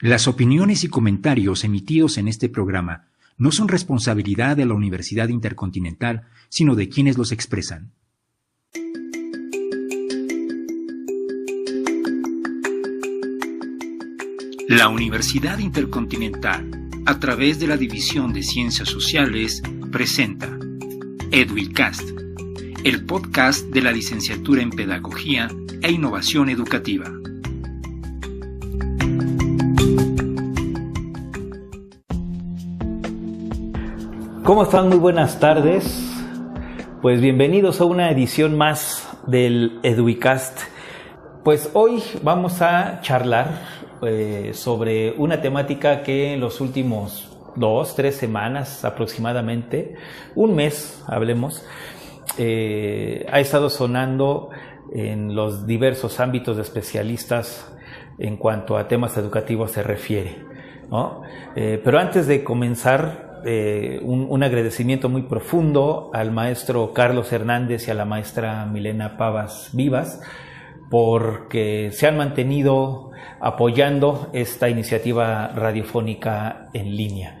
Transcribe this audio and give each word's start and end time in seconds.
Las 0.00 0.28
opiniones 0.28 0.84
y 0.84 0.88
comentarios 0.88 1.64
emitidos 1.64 2.18
en 2.18 2.28
este 2.28 2.50
programa 2.50 3.06
no 3.38 3.50
son 3.50 3.66
responsabilidad 3.66 4.54
de 4.54 4.66
la 4.66 4.74
Universidad 4.74 5.28
Intercontinental, 5.28 6.28
sino 6.50 6.74
de 6.74 6.90
quienes 6.90 7.16
los 7.16 7.32
expresan. 7.32 7.92
La 14.68 14.88
Universidad 14.90 15.60
Intercontinental, 15.60 16.90
a 17.06 17.18
través 17.18 17.58
de 17.58 17.66
la 17.66 17.78
División 17.78 18.34
de 18.34 18.42
Ciencias 18.42 18.90
Sociales, 18.90 19.62
presenta 19.90 20.58
EduICast, 21.30 22.06
el 22.84 23.06
podcast 23.06 23.64
de 23.68 23.80
la 23.80 23.92
licenciatura 23.92 24.60
en 24.60 24.68
Pedagogía 24.68 25.48
e 25.80 25.90
Innovación 25.90 26.50
Educativa. 26.50 27.10
¿Cómo 34.46 34.62
están? 34.62 34.88
Muy 34.88 34.98
buenas 34.98 35.40
tardes. 35.40 36.08
Pues 37.02 37.20
bienvenidos 37.20 37.80
a 37.80 37.84
una 37.84 38.12
edición 38.12 38.56
más 38.56 39.10
del 39.26 39.80
EduICast. 39.82 40.60
Pues 41.42 41.70
hoy 41.72 42.00
vamos 42.22 42.62
a 42.62 43.00
charlar 43.00 43.60
eh, 44.02 44.52
sobre 44.54 45.14
una 45.18 45.40
temática 45.40 46.04
que 46.04 46.34
en 46.34 46.38
los 46.38 46.60
últimos 46.60 47.36
dos, 47.56 47.96
tres 47.96 48.14
semanas 48.14 48.84
aproximadamente, 48.84 49.96
un 50.36 50.54
mes, 50.54 51.02
hablemos, 51.08 51.66
eh, 52.38 53.26
ha 53.28 53.40
estado 53.40 53.68
sonando 53.68 54.50
en 54.92 55.34
los 55.34 55.66
diversos 55.66 56.20
ámbitos 56.20 56.54
de 56.54 56.62
especialistas 56.62 57.68
en 58.20 58.36
cuanto 58.36 58.78
a 58.78 58.86
temas 58.86 59.16
educativos 59.16 59.72
se 59.72 59.82
refiere. 59.82 60.36
Eh, 61.56 61.80
pero 61.82 61.98
antes 61.98 62.28
de 62.28 62.44
comenzar, 62.44 63.25
eh, 63.44 64.00
un, 64.02 64.42
agradecimiento 64.42 65.08
muy 65.08 65.22
profundo 65.22 66.10
al 66.14 66.30
maestro 66.30 66.92
Carlos 66.92 67.32
Hernández 67.32 67.88
y 67.88 67.90
a 67.90 67.94
la 67.94 68.04
maestra 68.04 68.66
Milena 68.66 69.16
Pavas 69.16 69.70
Vivas 69.72 70.20
porque 70.90 71.90
se 71.92 72.06
han 72.06 72.16
mantenido 72.16 73.10
apoyando 73.40 74.30
esta 74.32 74.68
iniciativa 74.68 75.48
radiofónica 75.48 76.68
en 76.72 76.96
línea. 76.96 77.40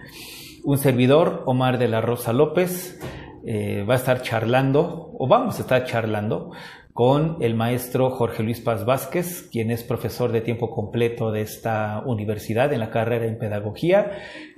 Un 0.64 0.78
servidor, 0.78 1.44
Omar 1.46 1.78
de 1.78 1.88
la 1.88 2.00
Rosa 2.00 2.32
López, 2.32 3.00
eh, 3.48 3.84
va 3.88 3.94
a 3.94 3.98
estar 3.98 4.22
charlando, 4.22 5.12
o 5.16 5.28
vamos 5.28 5.58
a 5.58 5.62
estar 5.62 5.84
charlando, 5.84 6.50
con 6.96 7.36
el 7.40 7.54
maestro 7.54 8.08
Jorge 8.08 8.42
Luis 8.42 8.62
Paz 8.62 8.86
Vázquez, 8.86 9.50
quien 9.52 9.70
es 9.70 9.84
profesor 9.84 10.32
de 10.32 10.40
tiempo 10.40 10.70
completo 10.70 11.30
de 11.30 11.42
esta 11.42 12.02
universidad 12.06 12.72
en 12.72 12.80
la 12.80 12.90
carrera 12.90 13.26
en 13.26 13.38
pedagogía 13.38 14.12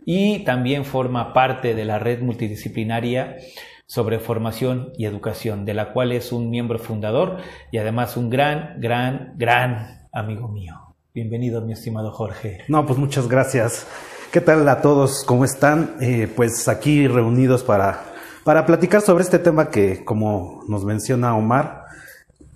y 0.06 0.44
también 0.44 0.84
forma 0.84 1.32
parte 1.32 1.74
de 1.74 1.84
la 1.84 1.98
red 1.98 2.22
multidisciplinaria 2.22 3.38
sobre 3.86 4.20
formación 4.20 4.92
y 4.96 5.06
educación, 5.06 5.64
de 5.64 5.74
la 5.74 5.92
cual 5.92 6.12
es 6.12 6.30
un 6.30 6.48
miembro 6.48 6.78
fundador 6.78 7.38
y 7.72 7.78
además 7.78 8.16
un 8.16 8.30
gran, 8.30 8.80
gran, 8.80 9.34
gran 9.36 10.06
amigo 10.12 10.46
mío. 10.46 10.94
Bienvenido, 11.12 11.60
mi 11.62 11.72
estimado 11.72 12.12
Jorge. 12.12 12.60
No, 12.68 12.86
pues 12.86 13.00
muchas 13.00 13.26
gracias. 13.26 13.84
¿Qué 14.30 14.40
tal 14.40 14.68
a 14.68 14.80
todos? 14.80 15.24
¿Cómo 15.26 15.44
están? 15.44 15.96
Eh, 16.00 16.32
pues 16.36 16.68
aquí 16.68 17.08
reunidos 17.08 17.64
para, 17.64 18.04
para 18.44 18.64
platicar 18.64 19.00
sobre 19.00 19.24
este 19.24 19.40
tema 19.40 19.70
que, 19.70 20.04
como 20.04 20.62
nos 20.68 20.84
menciona 20.84 21.34
Omar, 21.34 21.87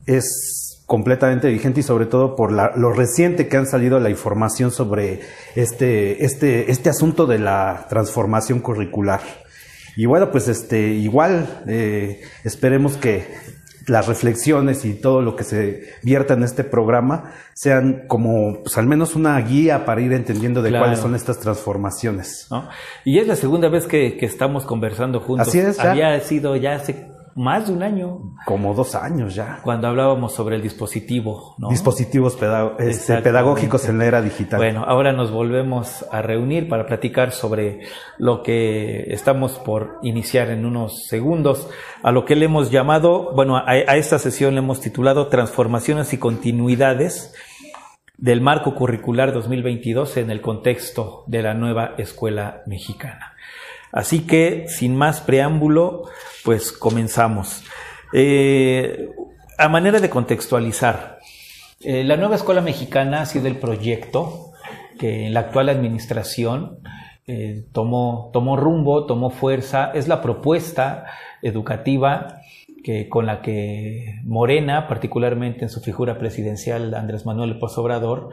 es 0.06 0.82
completamente 0.86 1.48
vigente 1.48 1.80
y 1.80 1.82
sobre 1.82 2.06
todo 2.06 2.36
por 2.36 2.52
lo 2.52 2.92
reciente 2.92 3.48
que 3.48 3.56
han 3.56 3.66
salido 3.66 3.98
la 3.98 4.10
información 4.10 4.70
sobre 4.70 5.20
este, 5.54 6.24
este, 6.24 6.70
este 6.70 6.90
asunto 6.90 7.26
de 7.26 7.38
la 7.38 7.86
transformación 7.88 8.60
curricular. 8.60 9.20
Y 9.96 10.06
bueno, 10.06 10.30
pues 10.30 10.48
este, 10.48 10.88
igual 10.88 11.62
eh, 11.66 12.22
esperemos 12.44 12.96
que 12.96 13.26
las 13.86 14.06
reflexiones 14.06 14.84
y 14.84 14.94
todo 14.94 15.22
lo 15.22 15.34
que 15.34 15.44
se 15.44 15.94
vierta 16.02 16.34
en 16.34 16.42
este 16.42 16.64
programa 16.64 17.32
sean 17.54 18.04
como 18.06 18.62
pues, 18.62 18.78
al 18.78 18.86
menos 18.86 19.16
una 19.16 19.38
guía 19.40 19.84
para 19.84 20.00
ir 20.00 20.12
entendiendo 20.12 20.62
de 20.62 20.70
cuáles 20.70 21.00
son 21.00 21.14
estas 21.14 21.38
transformaciones. 21.38 22.48
Y 23.04 23.18
es 23.18 23.26
la 23.26 23.36
segunda 23.36 23.68
vez 23.68 23.86
que, 23.86 24.18
estamos 24.22 24.64
conversando 24.66 25.20
juntos. 25.20 25.48
Así 25.48 25.58
es. 25.58 25.80
Había 25.80 26.18
sido 26.20 26.56
ya 26.56 26.74
hace 26.74 27.08
más 27.34 27.66
de 27.66 27.72
un 27.72 27.82
año. 27.82 28.34
Como 28.44 28.74
dos 28.74 28.94
años 28.94 29.34
ya. 29.34 29.60
Cuando 29.62 29.88
hablábamos 29.88 30.34
sobre 30.34 30.56
el 30.56 30.62
dispositivo, 30.62 31.54
¿no? 31.58 31.68
Dispositivos 31.68 32.36
este, 32.78 33.18
pedagógicos 33.22 33.88
en 33.88 33.98
la 33.98 34.06
era 34.06 34.22
digital. 34.22 34.58
Bueno, 34.58 34.84
ahora 34.86 35.12
nos 35.12 35.30
volvemos 35.30 36.04
a 36.10 36.22
reunir 36.22 36.68
para 36.68 36.86
platicar 36.86 37.32
sobre 37.32 37.80
lo 38.18 38.42
que 38.42 39.04
estamos 39.12 39.58
por 39.58 39.98
iniciar 40.02 40.50
en 40.50 40.64
unos 40.64 41.06
segundos, 41.06 41.68
a 42.02 42.12
lo 42.12 42.24
que 42.24 42.36
le 42.36 42.46
hemos 42.46 42.70
llamado, 42.70 43.32
bueno, 43.34 43.56
a, 43.56 43.64
a 43.66 43.96
esta 43.96 44.18
sesión 44.18 44.54
le 44.54 44.60
hemos 44.60 44.80
titulado 44.80 45.28
Transformaciones 45.28 46.12
y 46.12 46.18
Continuidades 46.18 47.34
del 48.22 48.40
marco 48.40 48.74
curricular 48.76 49.32
2022 49.32 50.18
en 50.18 50.30
el 50.30 50.40
contexto 50.40 51.24
de 51.26 51.42
la 51.42 51.54
nueva 51.54 51.94
escuela 51.98 52.62
mexicana. 52.66 53.31
Así 53.92 54.20
que, 54.26 54.66
sin 54.68 54.96
más 54.96 55.20
preámbulo, 55.20 56.04
pues 56.44 56.72
comenzamos. 56.72 57.62
Eh, 58.12 59.10
a 59.58 59.68
manera 59.68 60.00
de 60.00 60.10
contextualizar, 60.10 61.18
eh, 61.80 62.02
la 62.04 62.16
nueva 62.16 62.36
escuela 62.36 62.62
mexicana 62.62 63.22
ha 63.22 63.26
sido 63.26 63.48
el 63.48 63.56
proyecto 63.56 64.52
que 64.98 65.26
en 65.26 65.34
la 65.34 65.40
actual 65.40 65.68
administración 65.68 66.78
eh, 67.26 67.64
tomó, 67.72 68.30
tomó 68.32 68.56
rumbo, 68.56 69.06
tomó 69.06 69.30
fuerza, 69.30 69.90
es 69.92 70.08
la 70.08 70.22
propuesta 70.22 71.06
educativa 71.42 72.40
que, 72.82 73.08
con 73.08 73.26
la 73.26 73.42
que 73.42 74.20
Morena, 74.24 74.88
particularmente 74.88 75.62
en 75.64 75.70
su 75.70 75.80
figura 75.80 76.18
presidencial 76.18 76.94
Andrés 76.94 77.26
Manuel 77.26 77.50
López 77.50 77.76
Obrador, 77.78 78.30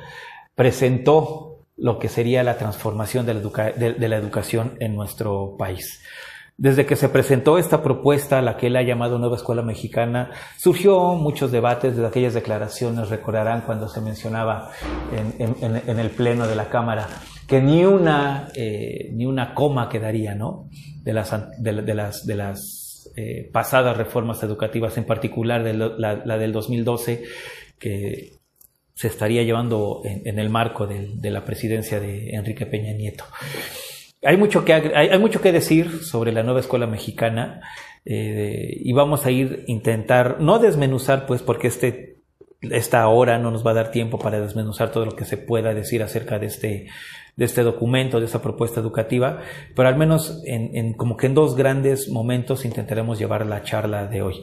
presentó 0.56 1.49
lo 1.80 2.00
que 2.00 2.10
sería 2.10 2.44
la 2.44 2.58
transformación 2.58 3.26
de 3.26 3.34
la, 3.34 4.18
educación 4.18 4.74
en 4.80 4.96
nuestro 4.96 5.56
país. 5.58 6.02
Desde 6.58 6.86
que 6.86 6.98
se 6.98 7.08
presentó 7.08 7.58
esta 7.58 7.82
propuesta, 7.82 8.42
la 8.42 8.58
que 8.58 8.68
él 8.68 8.76
ha 8.76 8.82
llamado 8.82 9.18
Nueva 9.18 9.38
Escuela 9.38 9.62
Mexicana, 9.62 10.32
surgió 10.58 11.16
muchos 11.16 11.54
debates 11.54 11.96
de 11.96 12.06
aquellas 12.06 12.34
declaraciones, 12.34 13.10
recordarán 13.10 13.62
cuando 13.62 13.88
se 13.88 14.02
mencionaba 14.02 14.72
en, 15.14 16.00
el 16.00 16.10
pleno 16.10 16.48
de 16.48 16.56
la 16.58 16.70
Cámara, 16.70 17.08
que 17.48 17.62
ni 17.62 17.86
una, 17.86 18.50
eh, 18.56 19.10
ni 19.14 19.26
una 19.26 19.54
coma 19.54 19.88
quedaría, 19.88 20.36
¿no? 20.36 20.68
De 21.02 21.14
las, 21.14 21.34
de, 21.58 21.82
de 21.82 22.36
las 22.36 23.12
eh, 23.16 23.50
pasadas 23.54 23.96
reformas 23.96 24.44
educativas, 24.44 24.98
en 24.98 25.06
particular 25.06 25.64
de 25.64 25.74
la, 25.74 26.22
la 26.26 26.38
del 26.38 26.52
2012, 26.52 27.24
que 27.80 28.39
se 29.00 29.08
estaría 29.08 29.44
llevando 29.44 30.02
en, 30.04 30.40
el 30.40 30.50
marco 30.50 30.86
de, 30.86 31.32
la 31.32 31.46
presidencia 31.46 32.02
de 32.02 32.32
Enrique 32.32 32.66
Peña 32.66 32.92
Nieto. 32.92 33.24
Hay 34.22 34.36
mucho 34.36 34.66
que, 34.66 34.74
hay, 34.74 35.18
mucho 35.20 35.40
que 35.40 35.54
decir 35.54 36.04
sobre 36.04 36.34
la 36.34 36.44
nueva 36.44 36.60
escuela 36.60 36.86
mexicana 36.86 37.62
eh, 38.04 38.68
y 38.76 38.92
vamos 38.92 39.26
a 39.26 39.32
ir 39.32 39.64
intentar, 39.68 40.42
no 40.42 40.60
desmenuzar, 40.60 41.28
pues 41.28 41.42
porque 41.42 41.68
este, 41.68 42.18
esta 42.60 43.08
hora 43.08 43.40
no 43.40 43.52
nos 43.52 43.66
va 43.66 43.72
a 43.72 43.76
dar 43.76 43.92
tiempo 43.92 44.20
para 44.20 44.42
desmenuzar 44.42 44.92
todo 44.92 45.06
lo 45.06 45.16
que 45.16 45.24
se 45.24 45.38
pueda 45.38 45.74
decir 45.74 46.04
acerca 46.04 46.38
de 46.38 46.48
este, 46.48 46.88
de 47.38 47.46
este 47.46 47.64
documento, 47.64 48.20
de 48.20 48.26
esta 48.26 48.42
propuesta 48.42 48.82
educativa, 48.82 49.40
pero 49.78 49.88
al 49.88 49.96
menos 49.96 50.42
en, 50.46 50.76
en 50.76 50.92
como 50.92 51.16
que 51.16 51.28
en 51.28 51.36
dos 51.36 51.56
grandes 51.56 52.10
momentos 52.10 52.66
intentaremos 52.66 53.18
llevar 53.18 53.46
la 53.46 53.64
charla 53.64 54.08
de 54.08 54.24
hoy. 54.24 54.42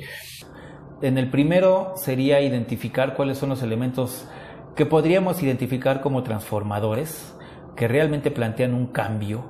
En 1.03 1.19
el 1.19 1.28
primero 1.28 1.93
sería 1.97 2.41
identificar 2.41 3.15
cuáles 3.17 3.37
son 3.37 3.50
los 3.50 3.62
elementos 3.62 4.27
que 4.76 4.87
podríamos 4.87 5.42
identificar 5.42 6.00
como 6.00 6.22
transformadores, 6.22 7.34
que 7.75 7.88
realmente 7.88 8.31
plantean 8.31 8.75
un 8.75 8.87
cambio 8.87 9.44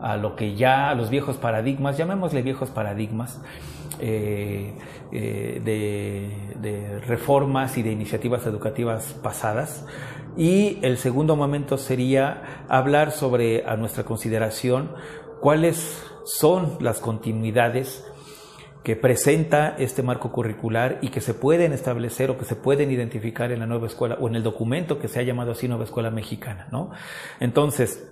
a 0.00 0.16
lo 0.16 0.34
que 0.34 0.54
ya, 0.56 0.90
a 0.90 0.94
los 0.94 1.10
viejos 1.10 1.36
paradigmas, 1.36 1.96
llamémosle 1.96 2.42
viejos 2.42 2.70
paradigmas, 2.70 3.40
eh, 4.00 4.72
eh, 5.12 5.60
de, 5.62 7.00
reformas 7.00 7.76
y 7.76 7.82
de 7.82 7.92
iniciativas 7.92 8.46
educativas 8.46 9.14
pasadas. 9.22 9.84
Y 10.36 10.78
el 10.82 10.96
segundo 10.96 11.36
momento 11.36 11.76
sería 11.76 12.64
hablar 12.68 13.10
sobre, 13.10 13.66
a 13.66 13.76
nuestra 13.76 14.04
consideración, 14.04 14.90
cuáles 15.40 16.02
son 16.24 16.78
las 16.80 17.00
continuidades 17.00 18.09
que 18.82 18.96
presenta 18.96 19.76
este 19.78 20.02
marco 20.02 20.32
curricular 20.32 20.98
y 21.02 21.10
que 21.10 21.20
se 21.20 21.34
pueden 21.34 21.72
establecer 21.72 22.30
o 22.30 22.38
que 22.38 22.44
se 22.44 22.56
pueden 22.56 22.90
identificar 22.90 23.52
en 23.52 23.60
la 23.60 23.66
nueva 23.66 23.86
escuela 23.86 24.16
o 24.20 24.28
en 24.28 24.36
el 24.36 24.42
documento 24.42 24.98
que 24.98 25.08
se 25.08 25.20
ha 25.20 25.22
llamado 25.22 25.52
así 25.52 25.68
Nueva 25.68 25.84
Escuela 25.84 26.10
Mexicana, 26.10 26.68
¿no? 26.72 26.90
Entonces, 27.40 28.02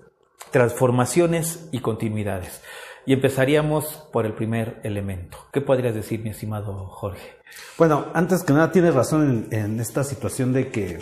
transformaciones 0.51 1.69
y 1.73 1.81
continuidades. 1.81 2.61
Y 3.07 3.15
empezaríamos 3.15 4.07
por 4.13 4.27
el 4.27 4.35
primer 4.35 4.81
elemento. 4.83 5.39
¿Qué 5.53 5.63
podrías 5.63 5.95
decir, 5.95 6.21
mi 6.21 6.31
estimado 6.31 6.87
Jorge? 6.89 7.39
Bueno, 7.79 8.07
antes 8.13 8.43
que 8.43 8.53
nada 8.53 8.71
tienes 8.71 8.95
razón 8.95 9.49
en, 9.51 9.81
esta 9.81 10.05
situación 10.05 10.53
de 10.53 10.71
que 10.71 10.99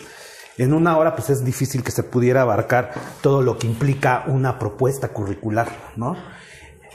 En 0.58 0.72
una 0.72 0.96
hora, 0.96 1.14
pues 1.14 1.28
es 1.28 1.44
difícil 1.44 1.82
que 1.82 1.90
se 1.90 2.02
pudiera 2.02 2.40
abarcar 2.40 2.92
todo 3.20 3.42
lo 3.42 3.58
que 3.58 3.66
implica 3.66 4.24
una 4.26 4.58
propuesta 4.58 5.08
curricular, 5.08 5.68
¿no? 5.96 6.16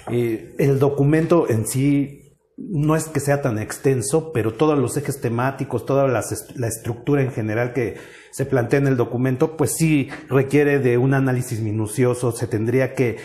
Eh, 0.09 0.56
el 0.57 0.79
documento 0.79 1.47
en 1.47 1.68
sí 1.68 2.20
no 2.69 2.96
es 2.96 3.08
que 3.08 3.19
sea 3.19 3.42
tan 3.42 3.58
extenso, 3.60 4.31
pero 4.34 4.54
todos 4.54 4.78
los 4.78 4.96
ejes 4.98 5.22
temáticos, 5.22 5.86
toda 5.86 6.08
la, 6.08 6.19
estructura 6.68 7.22
en 7.22 7.31
general 7.31 7.74
que 7.74 7.98
se 8.31 8.46
plantea 8.46 8.80
en 8.80 8.88
el 8.88 8.98
documento, 8.98 9.58
pues 9.58 9.74
sí 9.78 10.10
requiere 10.30 10.80
de 10.80 10.98
un 10.98 11.13
análisis 11.13 11.60
minucioso, 11.60 12.31
se 12.31 12.48
tendría 12.48 12.94
que 12.94 13.18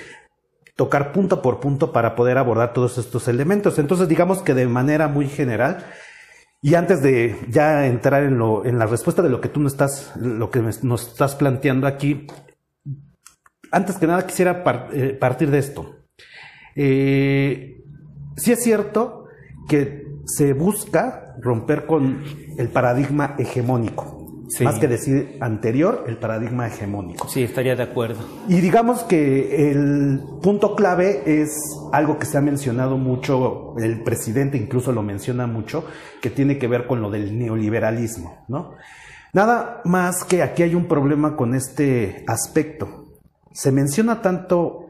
tocar 0.74 1.12
punto 1.12 1.42
por 1.42 1.60
punto 1.60 1.92
para 1.92 2.14
poder 2.14 2.38
abordar 2.38 2.72
todos 2.72 2.98
estos 2.98 3.28
elementos. 3.28 3.78
Entonces, 3.78 4.08
digamos 4.08 4.42
que 4.42 4.54
de 4.54 4.66
manera 4.66 5.08
muy 5.08 5.28
general, 5.28 5.84
y 6.62 6.74
antes 6.74 7.02
de 7.02 7.36
ya 7.48 7.86
entrar 7.86 8.24
en, 8.24 8.38
lo, 8.38 8.64
en 8.64 8.78
la 8.78 8.86
respuesta 8.86 9.22
de 9.22 9.30
lo 9.30 9.40
que 9.40 9.48
tú 9.48 9.60
nos 9.60 9.72
estás, 9.72 10.12
lo 10.16 10.50
que 10.50 10.60
nos 10.60 11.08
estás 11.08 11.34
planteando 11.34 11.86
aquí, 11.86 12.26
antes 13.70 13.96
que 13.96 14.06
nada 14.06 14.26
quisiera 14.26 14.64
eh, 14.92 15.16
partir 15.18 15.50
de 15.50 15.58
esto. 15.58 15.96
Eh, 16.74 17.84
sí 18.36 18.52
es 18.52 18.62
cierto 18.62 19.25
que 19.68 20.06
se 20.24 20.52
busca 20.52 21.36
romper 21.40 21.86
con 21.86 22.22
el 22.56 22.68
paradigma 22.68 23.34
hegemónico. 23.38 24.16
Más 24.60 24.78
que 24.78 24.86
decir 24.86 25.38
anterior, 25.40 26.04
el 26.06 26.18
paradigma 26.18 26.68
hegemónico. 26.68 27.28
Sí, 27.28 27.42
estaría 27.42 27.74
de 27.74 27.82
acuerdo. 27.82 28.20
Y 28.48 28.60
digamos 28.60 29.02
que 29.02 29.70
el 29.70 30.20
punto 30.40 30.76
clave 30.76 31.22
es 31.26 31.58
algo 31.92 32.18
que 32.18 32.26
se 32.26 32.38
ha 32.38 32.40
mencionado 32.40 32.96
mucho, 32.96 33.74
el 33.78 34.04
presidente 34.04 34.56
incluso 34.56 34.92
lo 34.92 35.02
menciona 35.02 35.48
mucho, 35.48 35.84
que 36.22 36.30
tiene 36.30 36.58
que 36.58 36.68
ver 36.68 36.86
con 36.86 37.02
lo 37.02 37.10
del 37.10 37.36
neoliberalismo, 37.36 38.44
¿no? 38.48 38.74
Nada 39.32 39.82
más 39.84 40.22
que 40.22 40.42
aquí 40.42 40.62
hay 40.62 40.74
un 40.76 40.86
problema 40.86 41.36
con 41.36 41.54
este 41.54 42.24
aspecto. 42.28 43.16
Se 43.52 43.72
menciona 43.72 44.22
tanto 44.22 44.86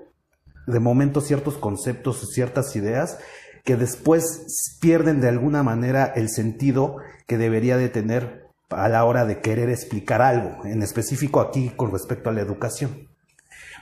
de 0.67 0.81
momento 0.81 1.20
ciertos 1.20 1.56
conceptos, 1.56 2.28
ciertas 2.32 2.76
ideas, 2.76 3.19
que 3.66 3.76
después 3.76 4.78
pierden 4.80 5.20
de 5.20 5.28
alguna 5.28 5.64
manera 5.64 6.06
el 6.14 6.28
sentido 6.28 6.98
que 7.26 7.36
debería 7.36 7.76
de 7.76 7.88
tener 7.88 8.46
a 8.70 8.88
la 8.88 9.04
hora 9.04 9.26
de 9.26 9.40
querer 9.40 9.70
explicar 9.70 10.22
algo, 10.22 10.64
en 10.64 10.84
específico 10.84 11.40
aquí 11.40 11.70
con 11.70 11.90
respecto 11.90 12.30
a 12.30 12.32
la 12.32 12.42
educación. 12.42 13.08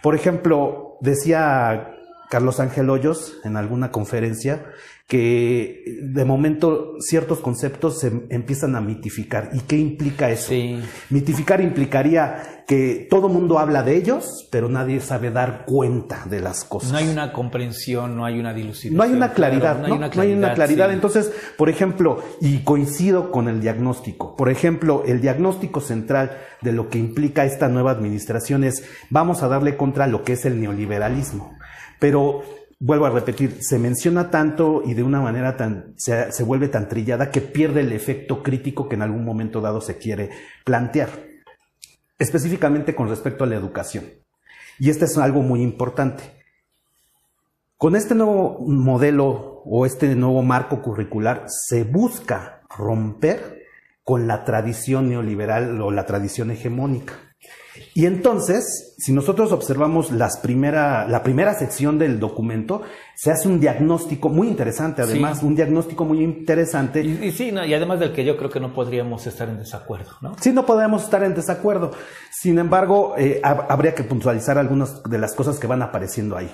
Por 0.03 0.15
ejemplo, 0.15 0.97
decía 1.03 1.91
Carlos 2.31 2.61
Ángel 2.61 2.89
Hoyos 2.89 3.39
en 3.45 3.59
alguna 3.59 3.93
conferencia 3.93 4.65
que 5.07 5.85
de 6.03 6.25
momento 6.25 6.95
ciertos 6.99 7.41
conceptos 7.41 8.01
se 8.01 8.27
empiezan 8.31 8.75
a 8.75 8.81
mitificar. 8.81 9.51
¿Y 9.53 9.61
qué 9.61 9.77
implica 9.77 10.31
eso? 10.31 10.53
Mitificar 11.11 11.61
implicaría 11.61 12.65
que 12.67 13.07
todo 13.11 13.29
mundo 13.29 13.59
habla 13.59 13.83
de 13.83 13.97
ellos, 13.97 14.49
pero 14.51 14.71
nadie 14.71 15.01
sabe 15.01 15.31
dar 15.31 15.67
cuenta 15.67 16.25
de 16.25 16.41
las 16.41 16.65
cosas. 16.65 16.91
No 16.91 16.97
hay 16.97 17.09
una 17.09 17.35
comprensión, 17.35 18.17
no 18.17 18.25
hay 18.25 18.41
una 18.41 18.55
dilución. 18.55 18.95
No 18.95 19.03
hay 19.03 19.13
una 19.13 19.35
claridad, 19.35 19.87
no, 19.87 19.95
hay 20.21 20.33
una 20.33 20.55
claridad. 20.55 20.91
Entonces, 20.91 21.31
por 21.59 21.69
ejemplo, 21.69 22.23
y 22.41 22.61
coincido 22.61 23.31
con 23.31 23.49
el 23.49 23.61
diagnóstico, 23.61 24.35
por 24.37 24.51
ejemplo, 24.51 25.03
el 25.07 25.21
diagnóstico 25.21 25.83
central 25.83 26.39
de 26.63 26.73
lo 26.73 26.89
que 26.89 26.99
implica 26.99 27.45
esta 27.45 27.69
nueva 27.69 27.91
administración 27.91 28.65
es 28.65 28.85
vamos 29.11 29.43
a 29.43 29.49
darle 29.49 29.77
contra 29.77 30.07
lo 30.07 30.25
que 30.25 30.33
es 30.33 30.47
el 30.47 30.59
neoliberalismo. 30.59 31.59
Pero 32.01 32.43
vuelvo 32.85 33.07
a 33.07 33.11
repetir, 33.11 33.63
se 33.63 33.79
menciona 33.79 34.31
tanto 34.31 34.83
y 34.85 34.93
de 34.93 35.03
una 35.03 35.19
manera 35.23 35.57
tan, 35.57 35.95
se, 35.97 36.43
vuelve 36.45 36.69
tan 36.69 36.87
trillada 36.87 37.31
que 37.31 37.41
pierde 37.41 37.81
el 37.81 37.93
efecto 37.93 38.43
crítico 38.43 38.91
que 38.91 38.95
en 38.95 39.01
algún 39.01 39.25
momento 39.25 39.63
dado 39.63 39.81
se 39.81 39.97
quiere 39.97 40.29
plantear, 40.67 41.09
específicamente 42.19 42.95
con 42.95 43.09
respecto 43.09 43.45
a 43.45 43.47
la 43.47 43.55
educación. 43.55 44.05
Y 44.79 44.91
este 44.91 45.07
es 45.07 45.17
algo 45.17 45.41
muy 45.41 45.63
importante. 45.63 46.25
Con 47.79 47.97
este 47.97 48.15
nuevo 48.15 48.59
modelo 48.67 49.63
o 49.65 49.87
este 49.87 50.15
nuevo 50.15 50.43
marco 50.43 50.83
curricular 50.83 51.47
se 51.49 51.85
busca 51.85 52.61
romper 52.69 53.63
con 54.03 54.27
la 54.27 54.45
tradición 54.45 55.09
neoliberal 55.09 55.81
o 55.81 55.91
la 55.91 56.05
tradición 56.05 56.51
hegemónica. 56.51 57.15
Y 57.95 58.07
entonces, 58.07 58.95
si 58.99 59.13
nosotros 59.13 59.53
observamos 59.53 60.11
las 60.11 60.39
primera, 60.39 61.07
la 61.09 61.23
primera 61.23 61.55
sección 61.55 61.99
del 61.99 62.21
documento, 62.21 62.83
se 63.15 63.31
hace 63.31 63.49
un 63.49 63.61
diagnóstico 63.61 64.29
muy 64.29 64.49
interesante, 64.49 65.03
además, 65.03 65.43
un 65.43 65.55
diagnóstico 65.55 66.05
muy 66.05 66.23
interesante. 66.23 67.03
Y, 67.03 67.33
sí, 67.33 67.51
y 67.51 67.75
además 67.75 68.01
del 68.01 68.13
que 68.13 68.25
yo 68.25 68.37
creo 68.37 68.51
que 68.51 68.61
no 68.61 68.75
podríamos 68.75 69.27
estar 69.27 69.49
en 69.49 69.59
desacuerdo, 69.59 70.11
¿no? 70.21 70.37
Sí, 70.41 70.53
no 70.53 70.67
podemos 70.67 71.05
estar 71.05 71.23
en 71.23 71.35
desacuerdo. 71.35 71.93
Sin 72.31 72.59
embargo, 72.59 73.15
eh, 73.17 73.41
habría 73.43 73.95
que 73.95 74.05
puntualizar 74.05 74.59
algunas 74.59 75.03
de 75.03 75.19
las 75.19 75.35
cosas 75.35 75.59
que 75.59 75.67
van 75.67 75.83
apareciendo 75.83 76.37
ahí. 76.37 76.51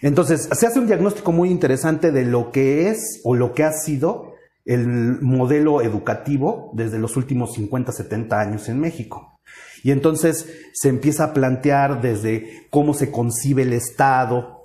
Entonces, 0.00 0.48
se 0.52 0.66
hace 0.66 0.78
un 0.78 0.86
diagnóstico 0.86 1.32
muy 1.32 1.50
interesante 1.50 2.12
de 2.12 2.24
lo 2.24 2.50
que 2.50 2.88
es 2.88 3.20
o 3.24 3.34
lo 3.34 3.52
que 3.52 3.64
ha 3.64 3.72
sido 3.72 4.34
el 4.64 4.86
modelo 5.22 5.80
educativo 5.80 6.70
desde 6.74 6.98
los 6.98 7.16
últimos 7.16 7.54
50, 7.54 7.90
70 7.90 8.38
años 8.38 8.68
en 8.68 8.78
México. 8.78 9.37
Y 9.82 9.90
entonces 9.90 10.48
se 10.72 10.88
empieza 10.88 11.24
a 11.24 11.34
plantear 11.34 12.00
desde 12.00 12.66
cómo 12.70 12.94
se 12.94 13.10
concibe 13.10 13.62
el 13.62 13.72
Estado, 13.72 14.64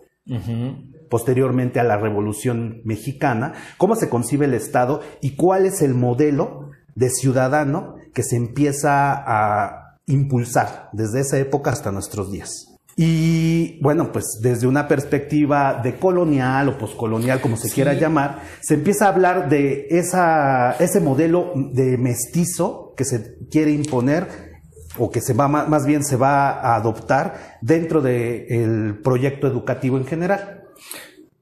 posteriormente 1.09 1.79
a 1.79 1.83
la 1.83 1.97
Revolución 1.97 2.81
Mexicana, 2.85 3.53
cómo 3.77 3.95
se 3.95 4.09
concibe 4.09 4.45
el 4.45 4.53
Estado 4.53 5.01
y 5.21 5.35
cuál 5.35 5.65
es 5.65 5.81
el 5.81 5.93
modelo 5.93 6.71
de 6.95 7.09
ciudadano 7.09 7.95
que 8.13 8.23
se 8.23 8.35
empieza 8.35 9.13
a 9.13 9.99
impulsar 10.07 10.89
desde 10.93 11.21
esa 11.21 11.39
época 11.39 11.71
hasta 11.71 11.91
nuestros 11.91 12.31
días. 12.31 12.67
Y 12.95 13.79
bueno, 13.81 14.11
pues 14.11 14.39
desde 14.41 14.67
una 14.67 14.87
perspectiva 14.87 15.81
de 15.83 15.97
colonial 15.97 16.69
o 16.69 16.77
poscolonial, 16.77 17.41
como 17.41 17.57
se 17.57 17.71
quiera 17.71 17.93
llamar, 17.93 18.41
se 18.61 18.75
empieza 18.75 19.05
a 19.05 19.09
hablar 19.09 19.49
de 19.49 19.87
esa, 19.89 20.73
ese 20.73 20.99
modelo 20.99 21.53
de 21.55 21.97
mestizo 21.97 22.93
que 22.95 23.05
se 23.05 23.37
quiere 23.49 23.71
imponer 23.71 24.52
o 24.97 25.09
que 25.09 25.21
se 25.21 25.33
va 25.33 25.47
más 25.47 25.85
bien 25.85 26.03
se 26.03 26.15
va 26.15 26.51
a 26.51 26.75
adoptar 26.75 27.57
dentro 27.61 28.01
del 28.01 28.99
proyecto 29.03 29.47
educativo 29.47 29.97
en 29.97 30.05
general. 30.05 30.63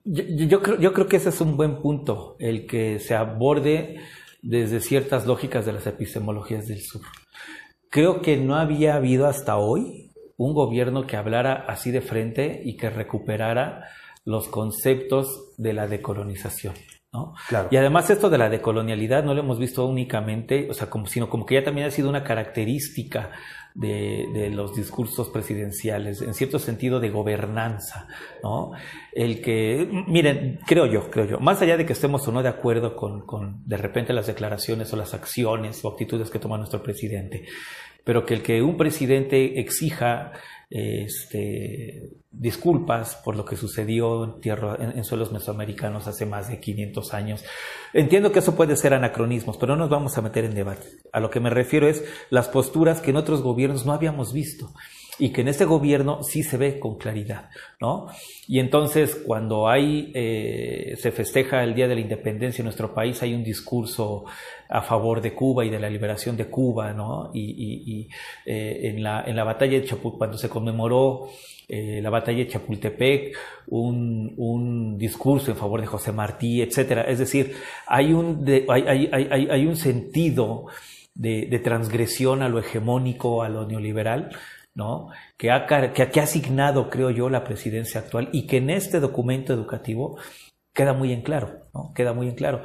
Yo, 0.04 0.62
creo, 0.62 0.80
yo 0.80 0.94
creo 0.94 1.08
que 1.08 1.18
ese 1.18 1.30
es 1.30 1.42
un 1.42 1.58
buen 1.58 1.82
punto, 1.82 2.36
el 2.40 2.66
que 2.66 3.00
se 3.00 3.14
aborde 3.14 3.98
desde 4.42 4.80
ciertas 4.80 5.28
lógicas 5.28 5.66
de 5.66 5.74
las 5.74 5.86
epistemologías 5.86 6.68
del 6.68 6.82
sur. 6.82 7.02
Creo 7.90 8.22
que 8.22 8.38
no 8.38 8.56
había 8.56 8.96
habido 8.96 9.28
hasta 9.28 9.58
hoy 9.58 10.12
un 10.38 10.54
gobierno 10.54 11.06
que 11.06 11.18
hablara 11.18 11.66
así 11.68 11.92
de 11.92 12.02
frente 12.02 12.62
y 12.66 12.78
que 12.78 12.90
recuperara 12.90 13.86
los 14.26 14.48
conceptos 14.48 15.54
de 15.58 15.74
la 15.74 15.88
decolonización. 15.88 16.74
¿No? 17.14 17.34
Y 17.70 17.76
además 17.76 18.10
esto 18.10 18.30
de 18.30 18.38
la 18.38 18.50
decolonialidad 18.50 19.24
no 19.24 19.34
lo 19.34 19.42
hemos 19.42 19.60
visto 19.60 19.86
únicamente, 19.86 20.68
o 20.70 20.74
sea, 20.74 20.90
como, 20.90 21.08
sino 21.08 21.30
como 21.30 21.46
que 21.46 21.56
ya 21.56 21.64
también 21.64 21.88
ha 21.88 21.92
sido 21.92 22.10
una 22.10 22.24
característica 22.24 23.32
de, 23.74 24.50
los 24.54 24.76
discursos 24.76 25.30
presidenciales, 25.30 26.22
en 26.22 26.34
cierto 26.34 26.60
sentido 26.60 27.00
de 27.00 27.10
gobernanza, 27.10 28.08
¿no? 28.44 28.72
El 29.14 29.42
que, 29.42 29.88
miren, 30.08 30.60
creo 30.66 30.86
yo, 30.86 31.10
creo 31.10 31.26
yo, 31.26 31.40
más 31.40 31.62
allá 31.62 31.78
de 31.78 31.86
que 31.86 31.94
estemos 31.94 32.28
o 32.28 32.32
no 32.32 32.44
de 32.44 32.50
acuerdo 32.50 32.96
con, 32.96 33.26
con 33.26 33.62
de 33.66 33.78
repente 33.78 34.14
las 34.14 34.28
declaraciones 34.28 34.92
o 34.94 34.98
las 34.98 35.14
acciones 35.14 35.84
o 35.84 35.90
actitudes 35.90 36.30
que 36.30 36.40
toma 36.40 36.58
nuestro 36.58 36.84
presidente, 36.84 37.46
pero 38.04 38.26
que 38.26 38.34
el 38.34 38.42
que 38.42 38.62
un 38.62 38.78
presidente 38.78 39.60
exija 39.60 40.34
este, 40.72 42.10
disculpas 42.32 43.18
por 43.18 43.36
lo 43.36 43.44
que 43.44 43.58
sucedió 43.58 44.24
en, 44.24 44.40
tierra, 44.40 44.78
en, 44.80 45.04
suelos 45.04 45.34
mesoamericanos 45.34 46.08
hace 46.08 46.26
más 46.26 46.50
de 46.50 46.62
500 46.62 47.14
años. 47.14 47.44
Entiendo 47.94 48.32
que 48.32 48.40
eso 48.40 48.56
puede 48.56 48.78
ser 48.78 48.94
anacronismos, 48.94 49.58
pero 49.58 49.76
no 49.76 49.82
nos 49.82 49.90
vamos 49.90 50.18
a 50.18 50.22
meter 50.22 50.46
en 50.46 50.56
debate. 50.56 50.88
A 51.12 51.20
lo 51.20 51.30
que 51.30 51.42
me 51.42 51.50
refiero 51.50 51.88
es 51.88 52.06
las 52.30 52.48
posturas 52.48 53.02
que 53.02 53.12
en 53.12 53.18
otros 53.18 53.42
gobiernos 53.42 53.86
no 53.86 53.92
habíamos 53.92 54.32
visto 54.32 54.72
y 55.20 55.30
que 55.30 55.42
en 55.42 55.50
este 55.50 55.66
gobierno 55.66 56.24
sí 56.24 56.42
se 56.42 56.58
ve 56.58 56.80
con 56.80 56.98
claridad, 56.98 57.50
¿no? 57.80 58.08
Y 58.48 58.60
entonces 58.60 59.16
cuando 59.16 59.68
hay, 59.68 60.12
eh, 60.16 60.96
se 60.98 61.12
festeja 61.12 61.64
el 61.64 61.76
Día 61.76 61.88
de 61.88 61.96
la 61.96 62.02
Independencia 62.02 62.62
en 62.62 62.66
nuestro 62.66 62.94
país, 62.94 63.22
hay 63.22 63.34
un 63.34 63.44
discurso 63.44 64.26
a 64.72 64.82
favor 64.82 65.22
de 65.22 65.34
Cuba 65.34 65.66
y 65.66 65.70
de 65.70 65.80
la 65.80 65.90
liberación 65.90 66.38
de 66.38 66.46
Cuba, 66.46 66.94
¿no? 66.94 67.30
Y, 67.34 68.08
eh, 68.46 68.80
en, 68.84 69.04
la, 69.04 69.24
en 69.26 69.36
la 69.36 69.44
batalla 69.44 69.80
de 69.80 69.86
Chapultepec, 69.86 70.18
cuando 70.18 70.38
se 70.38 70.50
conmemoró 70.50 71.30
eh, 71.68 72.00
la 72.02 72.10
batalla 72.10 72.40
de 72.40 72.48
Chapultepec, 72.48 73.38
un, 73.68 74.34
un, 74.38 74.98
discurso 74.98 75.52
en 75.52 75.58
favor 75.58 75.82
de 75.82 75.88
José 75.88 76.12
Martí, 76.12 76.62
etcétera. 76.62 77.04
Es 77.04 77.20
decir, 77.20 77.56
hay 77.86 78.14
un, 78.14 78.46
hay, 78.70 78.84
hay, 78.88 79.10
hay, 79.12 79.48
hay, 79.50 79.66
un 79.66 79.76
sentido 79.76 80.68
de, 81.16 81.60
transgresión 81.64 82.42
a 82.42 82.50
lo 82.50 82.60
hegemónico, 82.60 83.44
a 83.44 83.50
lo 83.50 83.66
neoliberal, 83.66 84.30
¿no? 84.74 85.10
Que 85.38 85.52
ha, 85.52 85.66
que, 85.66 86.20
ha 86.20 86.24
asignado, 86.24 86.90
creo 86.90 87.10
yo, 87.10 87.30
la 87.30 87.44
presidencia 87.44 88.02
actual 88.02 88.30
y 88.32 88.48
que 88.48 88.58
en 88.58 88.70
este 88.70 89.00
documento 89.00 89.54
educativo 89.54 90.18
queda 90.74 90.94
muy 90.94 91.12
en 91.12 91.22
claro, 91.22 91.68
¿no? 91.74 91.94
Queda 91.94 92.14
muy 92.14 92.28
en 92.28 92.36
claro. 92.36 92.64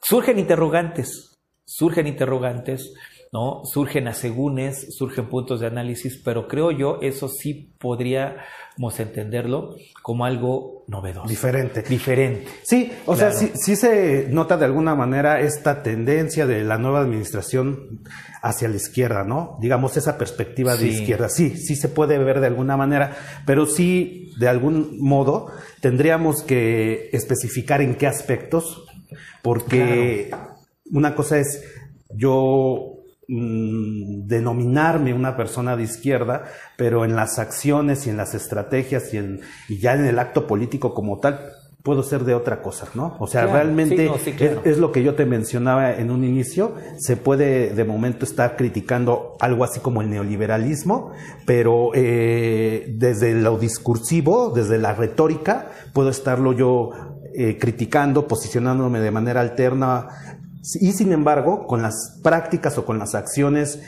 Surgen 0.00 0.38
interrogantes, 0.38 1.29
surgen 1.70 2.06
interrogantes 2.06 2.92
¿no? 3.32 3.62
Surgen 3.64 4.08
asegúnes, 4.08 4.92
surgen 4.96 5.26
puntos 5.26 5.60
de 5.60 5.68
análisis, 5.68 6.20
pero 6.24 6.48
creo 6.48 6.72
yo 6.72 6.98
eso 7.00 7.28
sí 7.28 7.72
podríamos 7.78 8.98
entenderlo 8.98 9.76
como 10.02 10.24
algo 10.24 10.84
novedoso. 10.88 11.28
Diferente. 11.28 11.82
Diferente. 11.82 12.48
Sí, 12.64 12.92
o 13.06 13.14
sea, 13.14 13.30
sí, 13.30 13.52
sí, 13.54 13.76
se 13.76 14.26
nota 14.30 14.56
de 14.56 14.64
alguna 14.64 14.96
manera 14.96 15.40
esta 15.40 15.82
tendencia 15.82 16.46
de 16.46 16.64
la 16.64 16.76
nueva 16.78 17.00
administración 17.00 18.00
hacia 18.42 18.68
la 18.68 18.76
izquierda, 18.76 19.22
¿no? 19.22 19.58
Digamos, 19.60 19.96
esa 19.96 20.18
perspectiva 20.18 20.76
de 20.76 20.88
izquierda. 20.88 21.28
Sí, 21.28 21.56
sí 21.56 21.76
se 21.76 21.88
puede 21.88 22.18
ver 22.18 22.40
de 22.40 22.48
alguna 22.48 22.76
manera, 22.76 23.16
pero 23.46 23.66
sí, 23.66 24.32
de 24.40 24.48
algún 24.48 24.98
modo, 24.98 25.52
tendríamos 25.80 26.42
que 26.42 27.10
especificar 27.12 27.80
en 27.80 27.94
qué 27.94 28.08
aspectos, 28.08 28.86
porque 29.42 30.30
una 30.92 31.14
cosa 31.14 31.38
es 31.38 31.62
yo 32.14 32.96
mm, 33.28 34.26
denominarme 34.26 35.14
una 35.14 35.36
persona 35.36 35.76
de 35.76 35.84
izquierda, 35.84 36.44
pero 36.76 37.04
en 37.04 37.16
las 37.16 37.38
acciones 37.38 38.06
y 38.06 38.10
en 38.10 38.16
las 38.16 38.34
estrategias 38.34 39.14
y, 39.14 39.18
en, 39.18 39.40
y 39.68 39.78
ya 39.78 39.94
en 39.94 40.04
el 40.04 40.18
acto 40.18 40.46
político 40.46 40.94
como 40.94 41.18
tal, 41.18 41.40
puedo 41.82 42.02
ser 42.02 42.24
de 42.24 42.34
otra 42.34 42.60
cosa, 42.60 42.86
¿no? 42.94 43.16
O 43.18 43.26
sea, 43.26 43.46
realmente 43.46 44.10
es, 44.64 44.78
lo 44.78 44.92
que 44.92 45.02
yo 45.02 45.14
te 45.14 45.24
mencionaba 45.24 45.92
en 45.94 46.10
un 46.10 46.24
inicio, 46.24 46.74
se 46.98 47.16
puede 47.16 47.74
de 47.74 47.84
momento 47.84 48.24
estar 48.24 48.56
criticando 48.56 49.36
algo 49.40 49.64
así 49.64 49.80
como 49.80 50.02
el 50.02 50.10
neoliberalismo, 50.10 51.12
pero 51.46 51.92
eh, 51.94 52.86
desde 52.98 53.34
lo 53.34 53.58
discursivo, 53.58 54.52
desde 54.54 54.78
la 54.78 54.94
retórica, 54.94 55.70
puedo 55.94 56.10
estarlo 56.10 56.52
yo 56.52 56.90
eh, 57.34 57.56
criticando, 57.58 58.28
posicionándome 58.28 59.00
de 59.00 59.10
manera 59.10 59.40
alterna 59.40 60.39
y 60.80 60.92
sin 60.92 61.12
embargo, 61.12 61.66
con 61.66 61.82
las 61.82 62.20
prácticas 62.22 62.76
o 62.78 62.84
con 62.84 62.98
las 62.98 63.14
acciones, 63.14 63.80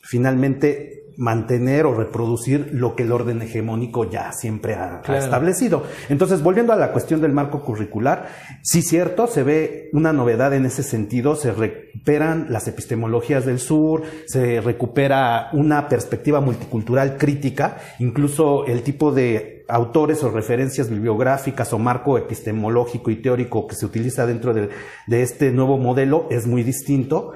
finalmente 0.00 0.96
mantener 1.16 1.86
o 1.86 1.94
reproducir 1.94 2.70
lo 2.72 2.94
que 2.94 3.02
el 3.04 3.12
orden 3.12 3.40
hegemónico 3.42 4.08
ya 4.10 4.32
siempre 4.32 4.74
ha, 4.74 5.02
establecido. 5.16 5.84
Entonces, 6.08 6.42
volviendo 6.42 6.72
a 6.72 6.76
la 6.76 6.92
cuestión 6.92 7.20
del 7.20 7.32
marco 7.32 7.62
curricular, 7.64 8.28
sí 8.62 8.82
cierto, 8.82 9.26
se 9.26 9.42
ve 9.42 9.88
una 9.92 10.12
novedad 10.12 10.52
en 10.54 10.66
ese 10.66 10.82
sentido, 10.82 11.36
se 11.36 11.52
recuperan 11.52 12.46
las 12.50 12.68
epistemologías 12.68 13.46
del 13.46 13.58
sur, 13.58 14.02
se 14.26 14.60
recupera 14.60 15.48
una 15.52 15.88
perspectiva 15.88 16.40
multicultural 16.40 17.16
crítica, 17.16 17.78
incluso 17.98 18.66
el 18.66 18.82
tipo 18.82 19.12
de 19.12 19.55
autores 19.68 20.22
o 20.22 20.30
referencias 20.30 20.88
bibliográficas 20.88 21.72
o 21.72 21.78
marco 21.78 22.18
epistemológico 22.18 23.10
y 23.10 23.16
teórico 23.16 23.66
que 23.66 23.74
se 23.74 23.86
utiliza 23.86 24.26
dentro 24.26 24.54
de, 24.54 24.70
este 25.08 25.50
nuevo 25.50 25.78
modelo 25.78 26.26
es 26.30 26.46
muy 26.46 26.62
distinto 26.62 27.32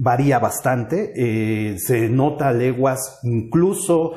varía 0.00 0.38
bastante, 0.38 1.12
eh, 1.16 1.76
se 1.78 2.08
nota 2.08 2.52
leguas, 2.52 3.18
incluso 3.24 4.12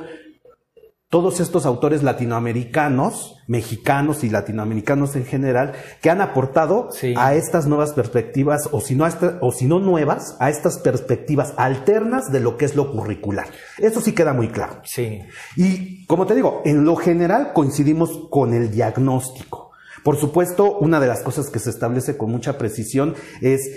todos 1.12 1.42
estos 1.42 1.66
autores 1.66 2.04
latinoamericanos, 2.04 3.36
mexicanos 3.46 4.24
y 4.24 4.30
latinoamericanos 4.30 5.18
en 5.18 5.26
general, 5.26 5.74
que 6.02 6.10
han 6.10 6.22
aportado 6.22 6.88
a 7.18 7.36
estas 7.36 7.68
nuevas 7.68 7.92
perspectivas, 7.92 8.70
o 8.72 8.80
si, 8.80 8.96
no 8.96 9.06
o 9.42 9.52
si 9.52 9.66
no 9.66 9.80
nuevas, 9.82 10.38
a 10.40 10.50
estas 10.50 10.78
perspectivas 10.78 11.54
alternas 11.58 12.32
de 12.32 12.40
lo 12.40 12.56
que 12.56 12.64
es 12.64 12.78
lo 12.78 12.94
curricular. 12.94 13.50
Eso 13.78 14.00
sí 14.00 14.14
queda 14.14 14.32
muy 14.32 14.48
claro. 14.48 14.80
Sí. 14.86 15.20
Y 15.58 16.06
como 16.06 16.26
te 16.26 16.34
digo, 16.34 16.62
en 16.64 16.86
lo 16.86 16.96
general 16.96 17.52
coincidimos 17.52 18.28
con 18.30 18.54
el 18.54 18.72
diagnóstico. 18.72 19.72
Por 20.06 20.16
supuesto, 20.16 20.78
una 20.78 21.02
de 21.02 21.08
las 21.08 21.24
cosas 21.24 21.50
que 21.50 21.60
se 21.60 21.72
establece 21.72 22.16
con 22.16 22.32
mucha 22.32 22.58
precisión 22.58 23.16
es 23.42 23.70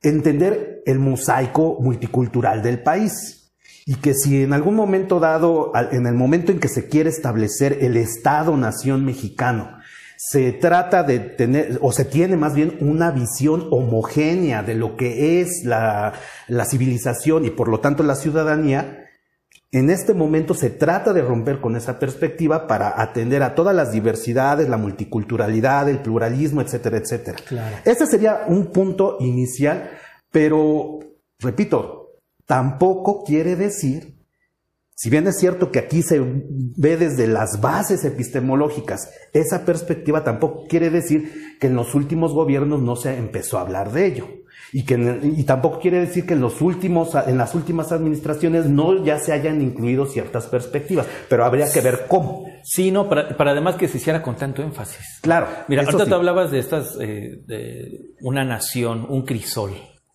entender 0.00 0.82
el 0.86 0.98
mosaico 0.98 1.76
multicultural 1.78 2.62
del 2.62 2.82
país. 2.82 3.39
Y 3.86 3.96
que 3.96 4.14
si 4.14 4.42
en 4.42 4.52
algún 4.52 4.74
momento 4.74 5.20
dado, 5.20 5.72
en 5.90 6.06
el 6.06 6.14
momento 6.14 6.52
en 6.52 6.60
que 6.60 6.68
se 6.68 6.88
quiere 6.88 7.10
establecer 7.10 7.78
el 7.80 7.96
Estado-Nación 7.96 9.04
mexicano, 9.04 9.78
se 10.16 10.52
trata 10.52 11.02
de 11.02 11.18
tener, 11.18 11.78
o 11.80 11.92
se 11.92 12.04
tiene 12.04 12.36
más 12.36 12.54
bien 12.54 12.76
una 12.80 13.10
visión 13.10 13.68
homogénea 13.70 14.62
de 14.62 14.74
lo 14.74 14.94
que 14.94 15.40
es 15.40 15.64
la, 15.64 16.12
la 16.46 16.66
civilización 16.66 17.46
y 17.46 17.50
por 17.50 17.68
lo 17.68 17.80
tanto 17.80 18.02
la 18.02 18.14
ciudadanía, 18.14 19.06
en 19.72 19.88
este 19.88 20.14
momento 20.14 20.52
se 20.52 20.68
trata 20.68 21.12
de 21.12 21.22
romper 21.22 21.60
con 21.60 21.76
esa 21.76 21.98
perspectiva 21.98 22.66
para 22.66 23.00
atender 23.00 23.42
a 23.42 23.54
todas 23.54 23.74
las 23.74 23.92
diversidades, 23.92 24.68
la 24.68 24.76
multiculturalidad, 24.76 25.88
el 25.88 26.00
pluralismo, 26.00 26.60
etcétera, 26.60 26.98
etcétera. 26.98 27.38
Ese 27.84 28.06
sería 28.06 28.42
un 28.48 28.66
punto 28.72 29.16
inicial, 29.20 29.90
pero, 30.30 30.98
repito, 31.38 31.99
tampoco 32.50 33.22
quiere 33.22 33.54
decir, 33.54 34.16
si 34.96 35.08
bien 35.08 35.28
es 35.28 35.38
cierto 35.38 35.70
que 35.70 35.78
aquí 35.78 36.02
se 36.02 36.18
ve 36.20 36.96
desde 36.96 37.28
las 37.28 37.60
bases 37.60 38.04
epistemológicas, 38.04 39.08
esa 39.32 39.64
perspectiva 39.64 40.24
tampoco 40.24 40.64
quiere 40.68 40.90
decir 40.90 41.56
que 41.60 41.68
en 41.68 41.76
los 41.76 41.94
últimos 41.94 42.34
gobiernos 42.34 42.82
no 42.82 42.96
se 42.96 43.16
empezó 43.16 43.56
a 43.56 43.60
hablar 43.60 43.92
de 43.92 44.06
ello 44.06 44.26
y 44.72 44.84
que 44.84 45.20
y 45.22 45.44
tampoco 45.44 45.78
quiere 45.78 46.00
decir 46.00 46.26
que 46.26 46.34
en 46.34 46.40
los 46.40 46.60
últimos 46.60 47.14
en 47.14 47.38
las 47.38 47.54
últimas 47.54 47.92
administraciones 47.92 48.66
no 48.66 49.04
ya 49.04 49.20
se 49.20 49.32
hayan 49.32 49.62
incluido 49.62 50.06
ciertas 50.06 50.48
perspectivas, 50.48 51.06
pero 51.28 51.44
habría 51.44 51.70
que 51.72 51.80
ver 51.80 52.06
cómo. 52.08 52.46
Sí, 52.64 52.90
no, 52.90 53.08
para, 53.08 53.28
además 53.52 53.76
que 53.76 53.86
se 53.86 53.98
hiciera 53.98 54.22
con 54.22 54.34
tanto 54.34 54.60
énfasis. 54.60 55.20
Claro. 55.22 55.46
Mira, 55.68 55.82
ahorita 55.82 56.04
tú 56.04 56.14
hablabas 56.16 56.50
de 56.50 56.58
estas 56.58 56.98
eh, 57.00 57.42
de 57.46 58.14
una 58.22 58.44
nación, 58.44 59.06
un 59.08 59.24
crisol, 59.24 59.70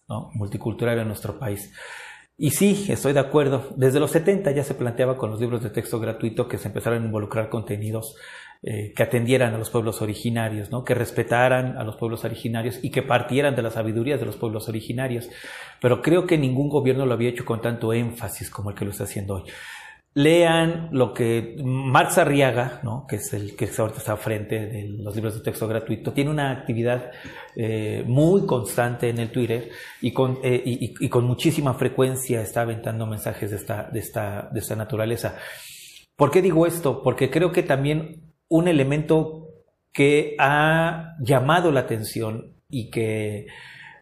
¿no? 0.09 0.31
multicultural 0.33 0.99
en 0.99 1.07
nuestro 1.07 1.39
país. 1.39 1.71
Y 2.37 2.51
sí, 2.51 2.87
estoy 2.89 3.13
de 3.13 3.21
acuerdo. 3.21 3.69
Desde 3.77 3.99
los 3.99 4.11
70 4.11 4.51
ya 4.51 4.63
se 4.63 4.73
planteaba 4.73 5.15
con 5.15 5.31
los 5.31 5.39
libros 5.39 5.63
de 5.63 5.69
texto 5.69 5.99
gratuito 5.99 6.49
que 6.49 6.57
se 6.57 6.67
empezaron 6.67 7.01
a 7.01 7.05
involucrar 7.05 7.49
contenidos 7.49 8.15
eh, 8.61 8.93
que 8.93 9.03
atendieran 9.03 9.53
a 9.53 9.57
los 9.57 9.69
pueblos 9.69 10.01
originarios, 10.01 10.71
¿no? 10.71 10.83
que 10.83 10.95
respetaran 10.95 11.77
a 11.77 11.83
los 11.83 11.95
pueblos 11.97 12.25
originarios 12.25 12.83
y 12.83 12.89
que 12.89 13.03
partieran 13.03 13.55
de 13.55 13.61
las 13.61 13.73
sabidurías 13.73 14.19
de 14.19 14.25
los 14.25 14.35
pueblos 14.35 14.67
originarios. 14.67 15.29
Pero 15.79 16.01
creo 16.01 16.25
que 16.25 16.37
ningún 16.37 16.67
gobierno 16.67 17.05
lo 17.05 17.13
había 17.13 17.29
hecho 17.29 17.45
con 17.45 17.61
tanto 17.61 17.93
énfasis 17.93 18.49
como 18.49 18.71
el 18.71 18.75
que 18.75 18.83
lo 18.83 18.91
está 18.91 19.05
haciendo 19.05 19.35
hoy. 19.35 19.43
Lean 20.17 20.87
lo 20.93 21.13
que 21.13 21.57
Marx 21.61 22.17
Arriaga, 22.17 22.79
¿no? 22.83 23.05
que 23.05 23.17
es 23.17 23.33
el 23.33 23.53
que 23.53 23.69
ahorita 23.77 23.99
está 23.99 24.15
frente 24.15 24.65
de 24.65 24.87
los 24.97 25.13
libros 25.13 25.35
de 25.35 25.41
texto 25.41 25.67
gratuito, 25.67 26.13
tiene 26.13 26.29
una 26.29 26.51
actividad 26.51 27.11
eh, 27.53 28.01
muy 28.07 28.45
constante 28.45 29.09
en 29.09 29.19
el 29.19 29.29
Twitter 29.29 29.69
y 29.99 30.13
con, 30.13 30.39
eh, 30.41 30.63
y, 30.65 31.09
con 31.09 31.25
muchísima 31.25 31.73
frecuencia 31.73 32.41
está 32.41 32.61
aventando 32.61 33.05
mensajes 33.05 33.51
de 33.51 33.57
esta, 33.57 33.89
de, 33.91 33.99
esta, 33.99 34.49
de 34.53 34.59
esta 34.61 34.77
naturaleza. 34.77 35.35
¿Por 36.15 36.31
qué 36.31 36.41
digo 36.41 36.65
esto? 36.65 37.03
Porque 37.03 37.29
creo 37.29 37.51
que 37.51 37.63
también 37.63 38.31
un 38.47 38.69
elemento 38.69 39.49
que 39.91 40.37
ha 40.39 41.15
llamado 41.19 41.73
la 41.73 41.81
atención 41.81 42.55
y 42.69 42.89
que, 42.89 43.47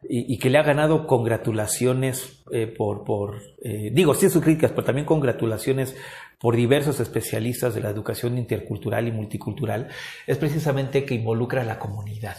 y, 0.10 0.38
que 0.38 0.50
le 0.50 0.58
ha 0.58 0.64
ganado 0.64 1.08
congratulaciones 1.08 2.44
eh, 2.52 2.68
por, 2.68 3.42
eh, 3.64 3.92
digo, 3.94 4.14
sí 4.14 4.30
sus 4.30 4.44
críticas, 4.44 4.72
pero 4.72 4.84
también 4.84 5.06
congratulaciones 5.06 5.96
por 6.40 6.56
diversos 6.56 7.00
especialistas 7.00 7.74
de 7.74 7.82
la 7.82 7.90
educación 7.90 8.38
intercultural 8.38 9.08
y 9.08 9.12
multicultural, 9.12 9.88
es 10.28 10.38
precisamente 10.38 11.06
que 11.06 11.16
involucra 11.16 11.62
a 11.62 11.66
la 11.66 11.80
comunidad. 11.80 12.38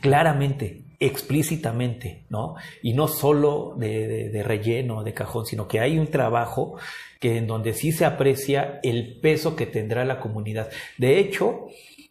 Claramente, 0.00 0.82
explícitamente, 0.98 2.24
¿no? 2.30 2.56
Y 2.82 2.94
no 2.94 3.06
solo 3.06 3.74
de, 3.76 4.30
de 4.30 4.42
relleno, 4.42 5.04
de 5.04 5.14
cajón, 5.14 5.46
sino 5.46 5.68
que 5.68 5.80
hay 5.80 5.98
un 5.98 6.08
trabajo 6.08 6.78
que 7.20 7.36
en 7.36 7.46
donde 7.46 7.74
sí 7.74 7.92
se 7.92 8.04
aprecia 8.04 8.80
el 8.82 9.20
peso 9.20 9.56
que 9.56 9.66
tendrá 9.66 10.04
la 10.04 10.20
comunidad. 10.20 10.70
De 10.96 11.18
hecho, 11.18 11.68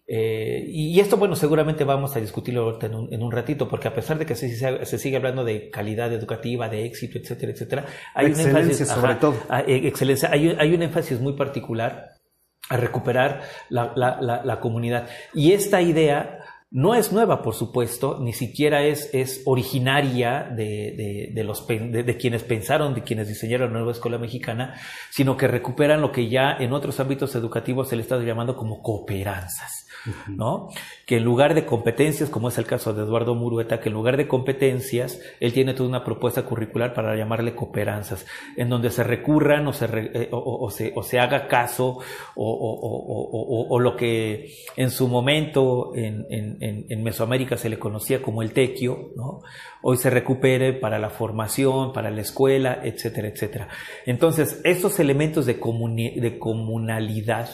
eh, 0.09 0.63
y 0.69 0.97
esto, 1.01 1.17
bueno, 1.17 1.35
seguramente 1.35 1.83
vamos 1.83 2.15
a 2.15 2.21
discutirlo 2.21 2.61
ahorita 2.63 2.85
en 2.85 3.21
un, 3.21 3.31
ratito, 3.31 3.67
porque 3.67 3.89
a 3.89 3.93
pesar 3.93 4.17
de 4.17 4.25
que 4.25 4.35
se, 4.35 4.55
se, 4.85 4.97
sigue 4.97 5.17
hablando 5.17 5.43
de 5.43 5.69
calidad 5.69 6.13
educativa, 6.13 6.69
de 6.69 6.85
éxito, 6.85 7.17
etcétera, 7.17 7.51
etcétera, 7.51 7.85
hay 8.13 8.27
un 8.27 8.39
énfasis, 8.39 8.87
sobre 8.87 9.15
todo. 9.15 9.35
Ah, 9.49 9.63
eh, 9.67 9.81
excelencia, 9.83 10.29
hay, 10.31 10.55
hay, 10.57 10.73
un 10.73 10.81
énfasis 10.81 11.19
muy 11.19 11.33
particular 11.33 12.11
a 12.69 12.77
recuperar 12.77 13.41
la, 13.69 13.91
la, 13.97 14.41
la 14.45 14.59
comunidad. 14.61 15.09
Y 15.33 15.51
esta 15.51 15.81
idea 15.81 16.39
no 16.69 16.95
es 16.95 17.13
nueva, 17.13 17.41
por 17.41 17.55
supuesto, 17.55 18.19
ni 18.19 18.33
siquiera 18.33 18.83
es, 18.83 19.09
es 19.13 19.41
originaria 19.45 20.43
de, 20.43 21.31
de, 21.33 21.43
los, 21.43 21.65
de, 21.65 22.17
quienes 22.17 22.43
pensaron, 22.43 22.93
de 22.93 23.03
quienes 23.03 23.29
diseñaron 23.29 23.69
la 23.69 23.79
nueva 23.79 23.93
escuela 23.93 24.17
mexicana, 24.17 24.75
sino 25.09 25.37
que 25.37 25.47
recuperan 25.47 26.01
lo 26.01 26.11
que 26.11 26.29
ya 26.29 26.51
en 26.59 26.73
otros 26.73 26.99
ámbitos 26.99 27.35
educativos 27.35 27.87
se 27.87 27.95
le 27.95 28.01
está 28.01 28.17
llamando 28.19 28.57
como 28.57 28.81
cooperanzas. 28.81 29.87
¿no? 30.27 30.69
Que 31.05 31.17
en 31.17 31.23
lugar 31.23 31.53
de 31.53 31.65
competencias, 31.65 32.29
como 32.29 32.49
es 32.49 32.57
el 32.57 32.65
caso 32.65 32.93
de 32.93 33.03
Eduardo 33.03 33.35
Murueta, 33.35 33.79
que 33.79 33.89
en 33.89 33.95
lugar 33.95 34.17
de 34.17 34.27
competencias, 34.27 35.19
él 35.39 35.53
tiene 35.53 35.73
toda 35.73 35.89
una 35.89 36.03
propuesta 36.03 36.43
curricular 36.43 36.93
para 36.93 37.15
llamarle 37.15 37.55
cooperanzas, 37.55 38.25
en 38.55 38.69
donde 38.69 38.89
se 38.89 39.03
recurran 39.03 39.67
o 39.67 39.73
se, 39.73 39.85
eh, 39.85 40.29
o, 40.31 40.69
se, 40.69 40.93
o 40.95 41.03
se 41.03 41.19
haga 41.19 41.47
caso 41.47 41.99
o, 42.35 43.67
o, 43.69 43.79
lo 43.79 43.95
que 43.95 44.53
en 44.75 44.91
su 44.91 45.07
momento 45.07 45.91
en, 45.95 46.25
en, 46.29 46.56
en, 46.59 47.03
Mesoamérica 47.03 47.57
se 47.57 47.69
le 47.69 47.79
conocía 47.79 48.21
como 48.21 48.41
el 48.41 48.53
tequio, 48.53 49.11
¿no? 49.15 49.41
hoy 49.81 49.97
se 49.97 50.09
recupere 50.09 50.73
para 50.73 50.99
la 50.99 51.09
formación, 51.09 51.93
para 51.93 52.11
la 52.11 52.21
escuela, 52.21 52.79
etcétera, 52.83 53.27
etcétera. 53.27 53.67
Entonces, 54.05 54.61
estos 54.63 54.99
elementos 54.99 55.45
de, 55.45 55.53
de 55.55 56.39
comunalidad, 56.39 57.49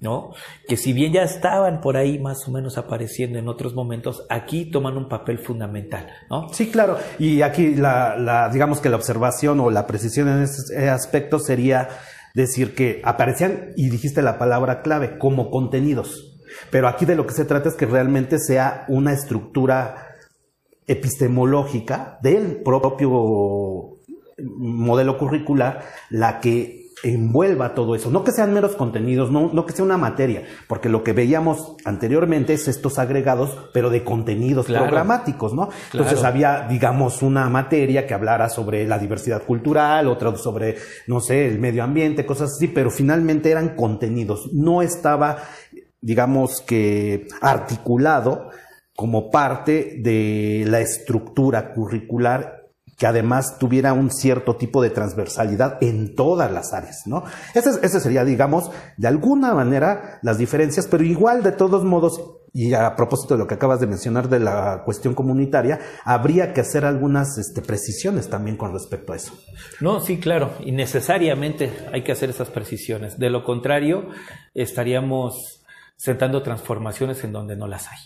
¿no? 0.00 0.32
que 0.68 0.76
si 0.76 0.92
bien 0.92 1.12
ya 1.12 1.22
estaban 1.22 1.80
por 1.80 1.96
ahí 1.96 2.18
más 2.18 2.46
o 2.46 2.50
menos 2.50 2.78
apareciendo 2.78 3.38
en 3.38 3.48
otros 3.48 3.74
momentos, 3.74 4.26
aquí 4.28 4.70
toman 4.70 4.96
un 4.96 5.08
papel 5.08 5.38
fundamental. 5.38 6.08
¿no? 6.30 6.48
Sí, 6.52 6.70
claro. 6.70 6.98
Y 7.18 7.42
aquí 7.42 7.74
la, 7.74 8.16
la 8.16 8.48
digamos 8.48 8.80
que 8.80 8.88
la 8.88 8.96
observación 8.96 9.60
o 9.60 9.70
la 9.70 9.86
precisión 9.86 10.28
en 10.28 10.42
ese 10.42 10.88
aspecto 10.88 11.38
sería 11.38 11.88
decir 12.36 12.74
que 12.74 13.00
aparecían, 13.02 13.72
y 13.76 13.88
dijiste 13.88 14.20
la 14.20 14.38
palabra 14.38 14.82
clave, 14.82 15.16
como 15.18 15.50
contenidos. 15.50 16.35
Pero 16.70 16.88
aquí 16.88 17.04
de 17.04 17.16
lo 17.16 17.26
que 17.26 17.34
se 17.34 17.44
trata 17.44 17.68
es 17.68 17.74
que 17.74 17.86
realmente 17.86 18.38
sea 18.38 18.84
una 18.88 19.12
estructura 19.12 20.08
epistemológica 20.86 22.18
del 22.22 22.62
propio 22.62 23.96
modelo 24.38 25.18
curricular 25.18 25.82
la 26.10 26.40
que 26.40 26.86
envuelva 27.02 27.74
todo 27.74 27.94
eso. 27.94 28.10
No 28.10 28.24
que 28.24 28.32
sean 28.32 28.54
meros 28.54 28.74
contenidos, 28.74 29.30
no, 29.30 29.50
no, 29.52 29.66
que 29.66 29.72
sea 29.72 29.84
una 29.84 29.98
materia, 29.98 30.44
porque 30.66 30.88
lo 30.88 31.04
que 31.04 31.12
veíamos 31.12 31.76
anteriormente 31.84 32.54
es 32.54 32.68
estos 32.68 32.98
agregados, 32.98 33.56
pero 33.72 33.90
de 33.90 34.02
contenidos 34.02 34.66
programáticos, 34.66 35.52
¿no? 35.52 35.68
Entonces 35.92 36.24
había, 36.24 36.66
digamos, 36.68 37.22
una 37.22 37.48
materia 37.50 38.06
que 38.06 38.14
hablara 38.14 38.48
sobre 38.48 38.86
la 38.86 38.98
diversidad 38.98 39.42
cultural, 39.42 40.08
otra 40.08 40.34
sobre, 40.36 40.76
no 41.06 41.20
sé, 41.20 41.46
el 41.46 41.58
medio 41.58 41.84
ambiente, 41.84 42.24
cosas 42.24 42.52
así, 42.56 42.68
pero 42.68 42.90
finalmente 42.90 43.50
eran 43.50 43.76
contenidos. 43.76 44.50
No 44.52 44.80
estaba, 44.80 45.36
digamos 46.06 46.60
que, 46.60 47.26
articulado 47.40 48.50
como 48.94 49.28
parte 49.28 49.96
de 49.98 50.64
la 50.68 50.78
estructura 50.78 51.74
curricular 51.74 52.62
que 52.96 53.06
además 53.06 53.58
tuviera 53.58 53.92
un 53.92 54.10
cierto 54.10 54.54
tipo 54.54 54.80
de 54.80 54.90
transversalidad 54.90 55.78
en 55.82 56.14
todas 56.14 56.50
las 56.50 56.72
áreas, 56.72 57.02
¿no? 57.06 57.24
Ese, 57.54 58.00
sería, 58.00 58.24
digamos, 58.24 58.70
de 58.96 59.08
alguna 59.08 59.52
manera 59.52 60.20
las 60.22 60.38
diferencias, 60.38 60.86
pero 60.86 61.02
igual 61.02 61.42
de 61.42 61.52
todos 61.52 61.84
modos, 61.84 62.18
y 62.54 62.72
a 62.72 62.94
propósito 62.94 63.34
de 63.34 63.38
lo 63.38 63.46
que 63.48 63.54
acabas 63.54 63.80
de 63.80 63.88
mencionar 63.88 64.28
de 64.28 64.38
la 64.40 64.82
cuestión 64.84 65.12
comunitaria, 65.12 65.80
habría 66.04 66.54
que 66.54 66.62
hacer 66.62 66.86
algunas 66.86 67.36
este, 67.36 67.60
precisiones 67.62 68.30
también 68.30 68.56
con 68.56 68.72
respecto 68.72 69.12
a 69.12 69.16
eso. 69.16 69.34
No, 69.80 70.00
sí, 70.00 70.18
claro, 70.18 70.52
y 70.60 70.70
necesariamente 70.70 71.70
hay 71.92 72.02
que 72.04 72.12
hacer 72.12 72.30
esas 72.30 72.48
precisiones. 72.48 73.18
De 73.18 73.28
lo 73.28 73.44
contrario, 73.44 74.08
estaríamos 74.54 75.55
sentando 75.96 76.42
transformaciones 76.42 77.22
en 77.24 77.32
donde 77.32 77.56
no 77.56 77.66
las 77.66 77.88
hay. 77.88 77.98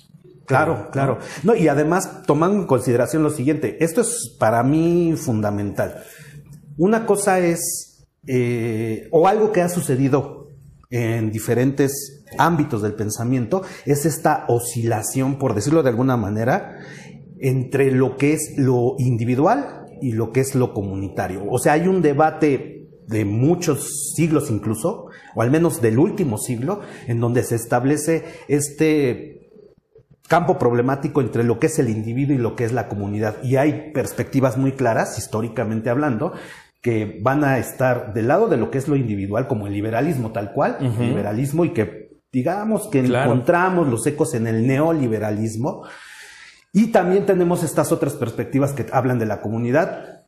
Claro, 0.46 0.88
claro. 0.90 1.18
No, 1.44 1.54
y 1.54 1.68
además, 1.68 2.22
tomando 2.26 2.58
en 2.58 2.66
consideración 2.66 3.22
lo 3.22 3.30
siguiente, 3.30 3.84
esto 3.84 4.00
es 4.00 4.36
para 4.38 4.62
mí 4.64 5.14
fundamental. 5.16 6.02
Una 6.76 7.06
cosa 7.06 7.38
es, 7.38 8.08
eh, 8.26 9.08
o 9.12 9.28
algo 9.28 9.52
que 9.52 9.62
ha 9.62 9.68
sucedido 9.68 10.48
en 10.90 11.30
diferentes 11.30 12.24
ámbitos 12.36 12.82
del 12.82 12.94
pensamiento, 12.94 13.62
es 13.86 14.06
esta 14.06 14.44
oscilación, 14.48 15.38
por 15.38 15.54
decirlo 15.54 15.84
de 15.84 15.90
alguna 15.90 16.16
manera, 16.16 16.78
entre 17.38 17.92
lo 17.92 18.16
que 18.16 18.34
es 18.34 18.54
lo 18.56 18.96
individual 18.98 19.86
y 20.02 20.12
lo 20.12 20.32
que 20.32 20.40
es 20.40 20.54
lo 20.54 20.74
comunitario. 20.74 21.44
O 21.48 21.58
sea, 21.58 21.74
hay 21.74 21.86
un 21.86 22.02
debate 22.02 22.79
de 23.10 23.24
muchos 23.24 24.12
siglos 24.14 24.50
incluso, 24.50 25.06
o 25.34 25.42
al 25.42 25.50
menos 25.50 25.82
del 25.82 25.98
último 25.98 26.38
siglo, 26.38 26.80
en 27.08 27.18
donde 27.18 27.42
se 27.42 27.56
establece 27.56 28.24
este 28.46 29.50
campo 30.28 30.58
problemático 30.58 31.20
entre 31.20 31.42
lo 31.42 31.58
que 31.58 31.66
es 31.66 31.80
el 31.80 31.88
individuo 31.88 32.36
y 32.36 32.38
lo 32.38 32.54
que 32.54 32.64
es 32.64 32.72
la 32.72 32.86
comunidad. 32.86 33.42
Y 33.42 33.56
hay 33.56 33.90
perspectivas 33.92 34.56
muy 34.56 34.72
claras, 34.72 35.18
históricamente 35.18 35.90
hablando, 35.90 36.34
que 36.80 37.18
van 37.20 37.42
a 37.42 37.58
estar 37.58 38.14
del 38.14 38.28
lado 38.28 38.46
de 38.46 38.56
lo 38.56 38.70
que 38.70 38.78
es 38.78 38.86
lo 38.86 38.94
individual, 38.94 39.48
como 39.48 39.66
el 39.66 39.72
liberalismo 39.72 40.30
tal 40.30 40.52
cual, 40.52 40.76
el 40.80 40.96
liberalismo, 40.96 41.64
y 41.64 41.70
que 41.70 42.20
digamos 42.30 42.86
que 42.86 43.00
encontramos 43.00 43.88
los 43.88 44.06
ecos 44.06 44.34
en 44.34 44.46
el 44.46 44.68
neoliberalismo. 44.68 45.82
Y 46.72 46.92
también 46.92 47.26
tenemos 47.26 47.64
estas 47.64 47.90
otras 47.90 48.12
perspectivas 48.12 48.72
que 48.72 48.86
hablan 48.92 49.18
de 49.18 49.26
la 49.26 49.40
comunidad, 49.40 50.26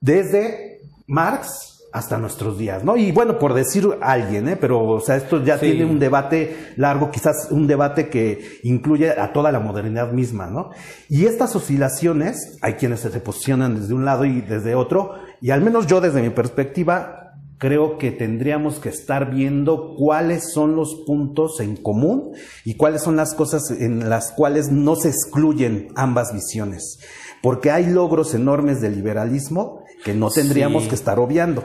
desde 0.00 0.78
Marx 1.08 1.69
hasta 1.92 2.18
nuestros 2.18 2.56
días, 2.56 2.84
¿no? 2.84 2.96
Y 2.96 3.10
bueno, 3.10 3.38
por 3.38 3.54
decir 3.54 3.88
alguien, 4.00 4.48
¿eh? 4.48 4.56
Pero, 4.56 4.84
o 4.84 5.00
sea, 5.00 5.16
esto 5.16 5.42
ya 5.42 5.58
tiene 5.58 5.84
un 5.84 5.98
debate 5.98 6.72
largo, 6.76 7.10
quizás 7.10 7.48
un 7.50 7.66
debate 7.66 8.08
que 8.08 8.60
incluye 8.62 9.10
a 9.10 9.32
toda 9.32 9.50
la 9.50 9.60
modernidad 9.60 10.12
misma, 10.12 10.46
¿no? 10.46 10.70
Y 11.08 11.26
estas 11.26 11.56
oscilaciones, 11.56 12.58
hay 12.62 12.74
quienes 12.74 13.00
se 13.00 13.10
posicionan 13.20 13.80
desde 13.80 13.94
un 13.94 14.04
lado 14.04 14.24
y 14.24 14.40
desde 14.40 14.74
otro, 14.74 15.14
y 15.40 15.50
al 15.50 15.62
menos 15.62 15.86
yo 15.86 16.00
desde 16.00 16.22
mi 16.22 16.30
perspectiva, 16.30 17.20
creo 17.58 17.98
que 17.98 18.10
tendríamos 18.10 18.78
que 18.78 18.88
estar 18.88 19.30
viendo 19.30 19.94
cuáles 19.94 20.52
son 20.52 20.76
los 20.76 21.02
puntos 21.06 21.60
en 21.60 21.76
común 21.76 22.32
y 22.64 22.74
cuáles 22.74 23.02
son 23.02 23.16
las 23.16 23.34
cosas 23.34 23.70
en 23.70 24.08
las 24.08 24.32
cuales 24.32 24.70
no 24.70 24.96
se 24.96 25.08
excluyen 25.08 25.88
ambas 25.94 26.32
visiones. 26.32 27.00
Porque 27.42 27.70
hay 27.70 27.86
logros 27.86 28.34
enormes 28.34 28.80
del 28.80 28.94
liberalismo 28.94 29.82
que 30.04 30.14
no 30.14 30.30
tendríamos 30.30 30.88
que 30.88 30.94
estar 30.94 31.18
obviando. 31.18 31.64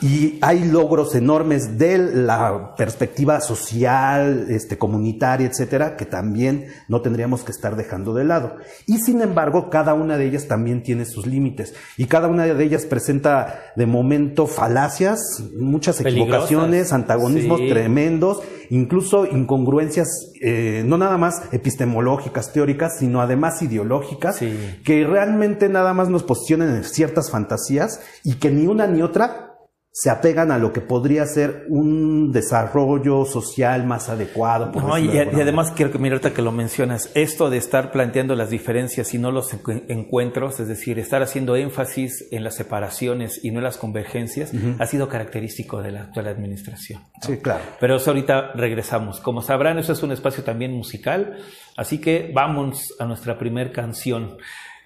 Y 0.00 0.38
hay 0.40 0.64
logros 0.64 1.14
enormes 1.14 1.78
de 1.78 1.98
la 1.98 2.74
perspectiva 2.76 3.40
social, 3.40 4.46
este, 4.48 4.76
comunitaria, 4.76 5.46
etcétera, 5.46 5.96
que 5.96 6.06
también 6.06 6.66
no 6.88 7.02
tendríamos 7.02 7.44
que 7.44 7.52
estar 7.52 7.76
dejando 7.76 8.12
de 8.12 8.24
lado. 8.24 8.56
Y 8.86 8.98
sin 8.98 9.22
embargo, 9.22 9.70
cada 9.70 9.94
una 9.94 10.16
de 10.16 10.26
ellas 10.26 10.48
también 10.48 10.82
tiene 10.82 11.04
sus 11.04 11.26
límites. 11.26 11.74
Y 11.96 12.06
cada 12.06 12.28
una 12.28 12.46
de 12.46 12.64
ellas 12.64 12.84
presenta 12.84 13.60
de 13.76 13.86
momento 13.86 14.46
falacias, 14.46 15.20
muchas 15.56 16.00
equivocaciones, 16.00 16.92
antagonismos 16.92 17.60
tremendos, 17.68 18.42
incluso 18.72 19.26
incongruencias, 19.26 20.08
eh, 20.40 20.82
no 20.86 20.96
nada 20.96 21.18
más 21.18 21.42
epistemológicas, 21.52 22.54
teóricas, 22.54 22.98
sino 22.98 23.20
además 23.20 23.60
ideológicas, 23.60 24.38
que 24.82 25.06
realmente 25.06 25.68
nada 25.68 25.92
más 25.92 26.08
nos 26.08 26.22
posicionan 26.22 26.76
en 26.76 26.84
ciertas 26.84 27.30
fantasías 27.30 28.00
y 28.24 28.36
que 28.36 28.50
ni 28.50 28.66
una 28.66 28.86
ni 28.86 29.02
otra 29.02 29.51
se 29.94 30.08
apegan 30.08 30.50
a 30.50 30.56
lo 30.56 30.72
que 30.72 30.80
podría 30.80 31.26
ser 31.26 31.66
un 31.68 32.32
desarrollo 32.32 33.26
social 33.26 33.84
más 33.84 34.08
adecuado. 34.08 34.72
y, 34.98 35.18
además 35.18 35.70
quiero 35.72 35.92
que 35.92 35.98
mira 35.98 36.14
ahorita 36.14 36.32
que 36.32 36.40
lo 36.40 36.50
mencionas, 36.50 37.10
esto 37.14 37.50
de 37.50 37.58
estar 37.58 37.92
planteando 37.92 38.34
las 38.34 38.48
diferencias 38.48 39.12
y 39.12 39.18
no 39.18 39.30
los 39.30 39.54
encuentros, 39.88 40.58
es 40.60 40.68
decir, 40.68 40.98
estar 40.98 41.22
haciendo 41.22 41.56
énfasis 41.56 42.26
en 42.30 42.42
las 42.42 42.54
separaciones 42.54 43.44
y 43.44 43.50
no 43.50 43.58
en 43.58 43.64
las 43.64 43.76
convergencias, 43.76 44.52
ha 44.78 44.86
sido 44.86 45.10
característico 45.10 45.82
de 45.82 45.92
la 45.92 46.02
actual 46.04 46.28
administración. 46.28 47.02
Sí, 47.20 47.36
claro. 47.36 47.62
Pero 47.78 47.96
eso 47.96 48.10
ahorita 48.12 48.52
regresamos. 48.54 49.20
Como 49.20 49.42
sabrán, 49.42 49.78
eso 49.78 49.92
es 49.92 50.02
un 50.02 50.12
espacio 50.12 50.42
también 50.42 50.72
musical, 50.72 51.36
así 51.76 51.98
que 51.98 52.30
vamos 52.34 52.94
a 52.98 53.04
nuestra 53.04 53.38
primer 53.38 53.72
canción. 53.72 54.38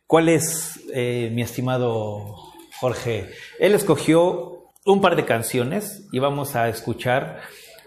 ¿Cuál 0.08 0.28
es, 0.28 0.80
eh, 0.92 1.30
mi 1.32 1.42
estimado 1.42 2.34
Jorge? 2.80 3.30
Él 3.60 3.74
escogió 3.74 4.55
un 4.86 5.00
par 5.00 5.16
de 5.16 5.24
canciones 5.24 6.06
y 6.12 6.20
vamos 6.20 6.56
a 6.56 6.68
escuchar 6.68 7.40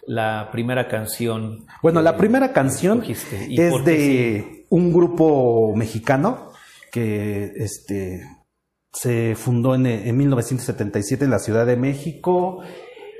la 0.06 0.50
primera 0.52 0.88
canción. 0.88 1.66
Bueno, 1.82 2.02
la 2.02 2.18
primera 2.18 2.52
canción 2.52 3.04
es 3.08 3.30
de 3.32 4.66
un 4.70 4.92
grupo 4.92 5.74
mexicano 5.76 6.52
que 6.92 7.54
este, 7.56 8.22
se 8.92 9.36
fundó 9.36 9.76
en, 9.76 9.86
en 9.86 10.18
1977 10.18 11.26
en 11.26 11.32
la 11.32 11.40
Ciudad 11.40 11.66
de 11.66 11.78
México 11.78 12.62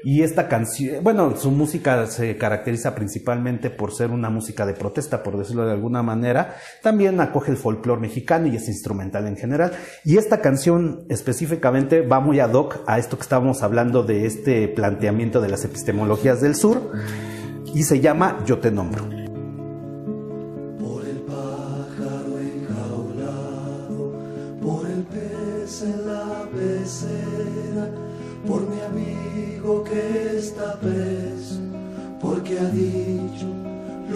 y 0.04 0.24
esta 0.24 0.48
canción, 0.48 1.04
bueno, 1.04 1.36
su 1.38 1.52
música 1.52 2.06
se 2.08 2.38
caracteriza 2.38 2.96
principalmente 2.96 3.70
por 3.70 3.94
ser 3.94 4.12
una 4.12 4.30
música 4.30 4.66
de 4.66 4.74
protesta, 4.74 5.24
por 5.24 5.38
decirlo 5.38 5.66
de 5.66 5.74
alguna 5.74 6.04
manera. 6.04 6.56
También 6.82 7.20
acoge 7.20 7.52
el 7.52 7.58
folclore 7.58 8.02
mexicano 8.02 8.48
y 8.48 8.56
es 8.56 8.68
instrumental 8.68 9.28
en 9.28 9.36
general. 9.36 9.72
Y 10.06 10.18
esta 10.18 10.40
canción 10.42 11.06
específicamente 11.10 12.02
va 12.02 12.20
muy 12.20 12.40
ad 12.40 12.54
hoc 12.54 12.82
a 12.88 12.98
esto 12.98 13.18
que 13.18 13.24
estábamos 13.24 13.62
hablando 13.62 14.04
de 14.04 14.26
este 14.26 14.68
planteamiento 14.70 15.42
de 15.42 15.50
las 15.50 15.66
epistemologías 15.66 16.40
del 16.42 16.56
sur 16.56 16.92
y 17.74 17.84
se 17.84 18.00
llama 18.00 18.44
Yo 18.46 18.60
te 18.60 18.72
nombro. 18.72 19.19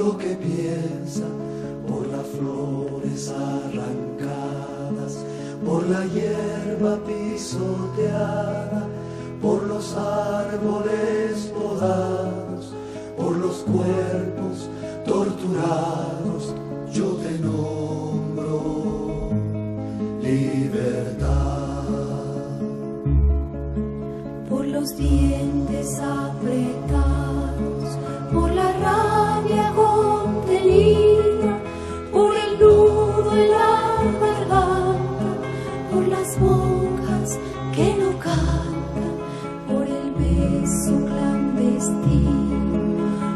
lo 0.03 0.17
que 0.17 0.35
piensa, 0.35 1.23
por 1.87 2.05
las 2.07 2.27
flores 2.27 3.29
arrancadas, 3.29 5.13
por 5.65 5.87
la 5.87 6.05
hierba 6.07 6.97
pisoteada, 7.07 8.85
por 9.41 9.63
los 9.63 9.95
árboles 9.95 11.51
podados, 11.57 12.73
por 13.17 13.37
los 13.37 13.57
cuerpos 13.73 14.69
torturados, 15.05 16.53
yo 16.91 17.13
te 17.23 17.39
nombro 17.39 19.29
libertad. 20.21 21.83
Por 24.49 24.65
los 24.67 24.97
dientes 24.97 25.97
apretados 25.99 27.02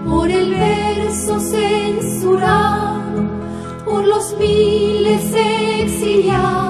por 0.06 0.30
el 0.30 0.50
verso 0.52 1.40
censurado, 1.40 3.02
por 3.86 4.06
los 4.06 4.36
miles 4.38 5.34
exiliados, 5.82 6.67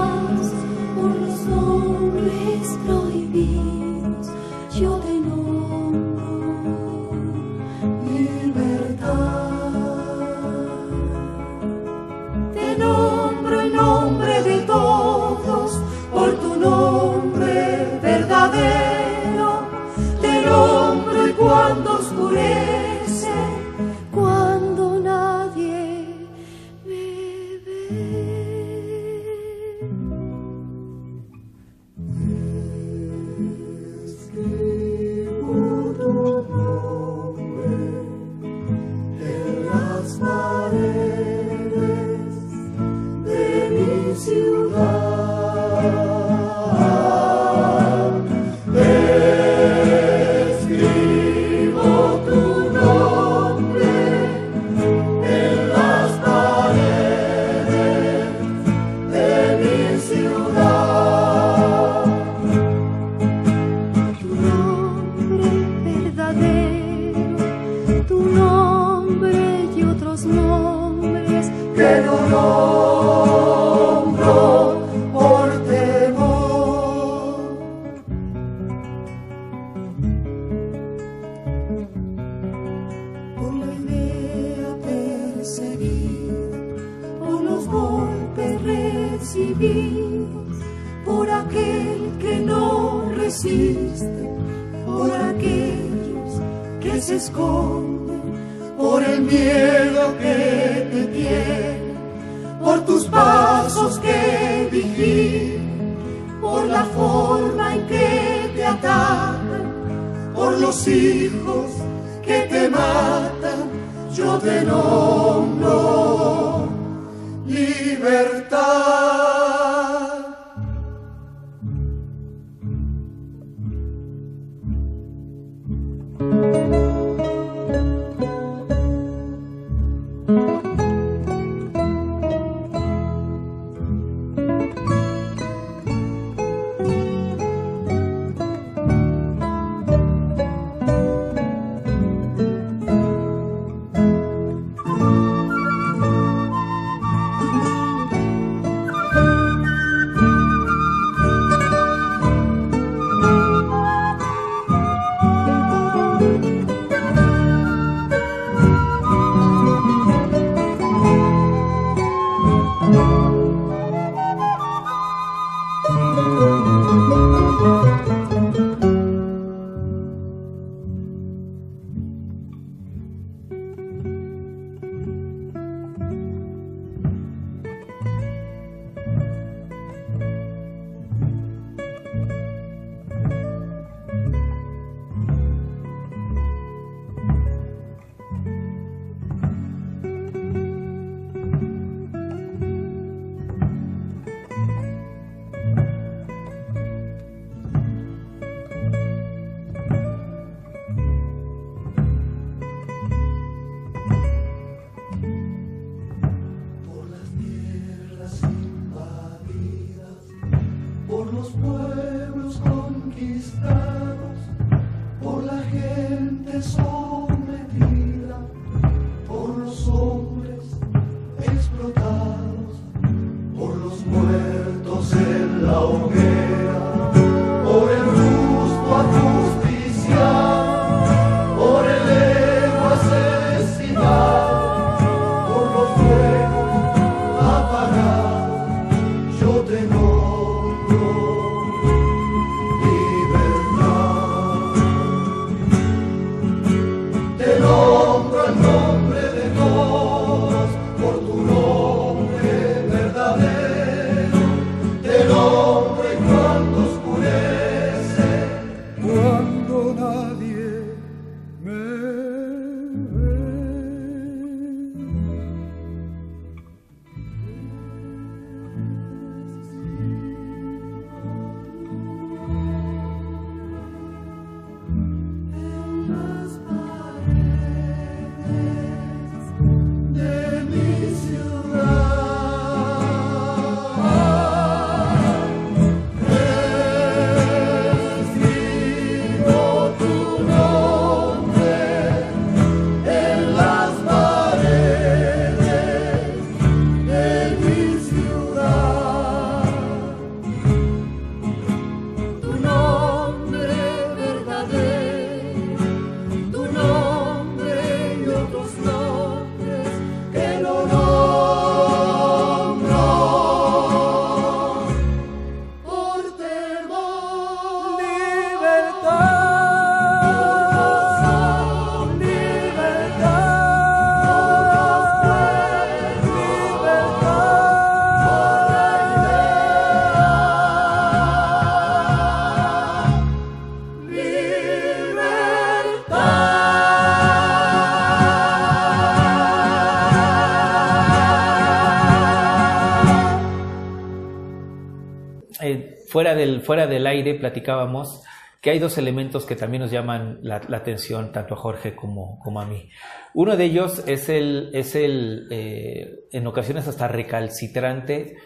fuera 346.18 346.34
del, 346.34 346.62
fuera 346.62 346.88
del 346.88 347.06
aire 347.06 347.36
platicábamos 347.36 348.24
que 348.60 348.72
hay 348.72 348.80
dos 348.80 348.98
elementos 348.98 349.46
que 349.46 349.56
también 349.56 349.84
nos 349.84 349.92
llaman 349.92 350.40
la, 350.42 350.56
atención 350.56 351.32
tanto 351.32 351.54
a 351.54 351.58
Jorge 351.58 351.96
como, 351.96 352.40
como, 352.40 352.60
a 352.60 352.66
mí. 352.66 352.90
Uno 353.36 353.56
de 353.56 353.66
ellos 353.66 354.02
es 354.08 354.28
el, 354.28 354.72
es 354.74 354.96
el 354.96 355.48
eh, 355.52 356.22
en 356.32 356.48
ocasiones 356.48 356.88
hasta 356.88 357.08
recalcitrante 357.08 358.38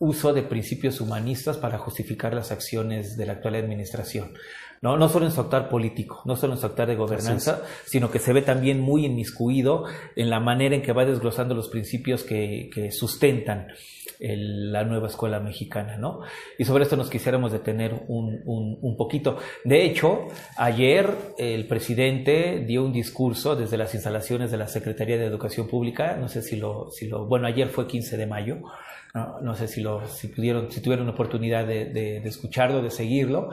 uso 0.00 0.32
de 0.32 0.42
principios 0.42 1.00
humanistas 1.00 1.58
para 1.58 1.78
justificar 1.78 2.34
las 2.34 2.50
acciones 2.50 3.16
de 3.16 3.26
la 3.26 3.34
actual 3.34 3.54
administración. 3.54 4.34
No, 4.82 4.96
no 4.96 5.08
solo 5.08 5.26
en 5.26 5.32
su 5.32 5.40
actar 5.40 5.68
político, 5.68 6.22
no 6.24 6.36
solo 6.36 6.54
en 6.54 6.58
su 6.58 6.66
actar 6.66 6.88
de 6.88 6.96
gobernanza, 6.96 7.62
sino 7.84 8.10
que 8.10 8.18
se 8.18 8.32
ve 8.32 8.42
también 8.42 8.80
muy 8.80 9.06
inmiscuido 9.06 9.84
en 10.14 10.30
la 10.30 10.40
manera 10.40 10.74
en 10.74 10.82
que 10.82 10.92
va 10.92 11.04
desglosando 11.04 11.54
los 11.54 11.68
principios 11.68 12.22
que, 12.22 12.70
que 12.72 12.90
sustentan 12.90 13.68
la 14.18 14.84
nueva 14.84 15.08
escuela 15.08 15.40
mexicana, 15.40 15.96
¿no? 15.96 16.20
Y 16.58 16.64
sobre 16.64 16.84
esto 16.84 16.96
nos 16.96 17.10
quisiéramos 17.10 17.52
detener 17.52 18.04
un, 18.08 18.42
un, 18.44 18.96
poquito. 18.96 19.38
De 19.64 19.84
hecho, 19.84 20.28
ayer 20.56 21.10
el 21.38 21.66
presidente 21.66 22.64
dio 22.66 22.84
un 22.84 22.92
discurso 22.92 23.56
desde 23.56 23.76
las 23.76 23.94
instalaciones 23.94 24.50
de 24.50 24.56
la 24.56 24.68
Secretaría 24.68 25.18
de 25.18 25.26
Educación 25.26 25.68
Pública, 25.68 26.16
no 26.16 26.28
sé 26.28 26.42
si 26.42 26.56
lo, 26.56 26.90
si 26.90 27.08
lo 27.08 27.26
bueno, 27.26 27.46
ayer 27.46 27.68
fue 27.68 27.86
15 27.86 28.16
de 28.16 28.26
mayo, 28.26 28.58
no, 29.42 29.54
sé 29.54 29.66
si, 29.66 29.80
lo, 29.80 30.06
si, 30.06 30.28
pudieron, 30.28 30.70
si 30.70 30.80
tuvieron 30.80 31.08
oportunidad 31.08 31.66
de, 31.66 31.86
de, 31.86 32.20
de 32.20 32.28
escucharlo, 32.28 32.82
de 32.82 32.90
seguirlo, 32.90 33.50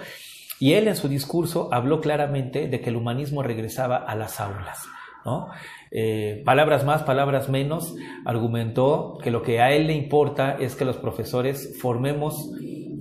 y 0.63 0.75
él 0.75 0.87
en 0.87 0.95
su 0.95 1.09
discurso 1.09 1.67
habló 1.73 1.99
claramente 1.99 2.69
de 2.69 2.79
que 2.79 2.89
el 2.89 2.95
humanismo 2.95 3.43
regresaba 3.43 3.97
a 3.97 4.15
las 4.15 4.39
aulas. 4.39 4.87
¿no? 5.25 5.49
Eh, 5.91 6.41
palabras 6.45 6.85
más, 6.85 7.03
palabras 7.03 7.49
menos, 7.49 7.93
argumentó 8.23 9.17
que 9.21 9.29
lo 9.29 9.41
que 9.41 9.59
a 9.59 9.73
él 9.73 9.87
le 9.87 9.93
importa 9.93 10.55
es 10.57 10.77
que 10.77 10.85
los 10.85 10.95
profesores 10.95 11.77
formemos 11.81 12.49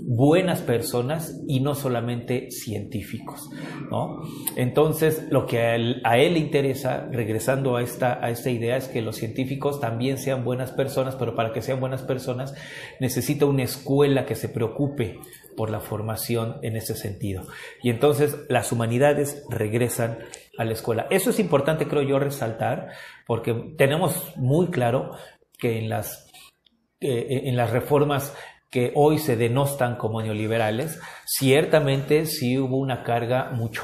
buenas 0.05 0.61
personas 0.61 1.41
y 1.47 1.61
no 1.61 1.77
solamente 1.77 2.51
científicos. 2.51 3.49
¿no? 3.93 4.23
Entonces, 4.57 5.29
lo 5.31 5.47
que 5.47 5.61
a 5.61 5.77
él, 5.77 6.03
le 6.03 6.39
interesa, 6.41 7.07
regresando 7.13 7.77
a 7.77 7.83
esta, 7.83 8.19
a 8.25 8.31
esta 8.31 8.51
idea, 8.51 8.77
es 8.77 8.89
que 8.89 9.03
los 9.03 9.15
científicos 9.15 9.79
también 9.79 10.19
sean 10.19 10.43
buenas 10.43 10.73
personas, 10.73 11.15
pero 11.15 11.37
para 11.37 11.53
que 11.53 11.63
sean 11.63 11.79
buenas 11.79 12.03
personas 12.03 12.55
necesita 12.99 13.47
una 13.47 13.63
escuela 13.63 14.27
que 14.27 14.35
se 14.35 14.49
preocupe 14.49 15.21
por 15.57 15.71
la 15.71 15.81
formación 15.81 16.59
en 16.63 16.77
ese 16.77 16.95
sentido. 16.95 17.45
Y 17.83 17.91
entonces 17.91 18.37
las 18.49 18.73
humanidades 18.73 19.45
regresan 19.51 20.19
a 20.59 20.65
la 20.65 20.73
escuela. 20.73 21.07
Eso 21.11 21.31
es 21.31 21.39
importante, 21.39 21.87
creo 21.87 22.03
yo, 22.03 22.19
resaltar, 22.19 22.89
porque 23.27 23.75
tenemos 23.77 24.37
muy 24.37 24.69
claro 24.69 25.11
que 25.59 25.79
en 25.79 25.89
las, 25.89 26.31
eh, 27.01 27.43
en 27.45 27.57
las 27.57 27.71
reformas 27.71 28.35
que 28.73 28.91
hoy 28.95 29.19
se 29.19 29.37
denostan 29.37 29.97
como 29.97 30.23
neoliberales, 30.23 30.99
ciertamente 31.27 32.25
sí 32.25 32.59
hubo 32.59 32.79
una 32.79 33.05
carga 33.05 33.51
mucho 33.51 33.83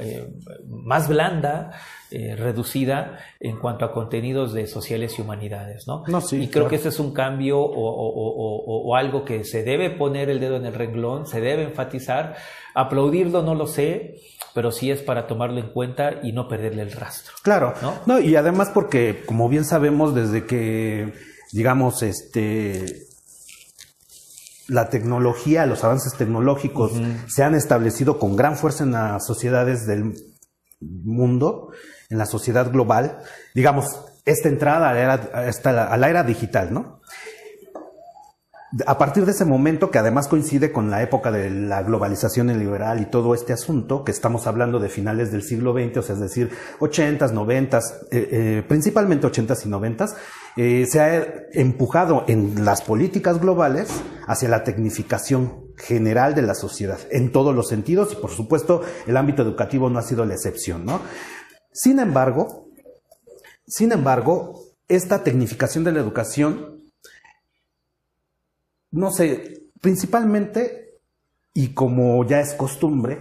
eh, 0.00 0.32
más 0.66 1.08
blanda, 1.08 1.72
eh, 2.10 2.34
reducida 2.36 3.18
en 3.38 3.58
cuanto 3.58 3.84
a 3.84 3.92
contenidos 3.92 4.54
de 4.54 4.66
sociales 4.66 5.18
y 5.18 5.22
humanidades, 5.22 5.84
¿no? 5.86 6.04
y 6.32 6.48
creo 6.48 6.68
que 6.68 6.76
ese 6.76 6.88
es 6.88 6.98
un 6.98 7.12
cambio 7.12 7.60
o, 7.60 8.96
algo 8.96 9.26
que 9.26 9.44
se 9.44 9.62
debe 9.62 9.90
poner 9.90 10.30
el 10.30 10.40
dedo 10.40 10.56
en 10.56 10.64
el 10.64 10.72
renglón, 10.72 11.26
se 11.26 11.42
debe 11.42 11.64
enfatizar, 11.64 12.34
aplaudirlo 12.74 13.42
no 13.42 13.54
lo 13.54 13.66
sé, 13.66 14.14
pero 14.54 14.72
sí 14.72 14.90
es 14.90 15.02
para 15.02 15.26
tomarlo 15.26 15.60
en 15.60 15.68
cuenta 15.68 16.14
y 16.22 16.32
no 16.32 16.48
perderle 16.48 16.80
el 16.80 16.92
rastro. 16.92 17.34
Claro, 17.42 17.74
¿no? 17.82 17.92
no 18.06 18.18
y 18.18 18.34
además 18.36 18.70
porque, 18.72 19.22
como 19.26 19.50
bien 19.50 19.66
sabemos, 19.66 20.14
desde 20.14 20.46
que, 20.46 21.12
digamos, 21.52 22.02
este 22.02 23.09
la 24.70 24.88
tecnología, 24.88 25.66
los 25.66 25.82
avances 25.82 26.14
tecnológicos 26.14 26.92
se 27.26 27.42
han 27.42 27.54
establecido 27.54 28.18
con 28.18 28.36
gran 28.36 28.56
fuerza 28.56 28.84
en 28.84 28.92
las 28.92 29.26
sociedades 29.26 29.84
del 29.86 30.14
mundo, 30.80 31.70
en 32.08 32.18
la 32.18 32.26
sociedad 32.26 32.70
global, 32.70 33.18
digamos, 33.54 34.00
esta 34.24 34.48
entrada 34.48 34.90
a 34.90 34.94
la 34.94 35.00
era, 35.00 35.92
a 35.92 35.96
la 35.96 36.08
era 36.08 36.22
digital, 36.22 36.72
¿no? 36.72 36.99
A 38.86 38.98
partir 38.98 39.24
de 39.26 39.32
ese 39.32 39.44
momento, 39.44 39.90
que 39.90 39.98
además 39.98 40.28
coincide 40.28 40.70
con 40.70 40.90
la 40.90 41.02
época 41.02 41.32
de 41.32 41.50
la 41.50 41.82
globalización 41.82 42.56
liberal 42.56 43.00
y 43.00 43.06
todo 43.06 43.34
este 43.34 43.52
asunto, 43.52 44.04
que 44.04 44.12
estamos 44.12 44.46
hablando 44.46 44.78
de 44.78 44.88
finales 44.88 45.32
del 45.32 45.42
siglo 45.42 45.72
XX, 45.72 45.96
o 45.96 46.02
sea, 46.02 46.14
es 46.14 46.20
decir, 46.20 46.50
80s, 46.78 47.32
90s, 47.32 47.82
eh, 48.12 48.28
eh, 48.30 48.64
principalmente 48.68 49.26
80s 49.26 49.66
y 49.66 49.68
90s, 49.68 50.14
eh, 50.56 50.86
se 50.88 51.00
ha 51.00 51.24
empujado 51.52 52.24
en 52.28 52.64
las 52.64 52.82
políticas 52.82 53.40
globales 53.40 53.88
hacia 54.28 54.48
la 54.48 54.62
tecnificación 54.62 55.64
general 55.76 56.36
de 56.36 56.42
la 56.42 56.54
sociedad, 56.54 57.00
en 57.10 57.32
todos 57.32 57.52
los 57.56 57.68
sentidos, 57.68 58.12
y 58.12 58.16
por 58.16 58.30
supuesto 58.30 58.82
el 59.08 59.16
ámbito 59.16 59.42
educativo 59.42 59.90
no 59.90 59.98
ha 59.98 60.02
sido 60.02 60.24
la 60.24 60.34
excepción, 60.34 60.84
¿no? 60.84 61.00
Sin 61.72 61.98
embargo, 61.98 62.68
sin 63.66 63.90
embargo, 63.90 64.62
esta 64.86 65.24
tecnificación 65.24 65.82
de 65.82 65.90
la 65.90 66.00
educación 66.00 66.79
no 68.90 69.10
sé, 69.10 69.70
principalmente, 69.80 71.00
y 71.54 71.74
como 71.74 72.24
ya 72.26 72.40
es 72.40 72.54
costumbre, 72.54 73.18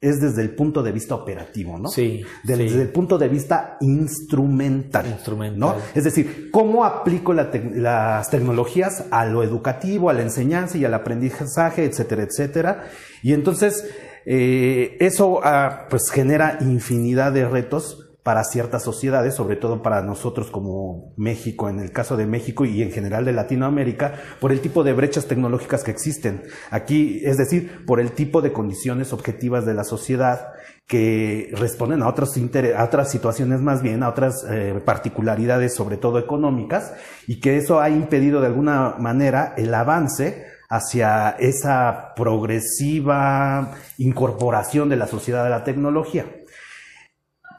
es 0.00 0.20
desde 0.20 0.40
el 0.40 0.54
punto 0.54 0.82
de 0.82 0.92
vista 0.92 1.14
operativo, 1.14 1.78
¿no? 1.78 1.88
Sí. 1.88 2.22
Desde, 2.42 2.64
el 2.80 2.88
punto 2.88 3.18
de 3.18 3.28
vista 3.28 3.76
instrumental. 3.80 5.06
Instrumental. 5.06 5.58
¿no? 5.58 5.76
Es 5.94 6.04
decir, 6.04 6.50
¿cómo 6.50 6.86
aplico 6.86 7.34
las 7.34 8.30
tecnologías 8.30 9.04
a 9.10 9.26
lo 9.26 9.42
educativo, 9.42 10.08
a 10.08 10.14
la 10.14 10.22
enseñanza 10.22 10.78
y 10.78 10.86
al 10.86 10.94
aprendizaje, 10.94 11.84
etcétera, 11.84 12.22
etcétera? 12.22 12.84
Y 13.22 13.34
entonces, 13.34 13.90
eh, 14.24 14.96
eso 15.00 15.40
ah, 15.44 15.86
pues 15.90 16.10
genera 16.10 16.56
infinidad 16.62 17.32
de 17.32 17.46
retos 17.46 18.09
para 18.22 18.44
ciertas 18.44 18.82
sociedades, 18.82 19.34
sobre 19.34 19.56
todo 19.56 19.82
para 19.82 20.02
nosotros 20.02 20.50
como 20.50 21.14
México, 21.16 21.68
en 21.68 21.80
el 21.80 21.92
caso 21.92 22.16
de 22.16 22.26
México 22.26 22.64
y 22.64 22.82
en 22.82 22.90
general 22.90 23.24
de 23.24 23.32
Latinoamérica, 23.32 24.14
por 24.40 24.52
el 24.52 24.60
tipo 24.60 24.84
de 24.84 24.92
brechas 24.92 25.26
tecnológicas 25.26 25.84
que 25.84 25.90
existen. 25.90 26.42
Aquí, 26.70 27.22
es 27.24 27.38
decir, 27.38 27.84
por 27.86 28.00
el 28.00 28.12
tipo 28.12 28.42
de 28.42 28.52
condiciones 28.52 29.12
objetivas 29.12 29.64
de 29.64 29.74
la 29.74 29.84
sociedad 29.84 30.52
que 30.86 31.50
responden 31.52 32.02
a, 32.02 32.08
otros 32.08 32.36
a 32.36 32.84
otras 32.84 33.10
situaciones 33.10 33.60
más 33.60 33.80
bien, 33.80 34.02
a 34.02 34.08
otras 34.08 34.44
eh, 34.50 34.80
particularidades, 34.84 35.74
sobre 35.74 35.96
todo 35.96 36.18
económicas, 36.18 36.92
y 37.26 37.40
que 37.40 37.56
eso 37.56 37.80
ha 37.80 37.90
impedido 37.90 38.40
de 38.40 38.48
alguna 38.48 38.96
manera 38.98 39.54
el 39.56 39.72
avance 39.72 40.46
hacia 40.68 41.30
esa 41.38 42.12
progresiva 42.14 43.72
incorporación 43.98 44.88
de 44.88 44.96
la 44.96 45.06
sociedad 45.06 45.46
a 45.46 45.50
la 45.50 45.64
tecnología. 45.64 46.26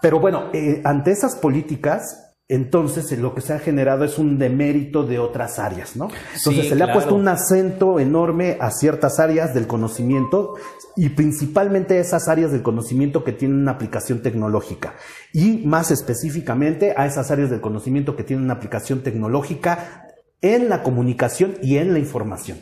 Pero 0.01 0.19
bueno, 0.19 0.49
eh, 0.53 0.81
ante 0.83 1.11
esas 1.11 1.35
políticas, 1.35 2.31
entonces 2.51 3.17
lo 3.17 3.33
que 3.33 3.39
se 3.39 3.53
ha 3.53 3.59
generado 3.59 4.03
es 4.03 4.17
un 4.17 4.37
demérito 4.37 5.03
de 5.03 5.19
otras 5.19 5.57
áreas, 5.57 5.95
¿no? 5.95 6.09
Entonces 6.35 6.67
se 6.67 6.75
le 6.75 6.83
ha 6.83 6.91
puesto 6.91 7.15
un 7.15 7.27
acento 7.29 7.97
enorme 7.97 8.57
a 8.59 8.71
ciertas 8.71 9.19
áreas 9.19 9.53
del 9.53 9.67
conocimiento 9.67 10.55
y 10.97 11.09
principalmente 11.09 11.97
esas 11.99 12.27
áreas 12.27 12.51
del 12.51 12.61
conocimiento 12.61 13.23
que 13.23 13.31
tienen 13.31 13.61
una 13.61 13.71
aplicación 13.71 14.21
tecnológica 14.21 14.95
y 15.31 15.65
más 15.65 15.91
específicamente 15.91 16.93
a 16.97 17.05
esas 17.05 17.31
áreas 17.31 17.49
del 17.49 17.61
conocimiento 17.61 18.17
que 18.17 18.25
tienen 18.25 18.43
una 18.43 18.55
aplicación 18.55 19.01
tecnológica 19.01 20.07
en 20.41 20.67
la 20.67 20.83
comunicación 20.83 21.55
y 21.61 21.77
en 21.77 21.93
la 21.93 21.99
información. 21.99 22.57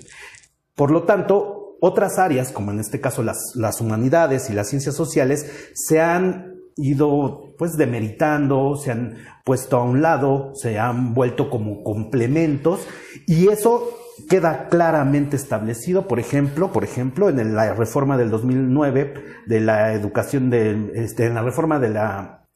Por 0.75 0.91
lo 0.91 1.03
tanto, 1.03 1.77
otras 1.81 2.19
áreas, 2.19 2.51
como 2.51 2.71
en 2.71 2.79
este 2.79 3.01
caso 3.01 3.23
las, 3.23 3.53
las 3.55 3.81
humanidades 3.81 4.51
y 4.51 4.53
las 4.53 4.69
ciencias 4.69 4.95
sociales, 4.95 5.71
se 5.73 5.99
han 5.99 6.58
ido 6.81 7.53
pues 7.57 7.77
demeritando, 7.77 8.75
se 8.77 8.91
han 8.91 9.17
puesto 9.43 9.77
a 9.77 9.83
un 9.83 10.01
lado, 10.01 10.53
se 10.55 10.79
han 10.79 11.13
vuelto 11.13 11.49
como 11.49 11.83
complementos 11.83 12.87
y 13.27 13.47
eso 13.49 13.97
queda 14.27 14.67
claramente 14.67 15.35
establecido, 15.35 16.07
por 16.07 16.19
ejemplo, 16.19 16.71
por 16.71 16.83
ejemplo, 16.83 17.29
en 17.29 17.55
la 17.55 17.73
reforma 17.73 18.17
del 18.17 18.29
2009 18.29 19.13
de 19.45 19.59
la 19.59 19.93
educación 19.93 20.49
de, 20.49 20.91
este, 20.95 21.25
en 21.25 21.35
la 21.35 21.41
reforma 21.41 21.79
de 21.79 21.89
la 21.89 22.47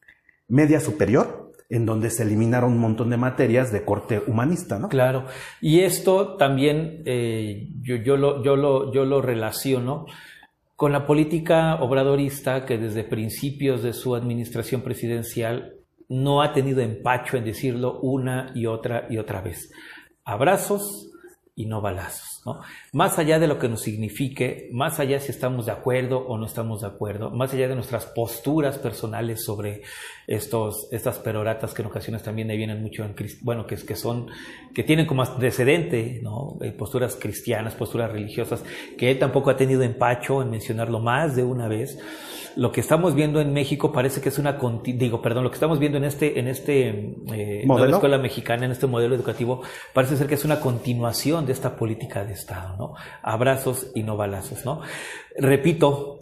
media 0.48 0.80
superior, 0.80 1.52
en 1.70 1.86
donde 1.86 2.10
se 2.10 2.24
eliminaron 2.24 2.74
un 2.74 2.80
montón 2.80 3.10
de 3.10 3.18
materias 3.18 3.72
de 3.72 3.84
corte 3.84 4.22
humanista, 4.28 4.78
¿no? 4.78 4.90
Claro. 4.90 5.26
Y 5.62 5.80
esto 5.80 6.36
también 6.36 7.02
eh, 7.06 7.70
yo, 7.82 7.96
yo, 7.96 8.18
lo, 8.18 8.44
yo, 8.44 8.56
lo, 8.56 8.94
yo 8.94 9.06
lo 9.06 9.22
relaciono 9.22 10.06
con 10.84 10.92
la 10.92 11.08
política 11.08 11.76
obradorista 11.76 12.66
que 12.66 12.78
desde 12.78 13.06
principios 13.06 13.84
de 13.84 13.94
su 13.94 14.16
administración 14.16 14.82
presidencial 14.82 15.76
no 16.10 16.42
ha 16.42 16.52
tenido 16.52 16.82
empacho 16.82 17.38
en 17.38 17.46
decirlo 17.46 18.02
una 18.02 18.52
y 18.54 18.66
otra 18.66 19.08
y 19.10 19.18
otra 19.18 19.40
vez. 19.40 19.72
Abrazos, 20.26 21.10
y 21.56 21.68
no 21.68 21.80
balazos. 21.80 22.33
¿No? 22.46 22.62
Más 22.92 23.20
allá 23.20 23.40
de 23.40 23.48
lo 23.48 23.60
que 23.60 23.70
nos 23.70 23.82
signifique, 23.82 24.70
más 24.72 25.00
allá 25.00 25.20
si 25.20 25.32
estamos 25.32 25.66
de 25.66 25.72
acuerdo 25.72 26.20
o 26.20 26.38
no 26.38 26.46
estamos 26.46 26.82
de 26.82 26.88
acuerdo, 26.88 27.30
más 27.32 27.54
allá 27.54 27.68
de 27.68 27.76
nuestras 27.76 28.06
posturas 28.06 28.78
personales 28.78 29.44
sobre 29.44 29.82
estos, 30.28 30.88
estas 30.92 31.20
peroratas 31.20 31.74
que 31.74 31.82
en 31.82 31.88
ocasiones 31.88 32.24
también 32.24 32.48
vienen 32.48 32.82
mucho 32.82 33.04
en 33.04 33.16
bueno, 33.42 33.66
que, 33.66 33.76
que 33.76 33.96
son, 33.96 34.28
que 34.74 34.84
tienen 34.84 35.06
como 35.06 35.24
antecedente, 35.24 36.20
¿no? 36.22 36.58
Eh, 36.62 36.72
posturas 36.72 37.16
cristianas, 37.16 37.76
posturas 37.76 38.12
religiosas, 38.12 38.64
que 38.98 39.12
él 39.12 39.20
tampoco 39.20 39.50
ha 39.50 39.58
tenido 39.58 39.82
empacho 39.82 40.42
en 40.42 40.50
mencionarlo 40.50 41.00
más 41.00 41.36
de 41.36 41.44
una 41.44 41.68
vez 41.68 42.00
lo 42.56 42.72
que 42.72 42.82
estamos 42.82 43.16
viendo 43.16 43.42
en 43.42 43.54
México 43.54 43.92
parece 43.92 44.22
que 44.22 44.30
es 44.30 44.38
una 44.38 44.60
digo 44.84 45.22
perdón 45.22 45.44
lo 45.44 45.50
que 45.50 45.56
estamos 45.56 45.80
viendo 45.80 45.98
en 45.98 46.04
este 46.04 46.40
en 46.40 46.48
este 46.48 47.16
eh, 47.32 47.64
¿Modelo? 47.66 47.96
escuela 47.96 48.18
mexicana 48.18 48.66
en 48.66 48.72
este 48.72 48.88
modelo 48.88 49.16
educativo 49.16 49.62
parece 49.94 50.18
ser 50.18 50.28
que 50.28 50.36
es 50.36 50.46
una 50.46 50.60
continuación 50.60 51.46
de 51.46 51.54
esta 51.54 51.76
política 51.76 52.24
de 52.24 52.33
Estado 52.34 52.76
no 52.78 52.96
abrazos 53.22 53.88
y 53.96 54.04
no 54.04 54.18
balazos 54.18 54.66
no 54.66 54.82
repito 55.38 56.20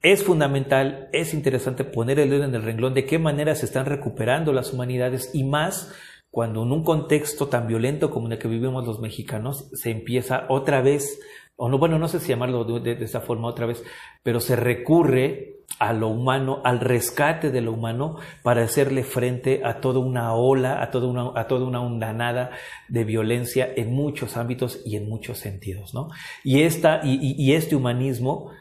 es 0.00 0.22
fundamental, 0.22 1.08
es 1.12 1.34
interesante 1.34 1.82
poner 1.82 2.20
el 2.20 2.30
dedo 2.30 2.44
en 2.44 2.54
el 2.54 2.62
renglón 2.62 2.94
de 2.94 3.04
qué 3.04 3.18
manera 3.18 3.56
se 3.56 3.66
están 3.66 3.86
recuperando 3.86 4.52
las 4.52 4.72
humanidades 4.72 5.30
y 5.34 5.42
más 5.42 5.92
cuando 6.30 6.62
en 6.62 6.70
un 6.70 6.84
contexto 6.84 7.48
tan 7.48 7.66
violento 7.66 8.10
como 8.10 8.26
en 8.26 8.32
el 8.32 8.38
que 8.38 8.48
vivimos 8.48 8.86
los 8.86 9.00
mexicanos 9.00 9.68
se 9.72 9.90
empieza 9.90 10.44
otra 10.48 10.82
vez 10.82 11.18
o 11.60 11.68
no, 11.68 11.76
bueno, 11.76 11.98
no 11.98 12.06
sé 12.06 12.20
si 12.20 12.28
llamarlo 12.28 12.64
de, 12.78 12.92
esa 13.02 13.20
forma 13.20 13.48
otra 13.48 13.66
vez, 13.66 13.82
pero 14.22 14.38
se 14.38 14.54
recurre 14.54 15.56
a 15.80 15.92
lo 15.92 16.06
humano, 16.06 16.62
al 16.64 16.78
rescate 16.78 17.50
de 17.50 17.60
lo 17.60 17.72
humano 17.72 18.16
para 18.44 18.62
hacerle 18.62 19.02
frente 19.02 19.62
a 19.64 19.80
toda 19.80 19.98
una 19.98 20.34
ola, 20.34 20.80
a 20.80 20.92
toda 20.92 21.08
una, 21.08 21.32
a 21.34 21.48
toda 21.48 21.66
una 21.66 21.80
hundanada 21.80 22.50
de 22.88 23.02
violencia 23.02 23.68
en 23.74 23.92
muchos 23.92 24.36
ámbitos 24.36 24.80
y 24.86 24.96
en 24.96 25.08
muchos 25.08 25.38
sentidos, 25.38 25.94
¿no? 25.94 26.10
Y, 26.44 26.62
esta, 26.62 27.00
y 27.02 27.52
este 27.52 27.74
humanismo 27.74 28.52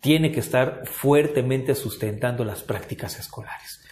tiene 0.00 0.30
que 0.30 0.40
estar 0.40 0.82
fuertemente 0.84 1.74
sustentando 1.74 2.44
las 2.44 2.62
prácticas 2.62 3.18
escolares. 3.18 3.85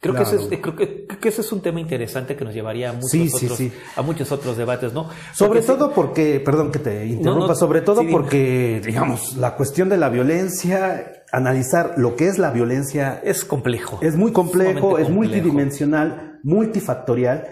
Creo, 0.00 0.14
que 0.14 0.22
ese 0.22 0.36
es, 0.36 0.42
creo, 0.60 0.76
que, 0.76 1.28
ese 1.28 1.40
es 1.40 1.50
un 1.50 1.60
tema 1.60 1.80
interesante 1.80 2.36
que 2.36 2.44
nos 2.44 2.54
llevaría 2.54 2.90
a 2.90 2.92
muchos, 2.92 3.34
otros, 3.34 3.60
A 3.96 4.02
muchos 4.02 4.30
otros 4.30 4.56
debates, 4.56 4.92
¿no? 4.92 5.08
Sobre 5.34 5.60
todo 5.60 5.92
porque, 5.92 6.38
perdón 6.38 6.70
que 6.70 6.78
te 6.78 7.06
interrumpa, 7.06 7.56
sobre 7.56 7.80
todo 7.80 8.02
porque, 8.08 8.80
digamos, 8.84 9.36
la 9.36 9.56
cuestión 9.56 9.88
de 9.88 9.96
la 9.96 10.08
violencia, 10.08 11.24
analizar 11.32 11.94
lo 11.96 12.14
que 12.14 12.28
es 12.28 12.38
la 12.38 12.52
violencia... 12.52 13.20
Es 13.24 13.44
complejo. 13.44 13.98
Es 14.00 14.14
muy 14.14 14.32
complejo, 14.32 14.98
es 14.98 15.10
multidimensional, 15.10 16.38
multifactorial 16.44 17.48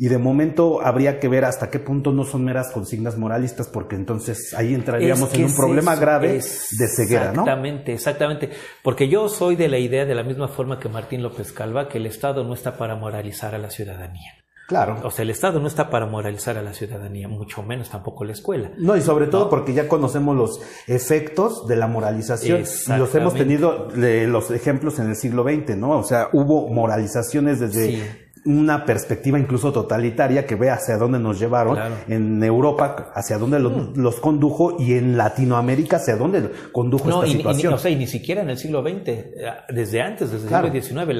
y 0.00 0.06
de 0.06 0.18
momento 0.18 0.80
habría 0.80 1.18
que 1.18 1.26
ver 1.26 1.44
hasta 1.44 1.70
qué 1.70 1.80
punto 1.80 2.12
no 2.12 2.22
son 2.24 2.44
meras 2.44 2.70
consignas 2.70 3.18
moralistas, 3.18 3.66
porque 3.66 3.96
entonces 3.96 4.54
ahí 4.54 4.72
entraríamos 4.72 5.34
en 5.34 5.46
un 5.46 5.56
problema 5.56 5.96
grave 5.96 6.34
de 6.34 6.88
ceguera, 6.88 7.32
¿no? 7.32 7.42
Exactamente, 7.42 7.92
exactamente. 7.94 8.50
Porque 8.84 9.08
yo 9.08 9.28
soy 9.28 9.56
de 9.56 9.66
la 9.66 9.78
idea, 9.78 10.06
de 10.06 10.14
la 10.14 10.22
misma 10.22 10.46
forma 10.46 10.78
que 10.78 10.88
Martín 10.88 11.20
López 11.20 11.52
Calva, 11.52 11.88
que 11.88 11.98
el 11.98 12.06
Estado 12.06 12.44
no 12.44 12.54
está 12.54 12.78
para 12.78 12.94
moralizar 12.94 13.56
a 13.56 13.58
la 13.58 13.70
ciudadanía. 13.70 14.34
Claro. 14.68 15.00
O 15.02 15.10
sea, 15.10 15.22
el 15.22 15.30
Estado 15.30 15.60
no 15.60 15.66
está 15.66 15.88
para 15.88 16.04
moralizar 16.04 16.58
a 16.58 16.62
la 16.62 16.74
ciudadanía, 16.74 17.26
mucho 17.26 17.62
menos 17.62 17.88
tampoco 17.88 18.24
la 18.24 18.32
escuela. 18.32 18.70
No, 18.76 18.96
y 18.96 19.00
sobre 19.00 19.26
todo 19.26 19.48
porque 19.48 19.72
ya 19.72 19.88
conocemos 19.88 20.36
los 20.36 20.60
efectos 20.86 21.66
de 21.66 21.74
la 21.74 21.86
moralización 21.86 22.64
y 22.86 22.98
los 22.98 23.14
hemos 23.14 23.34
tenido 23.34 23.88
los 23.96 24.50
ejemplos 24.50 24.98
en 24.98 25.08
el 25.08 25.16
siglo 25.16 25.42
XX, 25.42 25.76
¿no? 25.76 25.98
O 25.98 26.04
sea, 26.04 26.28
hubo 26.34 26.68
moralizaciones 26.68 27.60
desde 27.60 28.27
una 28.48 28.86
perspectiva 28.86 29.38
incluso 29.38 29.70
totalitaria 29.72 30.46
que 30.46 30.54
ve 30.54 30.70
hacia 30.70 30.96
dónde 30.96 31.18
nos 31.18 31.38
llevaron 31.38 31.78
en 32.08 32.42
Europa, 32.42 33.12
hacia 33.14 33.36
dónde 33.36 33.58
mm. 33.58 33.92
los, 33.96 34.20
condujo 34.20 34.76
y 34.78 34.94
en 34.94 35.18
Latinoamérica 35.18 35.96
hacia 35.96 36.16
dónde 36.16 36.50
condujo 36.72 37.10
esta 37.10 37.26
situación. 37.26 37.74
Ni, 37.84 37.96
ni 37.96 38.06
siquiera 38.06 38.40
en 38.40 38.48
el 38.48 38.56
siglo 38.56 38.82
XX, 38.82 39.08
eh, 39.08 39.32
desde 39.68 40.00
antes, 40.00 40.30
desde 40.30 40.48
el 40.48 40.82
siglo 40.82 41.04
XIX, 41.04 41.18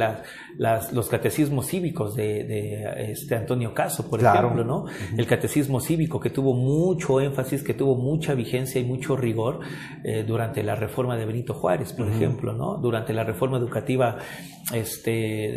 las, 0.56 0.92
los 0.94 1.08
catecismos 1.10 1.66
cívicos 1.66 2.16
de, 2.16 3.10
este 3.12 3.34
Antonio 3.34 3.74
Caso, 3.74 4.08
por 4.08 4.20
ejemplo, 4.20 4.64
¿no? 4.64 4.86
El 5.16 5.26
catecismo 5.26 5.80
cívico 5.80 6.18
que 6.20 6.30
tuvo 6.30 6.54
mucho 6.54 7.20
énfasis, 7.20 7.62
que 7.62 7.74
tuvo 7.74 7.94
mucha 7.94 8.32
vigencia 8.32 8.80
y 8.80 8.84
mucho 8.84 9.16
rigor 9.16 9.60
eh, 10.02 10.24
durante 10.26 10.62
la 10.62 10.76
reforma 10.76 11.16
de 11.18 11.26
Benito 11.26 11.52
Juárez, 11.52 11.92
por 11.92 12.08
ejemplo, 12.08 12.54
¿no? 12.54 12.78
Durante 12.78 13.12
la 13.12 13.24
reforma 13.24 13.58
educativa 13.58 14.16
este, 14.72 15.10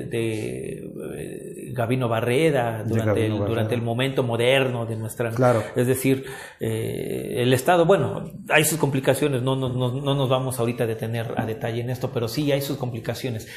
de 0.09 0.91
eh, 1.17 1.60
Gabino 1.73 2.09
Barreda, 2.09 2.83
durante, 2.83 3.25
el, 3.25 3.37
durante 3.37 3.75
el 3.75 3.81
momento 3.81 4.23
moderno 4.23 4.85
de 4.85 4.95
nuestra... 4.95 5.31
Claro. 5.31 5.63
Es 5.75 5.87
decir, 5.87 6.25
eh, 6.59 7.35
el 7.37 7.53
Estado, 7.53 7.85
bueno, 7.85 8.31
hay 8.49 8.63
sus 8.63 8.79
complicaciones, 8.79 9.41
no, 9.41 9.55
no, 9.55 9.69
no, 9.69 9.91
no 9.91 10.15
nos 10.15 10.29
vamos 10.29 10.59
ahorita 10.59 10.83
a 10.83 10.87
detener 10.87 11.33
a 11.37 11.45
detalle 11.45 11.81
en 11.81 11.89
esto, 11.89 12.11
pero 12.13 12.27
sí 12.27 12.51
hay 12.51 12.61
sus 12.61 12.77
complicaciones. 12.77 13.47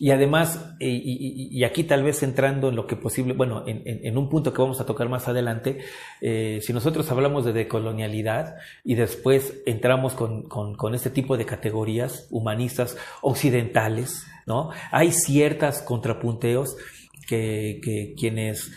Y 0.00 0.12
además, 0.12 0.76
y, 0.78 1.64
aquí 1.64 1.82
tal 1.82 2.04
vez 2.04 2.22
entrando 2.22 2.68
en 2.68 2.76
lo 2.76 2.86
que 2.86 2.94
posible, 2.94 3.34
bueno, 3.34 3.64
en, 3.66 4.16
un 4.16 4.28
punto 4.28 4.52
que 4.52 4.62
vamos 4.62 4.80
a 4.80 4.86
tocar 4.86 5.08
más 5.08 5.26
adelante, 5.26 5.80
eh, 6.20 6.60
si 6.62 6.72
nosotros 6.72 7.10
hablamos 7.10 7.44
de 7.44 7.52
decolonialidad 7.52 8.54
y 8.84 8.94
después 8.94 9.60
entramos 9.66 10.14
con, 10.14 10.48
con, 10.48 10.94
este 10.94 11.10
tipo 11.10 11.36
de 11.36 11.46
categorías 11.46 12.28
humanistas 12.30 12.96
occidentales, 13.22 14.24
¿no? 14.46 14.70
Hay 14.92 15.10
ciertas 15.10 15.82
contrapunteos 15.82 16.76
que, 17.28 17.80
que 17.82 18.14
quienes 18.18 18.72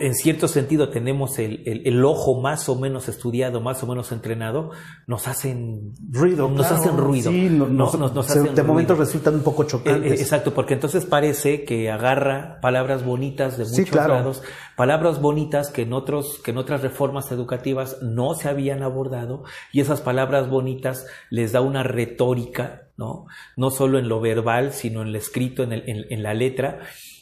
en 0.00 0.14
cierto 0.14 0.48
sentido 0.48 0.90
tenemos 0.90 1.38
el, 1.38 1.62
el, 1.66 2.04
ojo 2.04 2.40
más 2.40 2.68
o 2.68 2.76
menos 2.76 3.08
estudiado, 3.08 3.60
más 3.60 3.82
o 3.82 3.86
menos 3.86 4.12
entrenado, 4.12 4.70
nos 5.06 5.26
hacen 5.26 5.92
ruido. 6.10 6.48
Nos 6.48 6.70
hacen 6.70 6.96
ruido. 6.96 7.30
Sí, 7.30 7.48
nos, 7.50 8.54
de 8.54 8.62
momento 8.62 8.94
resultan 8.94 9.34
un 9.34 9.42
poco 9.42 9.64
chocantes. 9.64 10.12
Eh, 10.12 10.14
eh, 10.14 10.20
exacto, 10.20 10.54
porque 10.54 10.74
entonces 10.74 11.04
parece 11.04 11.64
que 11.64 11.90
agarra 11.90 12.60
palabras 12.60 13.04
bonitas 13.04 13.58
de 13.58 13.64
muchos 13.64 13.96
lados, 13.96 14.42
palabras 14.76 15.20
bonitas 15.20 15.70
que 15.70 15.82
en, 15.82 15.92
otros, 15.92 16.40
que 16.44 16.52
en 16.52 16.58
otras 16.58 16.82
reformas 16.82 17.32
educativas 17.32 17.98
no 18.02 18.34
se 18.34 18.48
habían 18.48 18.82
abordado, 18.82 19.44
y 19.72 19.80
esas 19.80 20.00
palabras 20.00 20.48
bonitas 20.48 21.06
les 21.30 21.52
da 21.52 21.60
una 21.60 21.82
retórica, 21.82 22.88
¿no? 22.96 23.26
No 23.56 23.70
solo 23.70 23.98
en 23.98 24.08
lo 24.08 24.20
verbal, 24.20 24.72
sino 24.72 25.02
en 25.02 25.12
lo 25.12 25.18
escrito, 25.18 25.62
en, 25.62 25.72
el, 25.72 26.06
en 26.10 26.22
la 26.22 26.34
letra, 26.34 26.80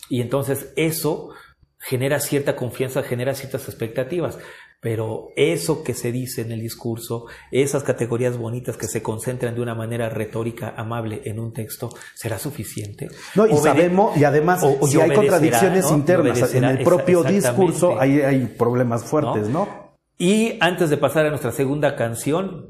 y 0.09 0.20
entonces 0.20 0.72
eso 0.76 1.30
genera 1.78 2.20
cierta 2.20 2.57
confianza, 2.57 3.02
genera 3.02 3.34
ciertas 3.34 3.68
expectativas, 3.68 4.38
pero 4.80 5.28
eso 5.36 5.82
que 5.82 5.94
se 5.94 6.12
dice 6.12 6.42
en 6.42 6.52
el 6.52 6.61
discurso, 6.61 7.26
esas 7.50 7.82
categorías 7.82 8.36
bonitas 8.36 8.76
que 8.76 8.86
se 8.86 9.02
concentran 9.02 9.54
de 9.54 9.61
una 9.61 9.74
manera 9.74 10.09
retórica 10.09 10.74
amable 10.76 11.22
en 11.24 11.38
un 11.38 11.52
texto, 11.52 11.90
¿será 12.14 12.38
suficiente? 12.38 13.09
No, 13.34 13.46
y 13.46 13.57
sabemos, 13.57 14.16
y 14.16 14.24
además, 14.24 14.64
si 14.88 15.00
hay 15.00 15.12
contradicciones 15.12 15.90
internas 15.90 16.54
en 16.54 16.64
el 16.64 16.82
propio 16.82 17.22
discurso, 17.22 17.98
hay, 18.00 18.20
hay 18.20 18.46
problemas 18.46 19.04
fuertes, 19.04 19.48
¿no? 19.48 19.96
Y 20.18 20.57
antes 20.61 20.88
de 20.88 20.96
pasar 20.96 21.26
a 21.26 21.30
nuestra 21.30 21.52
segunda 21.52 21.96
canción, 21.96 22.66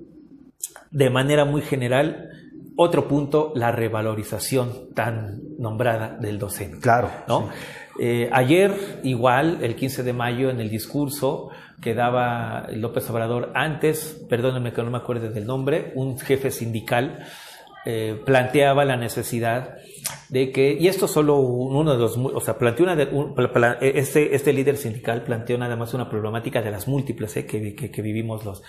de 0.91 1.11
manera 1.11 1.45
muy 1.45 1.63
general, 1.63 2.31
otro 2.77 3.09
punto, 3.09 3.53
la 3.55 3.73
revalorización 3.73 4.95
tan 4.95 5.41
nombrada 5.59 6.17
del 6.21 6.39
docente. 6.39 6.79
Claro. 6.81 7.11
¿no? 7.27 7.49
Eh, 7.99 8.29
ayer, 8.33 9.01
igual, 9.03 9.59
el 9.63 9.75
15 9.75 10.03
de 10.03 10.13
mayo, 10.13 10.51
en 10.51 10.61
el 10.61 10.69
discurso 10.69 11.49
que 11.81 11.95
daba 11.95 12.67
López 12.73 13.09
Obrador, 13.11 13.53
antes, 13.55 14.25
perdónenme 14.29 14.73
que 14.73 14.83
no 14.83 14.91
me 14.91 14.99
acuerde 14.99 15.31
del 15.31 15.47
nombre, 15.47 15.93
un 15.95 16.19
jefe 16.19 16.51
sindical 16.51 17.27
eh, 17.89 18.21
planteaba 18.27 18.85
la 18.85 18.97
necesidad 18.97 19.77
de 20.29 20.51
que, 20.51 20.73
y 20.73 20.89
esto 20.89 21.07
solo 21.07 21.39
uno 21.39 21.93
de 21.93 21.99
los, 21.99 22.17
o 22.17 22.41
sea, 22.41 22.59
planteó 22.59 22.85
una, 22.85 23.73
este, 23.81 24.35
este 24.35 24.53
líder 24.53 24.77
sindical 24.77 25.23
planteó 25.23 25.57
nada 25.57 25.77
más 25.77 25.95
una 25.95 26.11
problemática 26.11 26.61
de 26.63 26.73
las 26.73 26.89
múltiples 26.89 27.37
eh, 27.37 27.47
que, 27.47 27.75
que, 27.75 28.03
vivimos 28.03 28.45
los, 28.45 28.63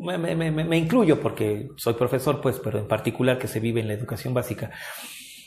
me, 0.00 0.18
me, 0.18 0.50
me, 0.50 0.76
incluyo 0.76 1.20
porque 1.20 1.68
soy 1.76 1.94
profesor, 1.94 2.40
pues, 2.40 2.58
pero 2.58 2.80
en 2.80 2.88
particular 2.88 3.38
que 3.38 3.46
se 3.46 3.60
vive 3.60 3.80
en 3.80 3.86
la 3.86 3.94
educación 3.94 4.34
básica, 4.34 4.72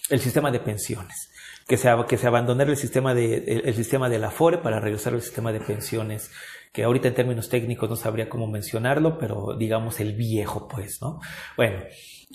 el 0.10 0.22
sistema 0.22 0.50
de 0.50 0.62
pensiones 0.62 1.30
que 1.68 1.78
se, 1.78 1.90
que 2.08 2.18
se 2.18 2.28
abandonara 2.28 2.72
el 2.72 2.78
sistema, 2.78 3.14
de, 3.14 3.62
el, 3.66 3.74
sistema 3.76 4.10
de 4.10 4.20
la 4.20 4.32
FORE 4.32 4.60
para 4.60 4.80
regresar 4.80 5.14
al 5.14 5.22
sistema 5.22 5.52
de 5.52 5.60
pensiones, 5.60 6.32
que 6.72 6.84
ahorita 6.84 7.10
en 7.10 7.14
términos 7.16 7.50
técnicos 7.50 7.90
no 7.90 7.96
sabría 7.96 8.30
cómo 8.30 8.48
mencionarlo, 8.48 9.18
pero 9.18 9.56
digamos 9.58 10.00
el 10.00 10.14
viejo, 10.14 10.68
pues, 10.68 11.02
¿no? 11.02 11.20
Bueno, 11.58 11.84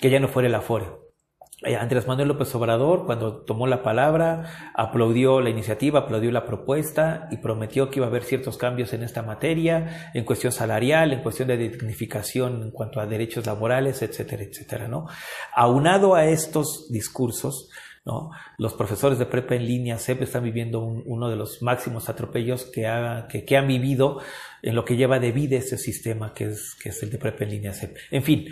que 0.01 0.11
ya 0.11 0.21
no 0.21 0.29
fuera 0.29 0.49
el 0.49 0.55
Afore. 0.55 0.87
Eh, 1.63 1.75
Andrés 1.75 2.07
Manuel 2.07 2.29
López 2.29 2.55
Obrador, 2.55 3.07
cuando 3.07 3.39
tomó 3.39 3.67
la 3.67 3.83
palabra, 3.83 4.73
aplaudió 4.75 5.41
la 5.41 5.49
iniciativa, 5.49 6.01
aplaudió 6.01 6.31
la 6.31 6.45
propuesta 6.45 7.29
y 7.31 7.39
prometió 7.39 7.89
que 7.89 7.99
iba 7.99 8.07
a 8.07 8.11
haber 8.11 8.25
ciertos 8.25 8.59
cambios 8.59 8.93
en 8.93 9.03
esta 9.03 9.23
materia, 9.23 10.11
en 10.13 10.25
cuestión 10.25 10.53
salarial, 10.53 11.15
en 11.15 11.23
cuestión 11.23 11.49
de 11.49 11.57
dignificación 11.57 12.63
en 12.63 12.71
cuanto 12.73 13.01
a 13.01 13.07
derechos 13.07 13.47
laborales, 13.47 14.03
etcétera, 14.03 14.43
etcétera, 14.43 14.87
¿no? 14.87 15.07
Aunado 15.55 16.15
a 16.15 16.27
estos 16.27 16.93
discursos, 16.93 17.71
¿no? 18.05 18.33
Los 18.59 18.75
profesores 18.75 19.19
de 19.19 19.25
prepa 19.25 19.55
en 19.55 19.67
línea 19.67 19.99
siempre 19.99 20.27
están 20.27 20.45
viviendo 20.45 20.81
uno 20.85 21.31
de 21.31 21.37
los 21.37 21.63
máximos 21.63 22.11
atropellos 22.11 22.67
que, 22.67 22.87
ha, 22.87 23.29
que, 23.31 23.47
que, 23.47 23.57
han 23.57 23.67
vivido 23.67 24.21
en 24.63 24.75
lo 24.75 24.85
que 24.85 24.97
lleva 24.97 25.19
de 25.19 25.33
vida 25.33 25.57
este 25.57 25.79
sistema 25.79 26.35
que 26.35 26.45
es, 26.45 26.75
que 26.75 26.91
es 26.91 27.03
el 27.03 27.09
de 27.09 27.17
prepa 27.17 27.45
en 27.45 27.51
línea 27.51 27.73
CEP. 27.73 27.97
En 28.11 28.23
fin, 28.23 28.47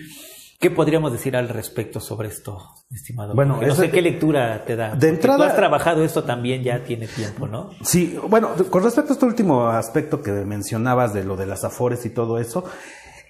¿Qué 0.59 0.71
podríamos 0.71 1.13
decir 1.13 1.37
al 1.37 1.49
respecto 1.49 2.01
sobre 2.01 2.29
esto, 2.29 2.59
estimado? 2.91 3.35
Bueno, 3.35 3.61
no 3.61 3.75
sé 3.75 3.91
qué 3.91 4.01
lectura 4.01 4.65
te 4.65 4.77
da. 4.77 4.95
De 4.95 5.09
entrada, 5.09 5.39
tú 5.39 5.43
has 5.45 5.57
trabajado 5.57 6.05
esto 6.05 6.25
también 6.25 6.63
ya 6.63 6.85
tiene 6.85 7.07
tiempo, 7.07 7.47
¿no? 7.47 7.71
Sí, 7.83 8.19
bueno, 8.29 8.51
con 8.71 8.83
respecto 8.83 9.13
a 9.13 9.15
este 9.15 9.27
último 9.27 9.69
aspecto 9.69 10.23
que 10.23 10.31
mencionabas 10.33 11.13
de 11.13 11.25
lo 11.25 11.37
de 11.37 11.47
las 11.47 11.65
afores 11.65 12.07
y 12.07 12.11
todo 12.11 12.39
eso, 12.39 12.65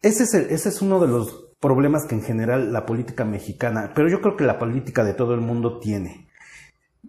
ese 0.03 0.25
es, 0.25 0.35
ese 0.35 0.69
es 0.69 0.83
uno 0.83 1.01
de 1.01 1.09
los 1.09 1.45
problemas 1.61 2.05
que 2.05 2.15
en 2.15 2.23
general 2.23 2.73
la 2.73 2.85
política 2.85 3.25
mexicana, 3.25 3.93
pero 3.95 4.09
yo 4.11 4.21
creo 4.21 4.37
que 4.37 4.45
la 4.45 4.59
política 4.59 5.03
de 5.03 5.15
todo 5.15 5.33
el 5.33 5.41
mundo 5.41 5.79
tiene. 5.79 6.29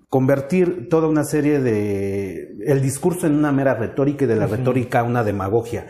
Convertir 0.07 0.87
toda 0.89 1.09
una 1.09 1.25
serie 1.25 1.59
de... 1.59 2.55
el 2.65 2.81
discurso 2.81 3.27
en 3.27 3.35
una 3.35 3.51
mera 3.51 3.73
retórica 3.75 4.23
y 4.23 4.27
de 4.27 4.37
la 4.37 4.47
retórica 4.47 5.03
una 5.03 5.25
demagogia. 5.25 5.87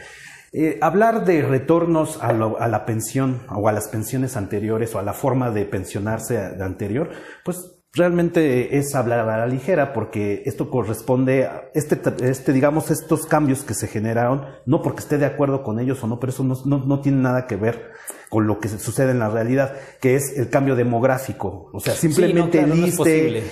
Eh, 0.57 0.77
hablar 0.81 1.25
de 1.25 1.41
retornos 1.41 2.17
a, 2.21 2.31
la 2.31 2.85
pensión 2.85 3.41
o 3.53 3.67
a 3.67 3.73
las 3.73 3.89
pensiones 3.89 4.37
anteriores 4.37 4.95
o 4.95 4.99
a 4.99 5.03
la 5.03 5.11
forma 5.11 5.51
de 5.51 5.65
pensionarse 5.65 6.37
anterior, 6.61 7.09
pues 7.43 7.73
realmente 7.91 8.77
es 8.77 8.95
hablar 8.95 9.27
a 9.27 9.37
la 9.37 9.47
ligera 9.47 9.91
porque 9.91 10.43
esto 10.45 10.69
corresponde 10.69 11.43
a 11.43 11.65
este, 11.73 11.99
este, 12.21 12.53
digamos, 12.53 12.89
estos 12.89 13.25
cambios 13.25 13.63
que 13.63 13.73
se 13.73 13.89
generaron, 13.89 14.45
no 14.65 14.81
porque 14.81 15.01
esté 15.01 15.17
de 15.17 15.25
acuerdo 15.25 15.61
con 15.61 15.77
ellos 15.77 16.01
o 16.05 16.07
no, 16.07 16.21
pero 16.21 16.31
eso 16.31 16.45
no, 16.45 16.55
no 16.63 17.01
tiene 17.01 17.17
nada 17.17 17.47
que 17.47 17.57
ver 17.57 17.91
con 18.29 18.47
lo 18.47 18.61
que 18.61 18.69
sucede 18.69 19.11
en 19.11 19.19
la 19.19 19.27
realidad, 19.27 19.73
que 19.99 20.15
es 20.15 20.37
el 20.37 20.49
cambio 20.49 20.77
demográfico. 20.77 21.69
O 21.73 21.81
sea, 21.81 21.95
simplemente 21.95 22.61
el 22.61 22.73
ISTE 22.79 23.43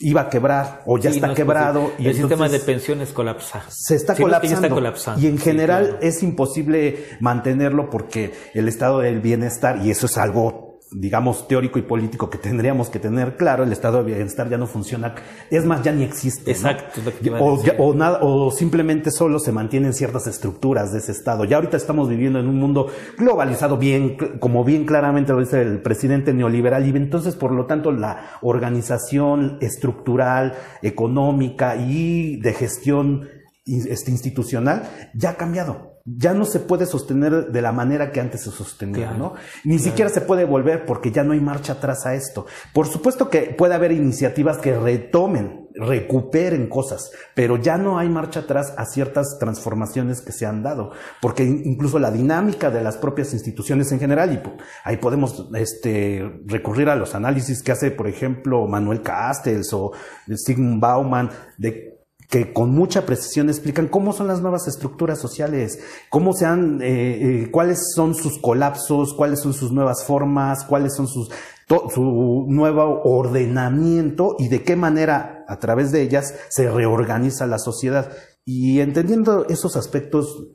iba 0.00 0.22
a 0.22 0.30
quebrar 0.30 0.82
o 0.86 0.98
ya 0.98 1.10
está 1.10 1.34
quebrado. 1.34 1.92
Y 1.98 2.08
el 2.08 2.14
sistema 2.14 2.48
de 2.48 2.58
pensiones 2.60 3.12
colapsa. 3.12 3.62
Se 3.68 3.94
está, 3.94 4.16
colapsando, 4.16 5.20
Y 5.20 5.26
en 5.26 5.38
general 5.38 5.98
es 6.00 6.22
imposible 6.22 7.06
mantenerlo 7.20 7.90
porque 7.90 8.32
el 8.54 8.68
estado 8.68 9.00
del 9.00 9.20
bienestar, 9.20 9.80
y 9.84 9.90
eso 9.90 10.06
es 10.06 10.18
algo 10.18 10.69
digamos, 10.92 11.46
teórico 11.46 11.78
y 11.78 11.82
político 11.82 12.28
que 12.30 12.38
tendríamos 12.38 12.90
que 12.90 12.98
tener 12.98 13.36
claro, 13.36 13.62
el 13.62 13.72
estado 13.72 13.98
de 13.98 14.12
bienestar 14.12 14.48
ya 14.48 14.58
no 14.58 14.66
funciona, 14.66 15.14
es 15.50 15.64
más, 15.64 15.82
ya 15.82 15.92
ni 15.92 16.02
existe. 16.02 16.50
Exacto. 16.50 17.00
O, 17.78 17.94
nada, 17.94 18.18
o 18.22 18.50
simplemente 18.50 19.10
solo 19.10 19.38
se 19.38 19.52
mantienen 19.52 19.94
ciertas 19.94 20.26
estructuras 20.26 20.92
de 20.92 20.98
ese 20.98 21.12
estado. 21.12 21.44
Ya 21.44 21.56
ahorita 21.56 21.76
estamos 21.76 22.08
viviendo 22.08 22.40
en 22.40 22.48
un 22.48 22.58
mundo 22.58 22.88
globalizado, 23.16 23.76
bien, 23.76 24.16
como 24.40 24.64
bien 24.64 24.84
claramente 24.84 25.32
lo 25.32 25.40
dice 25.40 25.62
el 25.62 25.80
presidente 25.80 26.34
neoliberal, 26.34 26.86
y 26.86 26.90
entonces, 26.90 27.36
por 27.36 27.52
lo 27.52 27.66
tanto, 27.66 27.92
la 27.92 28.38
organización 28.42 29.58
estructural, 29.60 30.54
económica 30.82 31.76
y 31.76 32.40
de 32.40 32.52
gestión 32.52 33.28
este, 33.64 34.10
institucional 34.10 34.88
ya 35.14 35.30
ha 35.30 35.36
cambiado 35.36 35.89
ya 36.04 36.32
no 36.34 36.44
se 36.44 36.60
puede 36.60 36.86
sostener 36.86 37.48
de 37.52 37.62
la 37.62 37.72
manera 37.72 38.10
que 38.10 38.20
antes 38.20 38.42
se 38.42 38.50
sostenía, 38.50 39.12
¿no? 39.12 39.34
Ni 39.64 39.78
siquiera 39.78 40.10
se 40.10 40.20
puede 40.20 40.44
volver 40.44 40.86
porque 40.86 41.10
ya 41.10 41.24
no 41.24 41.32
hay 41.32 41.40
marcha 41.40 41.74
atrás 41.74 42.06
a 42.06 42.14
esto. 42.14 42.46
Por 42.72 42.86
supuesto 42.86 43.28
que 43.28 43.54
puede 43.56 43.74
haber 43.74 43.92
iniciativas 43.92 44.58
que 44.58 44.78
retomen, 44.78 45.68
recuperen 45.74 46.68
cosas, 46.68 47.10
pero 47.34 47.56
ya 47.56 47.76
no 47.76 47.98
hay 47.98 48.08
marcha 48.08 48.40
atrás 48.40 48.74
a 48.76 48.86
ciertas 48.86 49.38
transformaciones 49.38 50.20
que 50.20 50.32
se 50.32 50.46
han 50.46 50.62
dado, 50.62 50.92
porque 51.20 51.44
incluso 51.44 51.98
la 51.98 52.10
dinámica 52.10 52.70
de 52.70 52.82
las 52.82 52.96
propias 52.96 53.32
instituciones 53.32 53.92
en 53.92 54.00
general, 54.00 54.32
y 54.32 54.42
ahí 54.84 54.96
podemos 54.96 55.48
este, 55.54 56.42
recurrir 56.46 56.88
a 56.88 56.96
los 56.96 57.14
análisis 57.14 57.62
que 57.62 57.72
hace, 57.72 57.90
por 57.90 58.08
ejemplo, 58.08 58.66
Manuel 58.66 59.02
Castells 59.02 59.72
o 59.72 59.92
Sigmund 60.34 60.80
Bauman, 60.80 61.30
de 61.58 61.99
que 62.30 62.52
con 62.52 62.70
mucha 62.70 63.04
precisión 63.04 63.48
explican 63.48 63.88
cómo 63.88 64.12
son 64.12 64.28
las 64.28 64.40
nuevas 64.40 64.68
estructuras 64.68 65.20
sociales, 65.20 65.80
cómo 66.08 66.32
se 66.32 66.46
han, 66.46 66.80
eh, 66.80 67.42
eh, 67.42 67.50
cuáles 67.50 67.92
son 67.94 68.14
sus 68.14 68.38
colapsos, 68.38 69.14
cuáles 69.14 69.40
son 69.40 69.52
sus 69.52 69.72
nuevas 69.72 70.04
formas, 70.04 70.64
cuáles 70.64 70.94
son 70.94 71.08
sus 71.08 71.30
su 71.92 72.46
nuevo 72.48 73.02
ordenamiento 73.04 74.34
y 74.40 74.48
de 74.48 74.64
qué 74.64 74.74
manera 74.74 75.44
a 75.46 75.58
través 75.60 75.92
de 75.92 76.02
ellas 76.02 76.34
se 76.48 76.68
reorganiza 76.68 77.46
la 77.46 77.58
sociedad. 77.58 78.12
Y 78.44 78.80
entendiendo 78.80 79.46
esos 79.48 79.76
aspectos 79.76 80.48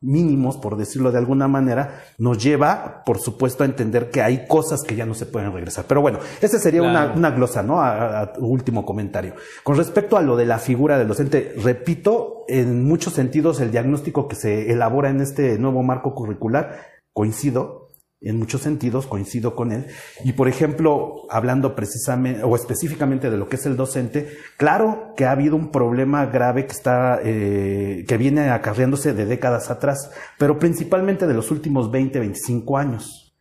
mínimos, 0.00 0.56
por 0.56 0.76
decirlo 0.76 1.12
de 1.12 1.18
alguna 1.18 1.46
manera, 1.46 2.02
nos 2.18 2.42
lleva, 2.42 3.02
por 3.04 3.18
supuesto, 3.18 3.62
a 3.62 3.66
entender 3.66 4.10
que 4.10 4.22
hay 4.22 4.46
cosas 4.46 4.82
que 4.82 4.96
ya 4.96 5.04
no 5.04 5.14
se 5.14 5.26
pueden 5.26 5.52
regresar. 5.52 5.84
Pero 5.86 6.00
bueno, 6.00 6.18
ese 6.40 6.58
sería 6.58 6.82
una, 6.82 7.12
una, 7.14 7.30
glosa, 7.30 7.62
¿no? 7.62 7.82
A, 7.82 8.32
último 8.38 8.86
comentario. 8.86 9.34
Con 9.62 9.76
respecto 9.76 10.16
a 10.16 10.22
lo 10.22 10.36
de 10.36 10.46
la 10.46 10.58
figura 10.58 10.98
del 10.98 11.08
docente, 11.08 11.54
repito, 11.62 12.44
en 12.48 12.84
muchos 12.84 13.12
sentidos 13.12 13.60
el 13.60 13.70
diagnóstico 13.70 14.26
que 14.26 14.36
se 14.36 14.72
elabora 14.72 15.10
en 15.10 15.20
este 15.20 15.58
nuevo 15.58 15.82
marco 15.82 16.14
curricular, 16.14 16.80
coincido, 17.12 17.89
en 18.22 18.38
muchos 18.38 18.60
sentidos 18.60 19.06
coincido 19.06 19.54
con 19.54 19.72
él. 19.72 19.86
Y 20.24 20.32
por 20.32 20.48
ejemplo, 20.48 21.26
hablando 21.30 21.74
precisamente 21.74 22.42
o 22.42 22.54
específicamente 22.54 23.30
de 23.30 23.38
lo 23.38 23.48
que 23.48 23.56
es 23.56 23.66
el 23.66 23.76
docente, 23.76 24.28
claro 24.56 25.14
que 25.16 25.24
ha 25.24 25.32
habido 25.32 25.56
un 25.56 25.70
problema 25.70 26.26
grave 26.26 26.66
que 26.66 26.72
está, 26.72 27.20
eh, 27.24 28.04
que 28.06 28.16
viene 28.18 28.50
acarreándose 28.50 29.14
de 29.14 29.24
décadas 29.24 29.70
atrás, 29.70 30.10
pero 30.38 30.58
principalmente 30.58 31.26
de 31.26 31.34
los 31.34 31.50
últimos 31.50 31.90
20, 31.90 32.18
25 32.18 32.76
años, 32.76 33.34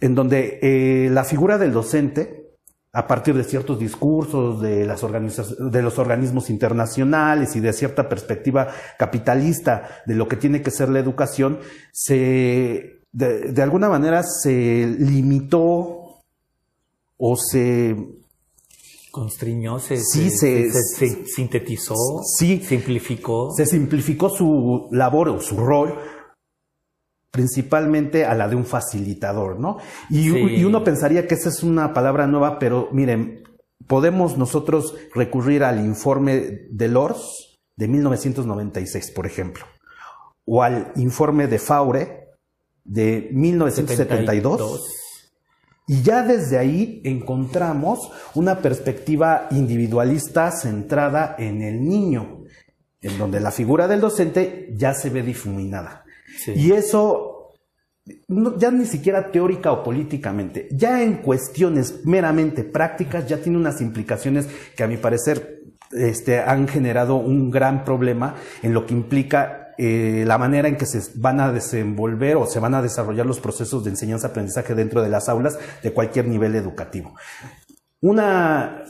en 0.00 0.14
donde 0.14 0.58
eh, 0.62 1.10
la 1.10 1.24
figura 1.24 1.56
del 1.58 1.72
docente, 1.72 2.42
a 2.92 3.08
partir 3.08 3.34
de 3.34 3.42
ciertos 3.42 3.80
discursos 3.80 4.62
de, 4.62 4.84
las 4.86 5.00
de 5.02 5.82
los 5.82 5.98
organismos 5.98 6.48
internacionales 6.48 7.56
y 7.56 7.60
de 7.60 7.72
cierta 7.72 8.08
perspectiva 8.08 8.68
capitalista 8.96 10.02
de 10.06 10.14
lo 10.14 10.28
que 10.28 10.36
tiene 10.36 10.62
que 10.62 10.70
ser 10.70 10.90
la 10.90 11.00
educación, 11.00 11.58
se 11.90 13.03
de, 13.14 13.62
alguna 13.62 13.88
manera 13.88 14.24
se 14.24 14.86
limitó 14.98 16.20
o 17.16 17.36
se 17.36 17.96
constriñó, 19.12 19.78
se, 19.78 19.98
sintetizó, 19.98 21.94
sí, 22.36 22.60
simplificó. 22.60 23.52
Se 23.56 23.66
simplificó 23.66 24.28
su 24.28 24.88
labor 24.90 25.28
o 25.28 25.40
su 25.40 25.56
rol 25.56 25.96
principalmente 27.30 28.24
a 28.24 28.34
la 28.34 28.48
de 28.48 28.56
un 28.56 28.64
facilitador, 28.64 29.58
¿no? 29.58 29.78
Y, 30.08 30.28
y, 30.28 30.64
uno 30.64 30.84
pensaría 30.84 31.26
que 31.26 31.34
esa 31.34 31.48
es 31.48 31.64
una 31.64 31.92
palabra 31.92 32.28
nueva, 32.28 32.60
pero 32.60 32.88
miren, 32.92 33.42
podemos 33.88 34.38
nosotros 34.38 34.94
recurrir 35.14 35.64
al 35.64 35.84
informe 35.84 36.68
de 36.70 36.88
LORS 36.88 37.58
de 37.76 37.88
1996, 37.88 39.10
por 39.10 39.26
ejemplo, 39.26 39.64
o 40.44 40.62
al 40.62 40.92
informe 40.94 41.48
de 41.48 41.58
Faure 41.58 42.23
de 42.84 43.28
1972. 43.32 44.82
Y 45.86 46.02
ya 46.02 46.22
desde 46.22 46.58
ahí 46.58 47.02
encontramos 47.04 48.10
una 48.34 48.58
perspectiva 48.58 49.48
individualista 49.50 50.50
centrada 50.50 51.36
en 51.38 51.60
el 51.60 51.84
niño, 51.84 52.44
en 53.02 53.18
donde 53.18 53.40
la 53.40 53.50
figura 53.50 53.86
del 53.86 54.00
docente 54.00 54.70
ya 54.74 54.94
se 54.94 55.10
ve 55.10 55.22
difuminada. 55.22 56.04
Y 56.54 56.72
eso 56.72 57.34
ya 58.58 58.70
ni 58.70 58.86
siquiera 58.86 59.30
teórica 59.30 59.72
o 59.72 59.82
políticamente, 59.82 60.68
ya 60.70 61.02
en 61.02 61.18
cuestiones 61.18 62.04
meramente 62.04 62.62
prácticas 62.64 63.26
ya 63.26 63.38
tiene 63.38 63.58
unas 63.58 63.80
implicaciones 63.80 64.46
que 64.76 64.84
a 64.84 64.88
mi 64.88 64.98
parecer 64.98 65.62
este, 65.90 66.40
han 66.40 66.68
generado 66.68 67.16
un 67.16 67.50
gran 67.50 67.84
problema 67.84 68.34
en 68.62 68.74
lo 68.74 68.84
que 68.84 68.94
implica 68.94 69.63
eh, 69.78 70.24
la 70.26 70.38
manera 70.38 70.68
en 70.68 70.76
que 70.76 70.86
se 70.86 71.00
van 71.16 71.40
a 71.40 71.52
desenvolver 71.52 72.36
o 72.36 72.46
se 72.46 72.60
van 72.60 72.74
a 72.74 72.82
desarrollar 72.82 73.26
los 73.26 73.40
procesos 73.40 73.84
de 73.84 73.90
enseñanza-aprendizaje 73.90 74.74
dentro 74.74 75.02
de 75.02 75.08
las 75.08 75.28
aulas 75.28 75.58
de 75.82 75.92
cualquier 75.92 76.26
nivel 76.26 76.54
educativo. 76.54 77.14
Una 78.00 78.84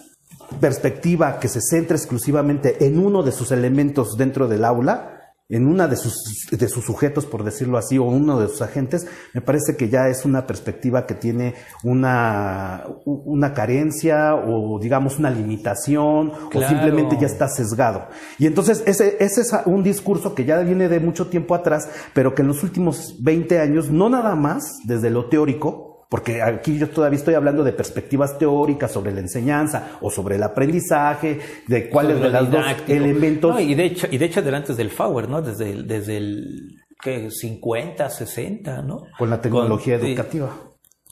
perspectiva 0.60 1.38
que 1.38 1.48
se 1.48 1.60
centra 1.60 1.96
exclusivamente 1.96 2.84
en 2.86 2.98
uno 2.98 3.22
de 3.22 3.32
sus 3.32 3.50
elementos 3.50 4.16
dentro 4.16 4.48
del 4.48 4.64
aula 4.64 5.13
en 5.48 5.66
una 5.66 5.88
de 5.88 5.96
sus, 5.96 6.46
de 6.50 6.68
sus 6.68 6.84
sujetos, 6.84 7.26
por 7.26 7.44
decirlo 7.44 7.76
así, 7.76 7.98
o 7.98 8.04
uno 8.04 8.40
de 8.40 8.48
sus 8.48 8.62
agentes, 8.62 9.06
me 9.34 9.42
parece 9.42 9.76
que 9.76 9.90
ya 9.90 10.08
es 10.08 10.24
una 10.24 10.46
perspectiva 10.46 11.06
que 11.06 11.14
tiene 11.14 11.54
una, 11.82 12.84
una 13.04 13.52
carencia 13.52 14.34
o 14.34 14.78
digamos 14.80 15.18
una 15.18 15.30
limitación 15.30 16.32
o 16.52 16.62
simplemente 16.62 17.18
ya 17.20 17.26
está 17.26 17.48
sesgado. 17.48 18.08
Y 18.38 18.46
entonces 18.46 18.82
ese, 18.86 19.18
ese 19.20 19.42
es 19.42 19.52
un 19.66 19.82
discurso 19.82 20.34
que 20.34 20.46
ya 20.46 20.58
viene 20.60 20.88
de 20.88 21.00
mucho 21.00 21.26
tiempo 21.26 21.54
atrás, 21.54 21.88
pero 22.14 22.34
que 22.34 22.42
en 22.42 22.48
los 22.48 22.62
últimos 22.62 23.16
20 23.20 23.60
años, 23.60 23.90
no 23.90 24.08
nada 24.08 24.34
más 24.34 24.78
desde 24.84 25.10
lo 25.10 25.28
teórico, 25.28 25.93
porque 26.14 26.40
aquí 26.42 26.78
yo 26.78 26.88
todavía 26.90 27.18
estoy 27.18 27.34
hablando 27.34 27.64
de 27.64 27.72
perspectivas 27.72 28.38
teóricas 28.38 28.92
sobre 28.92 29.12
la 29.12 29.18
enseñanza 29.18 29.98
o 30.00 30.12
sobre 30.12 30.36
el 30.36 30.44
aprendizaje, 30.44 31.40
de 31.66 31.90
cuáles 31.90 32.20
de 32.20 32.30
los 32.30 32.50
dos 32.52 32.64
elementos. 32.86 33.60
y 33.60 33.74
de 33.74 33.86
hecho, 33.86 34.06
y 34.08 34.18
de 34.18 34.26
hecho 34.26 34.38
adelante 34.38 34.74
del 34.74 34.90
Fauer, 34.90 35.28
¿no? 35.28 35.42
Desde 35.42 35.72
el, 35.72 35.88
desde 35.88 36.18
el 36.18 36.78
50, 37.02 38.08
60, 38.08 38.82
¿no? 38.82 39.08
Con 39.18 39.28
la 39.28 39.40
tecnología 39.40 39.96
educativa. 39.96 40.54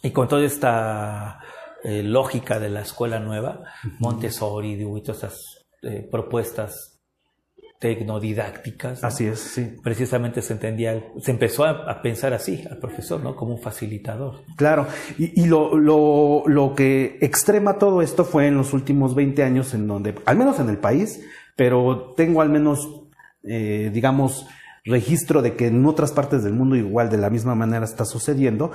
Y 0.05 0.13
con 0.13 0.29
toda 0.29 0.45
esta 0.45 1.41
eh, 1.83 2.05
lógica 2.05 2.61
de 2.61 2.69
la 2.69 2.83
escuela 2.83 3.19
nueva, 3.19 3.65
Montessori, 3.99 4.75
y 4.75 5.03
todas 5.03 5.19
esas 5.19 5.67
eh, 5.83 6.07
propuestas 6.09 6.92
tecnodidácticas. 7.83 9.03
Así 9.03 9.27
es, 9.27 9.41
sí. 9.41 9.75
Precisamente 9.83 10.41
se 10.41 10.53
entendía, 10.53 11.03
se 11.21 11.33
empezó 11.33 11.65
a, 11.65 12.01
pensar 12.01 12.33
así 12.33 12.65
al 12.71 12.79
profesor, 12.79 13.21
¿no? 13.21 13.35
Como 13.35 13.55
un 13.55 13.61
facilitador. 13.61 14.45
Claro, 14.57 14.87
y, 15.19 15.47
lo, 15.47 15.77
lo, 15.77 16.45
lo, 16.47 16.77
que 16.77 17.19
extrema 17.21 17.79
todo 17.79 18.01
esto 18.01 18.25
fue 18.25 18.47
en 18.47 18.57
los 18.57 18.73
últimos 18.73 19.17
20 19.17 19.43
años 19.43 19.75
en 19.75 19.89
donde, 19.89 20.15
al 20.27 20.37
menos 20.37 20.61
en 20.61 20.69
el 20.69 20.79
país, 20.79 21.25
pero 21.57 22.15
tengo 22.17 22.41
al 22.41 22.51
menos, 22.51 22.89
eh, 23.43 23.91
digamos, 23.93 24.47
registro 24.85 25.43
de 25.43 25.55
que 25.55 25.69
en 25.69 25.87
otras 25.87 26.13
partes 26.13 26.43
del 26.43 26.55
mundo 26.55 26.75
igual 26.75 27.09
de 27.09 27.19
la 27.19 27.31
misma 27.31 27.55
manera 27.55 27.85
está 27.85 28.05
sucediendo, 28.05 28.73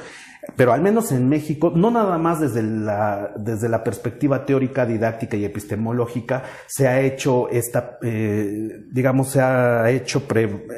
pero 0.56 0.72
al 0.72 0.82
menos 0.82 1.12
en 1.12 1.28
México, 1.28 1.72
no 1.76 1.92
nada 1.92 2.18
más 2.18 2.40
desde 2.40 2.64
la, 2.64 3.34
desde 3.36 3.68
la 3.68 3.84
perspectiva 3.84 4.46
teórica, 4.46 4.86
didáctica 4.86 5.36
y 5.36 5.44
epistemológica, 5.44 6.44
se 6.68 6.88
ha 6.88 7.02
hecho 7.02 7.50
esta, 7.50 7.98
eh, 8.02 8.86
digamos, 8.90 9.32
se 9.32 9.42
ha 9.42 9.90
hecho 9.92 10.24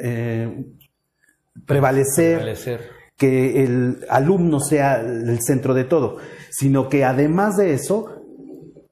eh, 0.02 0.64
prevalecer, 1.64 2.88
que 3.16 3.62
el 3.62 4.04
alumno 4.08 4.58
sea 4.60 5.00
el 5.00 5.40
centro 5.42 5.74
de 5.74 5.84
todo, 5.84 6.16
sino 6.50 6.88
que 6.88 7.04
además 7.04 7.56
de 7.56 7.74
eso, 7.74 8.24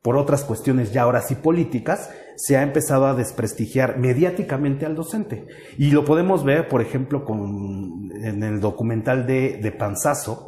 por 0.02 0.16
otras 0.16 0.44
cuestiones 0.44 0.92
ya 0.92 1.02
ahora 1.02 1.22
sí 1.22 1.34
políticas, 1.34 2.10
se 2.38 2.56
ha 2.56 2.62
empezado 2.62 3.06
a 3.06 3.14
desprestigiar 3.14 3.98
mediáticamente 3.98 4.86
al 4.86 4.94
docente. 4.94 5.48
Y 5.76 5.90
lo 5.90 6.04
podemos 6.04 6.44
ver, 6.44 6.68
por 6.68 6.80
ejemplo, 6.80 7.24
con, 7.24 8.12
en 8.22 8.44
el 8.44 8.60
documental 8.60 9.26
de, 9.26 9.58
de 9.60 9.72
Panzazo, 9.72 10.46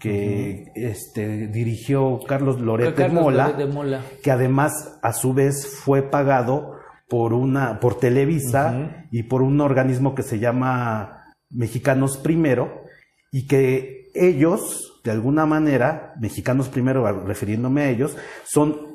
que 0.00 0.72
este, 0.74 1.46
dirigió 1.46 2.18
Carlos 2.26 2.60
Loret 2.60 2.96
de, 2.96 3.08
Mola, 3.08 4.02
que 4.20 4.32
además 4.32 4.98
a 5.00 5.12
su 5.12 5.32
vez 5.32 5.68
fue 5.68 6.02
pagado 6.02 6.72
por, 7.08 7.32
una, 7.32 7.78
por 7.78 8.00
Televisa 8.00 9.06
y 9.12 9.22
por 9.22 9.42
un 9.42 9.60
organismo 9.60 10.16
que 10.16 10.24
se 10.24 10.40
llama 10.40 11.34
Mexicanos 11.50 12.16
Primero, 12.16 12.82
y 13.30 13.46
que 13.46 14.10
ellos, 14.12 15.00
de 15.04 15.12
alguna 15.12 15.46
manera, 15.46 16.14
Mexicanos 16.20 16.68
Primero, 16.68 17.24
refiriéndome 17.24 17.82
a 17.82 17.90
ellos, 17.90 18.16
son 18.44 18.85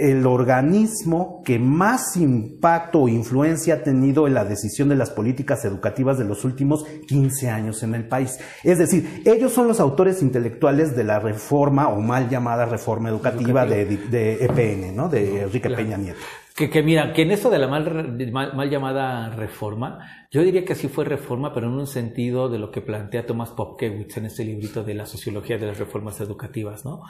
el 0.00 0.26
organismo 0.26 1.42
que 1.44 1.58
más 1.58 2.16
impacto 2.16 3.00
o 3.00 3.08
influencia 3.08 3.74
ha 3.74 3.82
tenido 3.82 4.26
en 4.26 4.34
la 4.34 4.44
decisión 4.44 4.88
de 4.88 4.96
las 4.96 5.10
políticas 5.10 5.64
educativas 5.64 6.18
de 6.18 6.24
los 6.24 6.44
últimos 6.44 6.84
15 7.06 7.50
años 7.50 7.82
en 7.82 7.94
el 7.94 8.08
país. 8.08 8.38
Es 8.64 8.78
decir, 8.78 9.22
ellos 9.26 9.52
son 9.52 9.68
los 9.68 9.78
autores 9.78 10.22
intelectuales 10.22 10.96
de 10.96 11.04
la 11.04 11.18
reforma 11.18 11.88
o 11.88 12.00
mal 12.00 12.28
llamada 12.30 12.64
reforma 12.64 13.10
educativa, 13.10 13.66
De, 13.66 14.38
EPN, 14.40 14.84
e 14.84 14.92
¿no? 14.92 15.08
De 15.08 15.42
Enrique 15.42 15.68
Peña 15.70 15.98
Nieto. 15.98 16.20
Que, 16.68 16.82
mira, 16.82 17.14
que 17.14 17.22
en 17.22 17.30
esto 17.30 17.48
de 17.48 17.58
la 17.58 17.68
mal, 17.68 18.18
mal, 18.54 18.68
llamada 18.68 19.30
reforma, 19.30 20.26
yo 20.30 20.42
diría 20.42 20.62
que 20.62 20.74
sí 20.74 20.88
fue 20.88 21.06
reforma, 21.06 21.54
pero 21.54 21.68
en 21.68 21.72
un 21.72 21.86
sentido 21.86 22.50
de 22.50 22.58
lo 22.58 22.70
que 22.70 22.82
plantea 22.82 23.24
Tomás 23.24 23.50
Popkewitz 23.50 24.18
en 24.18 24.26
este 24.26 24.44
librito 24.44 24.84
de 24.84 24.92
la 24.92 25.06
sociología 25.06 25.56
de 25.56 25.66
las 25.66 25.78
reformas 25.78 26.20
educativas, 26.20 26.84
¿no? 26.84 27.02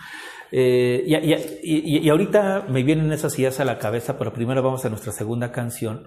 Eh, 0.52 1.04
y, 1.64 2.08
ahorita 2.08 2.66
me 2.68 2.84
vienen 2.84 3.12
esas 3.12 3.36
ideas 3.40 3.58
a 3.58 3.64
la 3.64 3.78
cabeza, 3.78 4.16
pero 4.18 4.32
primero 4.32 4.62
vamos 4.62 4.84
a 4.84 4.88
nuestra 4.88 5.12
segunda 5.12 5.50
canción, 5.50 6.06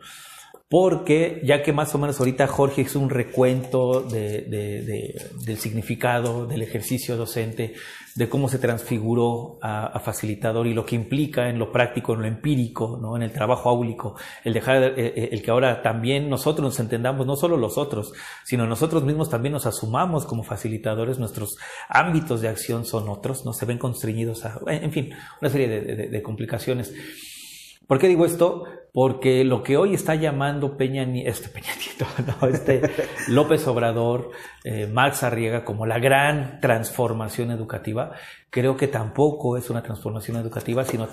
porque 0.70 1.42
ya 1.44 1.62
que 1.62 1.72
más 1.72 1.94
o 1.94 2.00
menos 2.00 2.20
ahorita 2.20 2.48
Jorge 2.48 2.82
hizo 2.82 3.00
un 3.00 3.10
recuento 3.12 4.02
del 4.02 5.58
significado 5.58 6.48
del 6.48 6.64
ejercicio 6.64 7.16
docente, 7.16 7.76
de 8.16 8.30
cómo 8.30 8.48
se 8.48 8.60
transfiguró 8.60 9.58
a, 9.62 10.00
facilitador 10.00 10.68
y 10.68 10.74
lo 10.74 10.86
que 10.86 10.96
implica 10.96 11.50
en 11.50 11.58
lo 11.58 11.72
práctico, 11.72 12.14
en 12.14 12.22
lo 12.22 12.28
empírico, 12.28 12.98
¿no? 13.02 13.16
en 13.16 13.24
el 13.24 13.32
trabajo 13.32 13.70
áulico, 13.70 14.16
el 14.44 14.54
dejar, 14.54 14.84
eh, 14.84 14.94
eh, 14.98 15.30
el 15.32 15.42
que 15.42 15.52
ahora 15.52 15.82
también 15.82 16.30
nosotros 16.30 16.64
nos 16.64 16.80
entendamos, 16.80 17.26
no 17.26 17.36
solo 17.36 17.58
los 17.58 17.78
otros, 17.78 18.14
sino 18.44 18.68
nosotros 18.68 19.04
mismos 19.04 19.30
también 19.30 19.54
nos 19.54 19.66
asumamos 19.66 20.26
como 20.26 20.44
facilitadores, 20.44 21.20
nuestros 21.20 21.58
ámbitos 21.90 22.42
de 22.42 22.50
acción 22.50 22.86
son 22.86 23.10
otros, 23.10 23.46
no 23.46 23.54
se 23.54 23.66
ven 23.66 23.78
constreñidos 23.78 24.46
a, 24.46 24.60
en 24.68 24.92
fin, 24.92 25.12
una 25.42 25.50
serie 25.50 25.68
de 25.70 26.22
complicaciones. 26.22 26.94
¿Por 27.88 28.00
qué 28.00 28.08
digo 28.08 28.26
esto? 28.26 28.64
Porque 28.94 29.44
lo 29.44 29.64
que 29.64 29.76
hoy 29.76 29.96
está 29.96 30.14
llamando 30.14 30.78
Peña, 30.78 31.04
este 31.26 31.50
Peña 31.50 31.70
no, 32.42 32.48
este 32.48 32.82
López 33.28 33.68
Obrador, 33.68 34.30
eh, 34.64 34.86
Max 34.86 35.24
Arriega 35.24 35.66
como 35.66 35.88
la 35.88 35.98
gran 35.98 36.60
transformación 36.62 37.50
educativa, 37.50 38.12
creo 38.52 38.78
que 38.78 38.88
tampoco 38.88 39.58
es 39.58 39.72
una 39.72 39.82
transformación 39.82 40.38
educativa, 40.38 40.86
sino, 40.86 41.10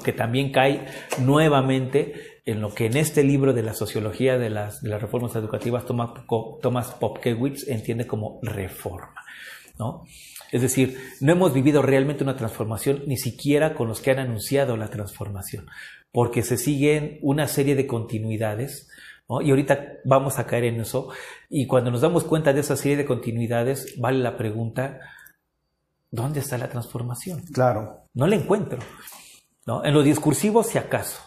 que 0.00 0.12
también 0.12 0.50
cae 0.50 0.86
nuevamente 1.20 2.40
en 2.46 2.60
lo 2.60 2.74
que 2.74 2.86
en 2.86 2.96
este 2.96 3.22
libro 3.22 3.52
de 3.52 3.62
la 3.62 3.74
sociología 3.74 4.36
de 4.36 4.50
las, 4.50 4.82
reformas 4.82 5.36
educativas 5.36 5.84
Thomas 5.86 6.90
Popkewitz 6.98 7.68
entiende 7.68 8.08
como 8.08 8.40
reforma. 8.42 9.24
¿no? 9.78 10.04
Es 10.50 10.62
decir, 10.62 10.98
no 11.20 11.30
hemos 11.30 11.54
vivido 11.54 11.80
realmente 11.80 12.24
una 12.24 12.36
transformación 12.36 13.04
ni 13.06 13.16
siquiera 13.16 13.74
con 13.74 13.86
los 13.86 14.00
que 14.00 14.10
han 14.10 14.18
anunciado 14.18 14.76
la 14.76 14.88
transformación 14.88 15.68
porque 16.12 16.42
se 16.42 16.56
siguen 16.56 17.18
una 17.22 17.46
serie 17.46 17.74
de 17.74 17.86
continuidades, 17.86 18.88
y 19.42 19.50
ahorita 19.50 20.00
vamos 20.04 20.38
a 20.38 20.46
caer 20.46 20.64
en 20.64 20.80
eso, 20.80 21.08
y 21.48 21.66
cuando 21.66 21.90
nos 21.90 22.00
damos 22.00 22.24
cuenta 22.24 22.52
de 22.52 22.60
esa 22.60 22.76
serie 22.76 22.96
de 22.96 23.04
continuidades, 23.04 23.94
vale 23.98 24.18
la 24.18 24.36
pregunta, 24.36 24.98
¿dónde 26.10 26.40
está 26.40 26.58
la 26.58 26.68
transformación? 26.68 27.42
Claro. 27.52 28.06
No 28.12 28.26
la 28.26 28.34
encuentro. 28.34 28.80
¿no? 29.66 29.84
En 29.84 29.94
lo 29.94 30.02
discursivo, 30.02 30.64
si 30.64 30.78
acaso. 30.78 31.22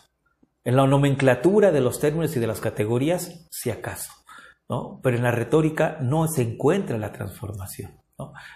En 0.66 0.76
la 0.76 0.86
nomenclatura 0.86 1.72
de 1.72 1.82
los 1.82 2.00
términos 2.00 2.36
y 2.36 2.40
de 2.40 2.48
las 2.48 2.60
categorías, 2.60 3.48
si 3.52 3.70
acaso. 3.70 4.12
¿no? 4.70 5.00
Pero 5.02 5.16
en 5.18 5.24
la 5.24 5.32
retórica 5.32 5.98
no 6.02 6.28
se 6.28 6.42
encuentra 6.42 6.98
la 6.98 7.14
transformación. 7.14 8.03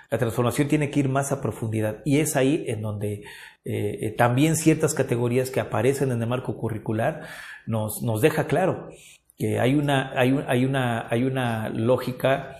La 0.09 0.17
transformación 0.17 0.67
tiene 0.67 0.89
que 0.89 1.01
ir 1.01 1.09
más 1.09 1.31
a 1.31 1.41
profundidad 1.41 2.01
y 2.05 2.19
es 2.19 2.35
ahí 2.35 2.63
en 2.67 2.81
donde 2.81 3.23
eh, 3.65 3.99
eh, 4.01 4.15
también 4.17 4.55
ciertas 4.55 4.93
categorías 4.93 5.49
que 5.49 5.59
aparecen 5.59 6.11
en 6.11 6.21
el 6.21 6.29
marco 6.29 6.55
curricular 6.55 7.27
nos, 7.65 8.01
nos 8.01 8.21
deja 8.21 8.47
claro 8.47 8.87
que 9.37 9.59
hay 9.59 9.75
una, 9.75 10.11
hay, 10.19 10.39
hay 10.47 10.65
una, 10.65 11.07
hay 11.09 11.23
una 11.23 11.69
lógica 11.69 12.57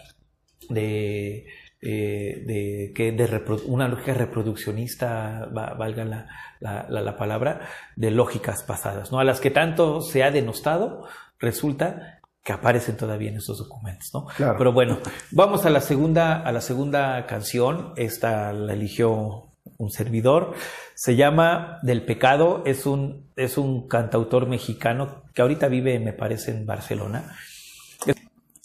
de, 0.69 1.47
eh, 1.81 2.93
de, 2.93 3.61
una 3.65 3.87
lógica 3.87 4.13
reproduccionista, 4.13 5.47
valga 5.51 6.05
la, 6.05 6.27
la, 6.59 6.87
la, 6.89 7.17
palabra, 7.17 7.61
de 7.95 8.11
lógicas 8.11 8.63
pasadas, 8.63 9.11
¿no? 9.11 9.19
a 9.19 9.23
las 9.23 9.39
que 9.39 9.51
tanto 9.51 10.01
se 10.01 10.23
ha 10.23 10.31
denostado, 10.31 11.07
resulta 11.39 12.16
que 12.47 12.53
aparecen 12.53 12.95
todavía 12.95 13.29
en 13.29 13.35
estos 13.35 13.57
documentos, 13.57 14.09
¿no? 14.13 14.25
Pero 14.37 14.71
bueno, 14.71 14.99
vamos 15.31 15.65
a 15.65 15.69
la 15.69 15.81
segunda, 15.81 16.41
a 16.41 16.53
la 16.53 16.61
segunda 16.61 17.25
canción. 17.25 17.91
Esta 17.97 18.53
la 18.53 18.71
eligió 18.71 19.49
un 19.75 19.91
servidor. 19.91 20.53
Se 20.95 21.17
llama 21.17 21.79
Del 21.83 22.05
Pecado. 22.05 22.63
Es 22.65 22.85
un, 22.85 23.27
es 23.35 23.57
un 23.57 23.89
cantautor 23.89 24.47
mexicano 24.47 25.23
que 25.33 25.41
ahorita 25.41 25.67
vive, 25.67 25.99
me 25.99 26.13
parece, 26.13 26.51
en 26.51 26.65
Barcelona. 26.65 27.35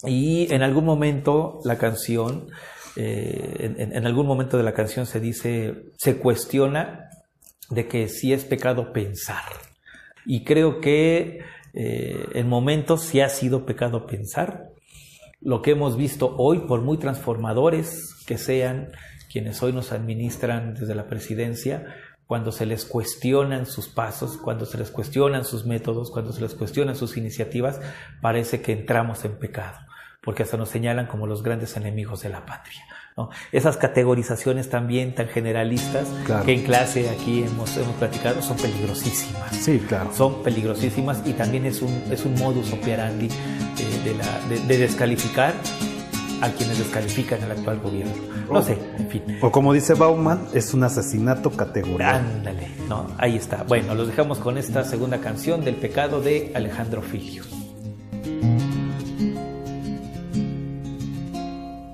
Y 0.05 0.47
en 0.53 0.63
algún 0.63 0.85
momento 0.85 1.59
la 1.65 1.77
canción, 1.77 2.47
eh, 2.95 3.75
en, 3.77 3.93
en, 3.93 4.07
algún 4.07 4.25
momento 4.25 4.55
de 4.55 4.63
la 4.63 4.73
canción 4.73 5.05
se 5.05 5.19
dice, 5.19 5.91
se 5.97 6.19
cuestiona 6.19 7.09
de 7.69 7.89
que 7.89 8.07
si 8.07 8.31
es 8.31 8.45
pecado 8.45 8.93
pensar. 8.93 9.43
Y 10.25 10.45
creo 10.45 10.79
que 10.79 11.41
eh, 11.73 12.27
en 12.33 12.47
momentos 12.47 13.01
sí 13.01 13.21
ha 13.21 13.29
sido 13.29 13.65
pecado 13.65 14.05
pensar. 14.05 14.69
Lo 15.41 15.61
que 15.61 15.71
hemos 15.71 15.97
visto 15.97 16.35
hoy, 16.37 16.59
por 16.59 16.81
muy 16.81 16.97
transformadores 16.97 18.15
que 18.25 18.37
sean 18.37 18.91
quienes 19.31 19.61
hoy 19.63 19.73
nos 19.73 19.91
administran 19.91 20.75
desde 20.75 20.95
la 20.95 21.07
presidencia, 21.07 21.85
cuando 22.27 22.51
se 22.51 22.65
les 22.65 22.85
cuestionan 22.85 23.65
sus 23.65 23.89
pasos, 23.89 24.37
cuando 24.37 24.65
se 24.65 24.77
les 24.77 24.91
cuestionan 24.91 25.43
sus 25.43 25.65
métodos, 25.65 26.11
cuando 26.11 26.31
se 26.31 26.41
les 26.41 26.55
cuestionan 26.55 26.95
sus 26.95 27.17
iniciativas, 27.17 27.81
parece 28.21 28.61
que 28.61 28.71
entramos 28.71 29.25
en 29.25 29.37
pecado, 29.37 29.79
porque 30.21 30.43
hasta 30.43 30.57
nos 30.57 30.69
señalan 30.69 31.07
como 31.07 31.27
los 31.27 31.43
grandes 31.43 31.75
enemigos 31.75 32.21
de 32.21 32.29
la 32.29 32.45
patria. 32.45 32.81
Esas 33.51 33.77
categorizaciones 33.77 34.69
también 34.69 35.13
tan 35.13 35.27
generalistas 35.27 36.07
que 36.45 36.53
en 36.53 36.63
clase 36.63 37.09
aquí 37.09 37.43
hemos, 37.43 37.75
hemos 37.77 37.95
platicado 37.95 38.41
son 38.41 38.57
peligrosísimas. 38.57 39.55
Sí, 39.55 39.79
claro. 39.87 40.11
Son 40.13 40.41
peligrosísimas 40.43 41.21
y 41.25 41.33
también 41.33 41.65
es 41.65 41.81
un, 41.81 42.03
es 42.11 42.25
un 42.25 42.33
modus 42.35 42.73
operandi 42.73 43.27
eh, 43.27 44.67
de, 44.67 44.77
descalificar 44.77 45.53
a 46.41 46.49
quienes 46.49 46.79
descalifican 46.79 47.41
el 47.43 47.51
actual 47.51 47.79
gobierno. 47.79 48.13
No 48.51 48.61
sé, 48.61 48.77
en 48.97 49.09
fin. 49.09 49.23
O 49.41 49.51
como 49.51 49.73
dice 49.73 49.93
Bauman, 49.93 50.47
es 50.53 50.73
un 50.73 50.83
asesinato 50.83 51.51
categórico. 51.51 52.03
Ándale, 52.03 52.67
¿no? 52.89 53.07
Ahí 53.17 53.37
está. 53.37 53.63
Bueno, 53.63 53.95
los 53.95 54.07
dejamos 54.07 54.39
con 54.39 54.57
esta 54.57 54.83
segunda 54.83 55.19
canción 55.19 55.63
del 55.63 55.75
pecado 55.75 56.19
de 56.19 56.51
Alejandro 56.53 57.01
Filio. 57.01 57.43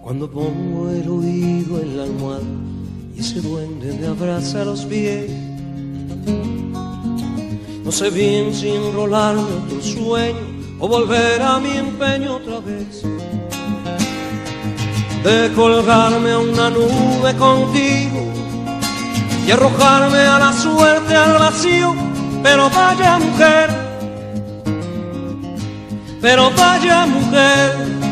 Cuando 0.10 0.28
pongo 0.28 0.90
el 0.90 1.08
oído 1.08 1.80
en 1.80 1.96
la 1.96 2.02
almohada 2.02 2.42
y 3.16 3.20
ese 3.20 3.42
duende 3.42 3.94
me 3.94 4.08
abraza 4.08 4.66
los 4.66 4.84
pies. 4.86 5.30
No 7.84 7.92
sé 7.92 8.10
bien 8.10 8.52
si 8.52 8.70
enrolarme 8.70 9.44
otro 9.44 9.80
sueño 9.84 10.40
o 10.80 10.88
volver 10.88 11.40
a 11.44 11.60
mi 11.60 11.70
empeño 11.78 12.38
otra 12.38 12.60
vez. 12.60 13.04
De 15.24 15.54
colgarme 15.56 16.32
a 16.32 16.40
una 16.40 16.72
nube 16.72 17.36
contigo 17.38 18.34
y 19.46 19.52
arrojarme 19.52 20.18
a 20.18 20.40
la 20.40 20.54
suerte 20.54 21.16
al 21.16 21.38
vacío, 21.38 21.94
pero 22.42 22.68
vaya 22.72 23.20
mujer, 23.20 23.70
pero 26.20 26.50
vaya 26.58 27.06
mujer. 27.06 28.09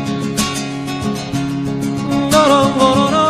No, 2.38 2.46
no, 2.46 2.94
no, 2.94 3.10
no. 3.10 3.28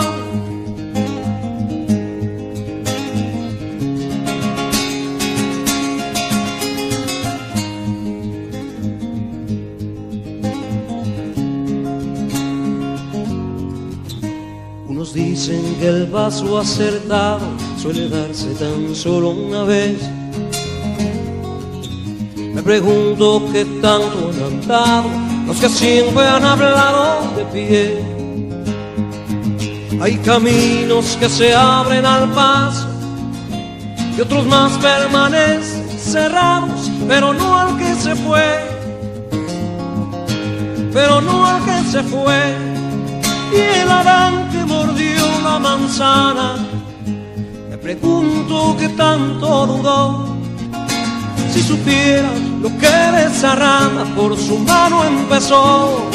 Unos 14.89 15.15
dicen 15.15 15.77
que 15.81 15.89
el 15.89 16.07
vaso 16.09 16.59
acertado 16.59 17.41
suele 17.81 18.11
darse 18.11 18.49
tan 18.57 18.95
solo 18.95 19.31
una 19.31 19.65
vez. 19.65 19.99
Me 22.37 22.63
pregunto 22.63 23.43
qué 23.53 23.65
tanto 23.81 24.31
han 24.31 24.43
andado 24.53 25.09
los 25.47 25.57
que 25.57 25.69
siempre 25.71 26.27
han 26.27 26.45
hablado 26.45 27.37
de 27.37 27.45
pie. 27.47 28.18
Hay 30.01 30.17
caminos 30.19 31.17
que 31.19 31.29
se 31.29 31.55
abren 31.55 32.07
al 32.07 32.31
paso 32.31 32.87
y 34.17 34.21
otros 34.21 34.47
más 34.47 34.73
permanecen 34.79 35.89
cerrados, 35.99 36.91
pero 37.09 37.35
no 37.35 37.59
al 37.59 37.77
que 37.77 37.95
se 37.95 38.15
fue, 38.15 38.65
pero 40.93 41.21
no 41.21 41.45
al 41.45 41.65
que 41.65 41.91
se 41.91 42.03
fue. 42.05 42.57
Y 43.53 43.81
el 43.81 43.91
Adán 43.91 44.49
que 44.51 44.65
mordió 44.65 45.23
la 45.43 45.59
manzana, 45.59 46.57
me 47.71 47.79
pregunto 47.79 48.77
qué 48.79 48.89
tanto 48.91 49.67
dudó. 49.67 50.37
Si 51.53 51.63
supiera 51.63 52.31
lo 52.63 52.69
que 52.79 52.87
de 52.87 54.05
por 54.15 54.37
su 54.37 54.59
mano 54.59 55.05
empezó. 55.05 56.08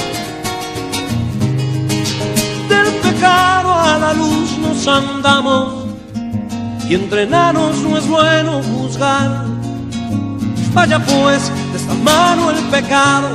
Luz 4.13 4.57
nos 4.59 4.87
andamos 4.87 5.85
y 6.87 6.95
entre 6.95 7.23
enanos 7.23 7.77
no 7.77 7.97
es 7.97 8.07
bueno 8.07 8.61
juzgar. 8.63 9.45
Vaya 10.73 10.99
pues 10.99 11.51
de 11.71 11.77
esta 11.77 11.93
mano 11.95 12.51
el 12.51 12.59
pecado, 12.65 13.29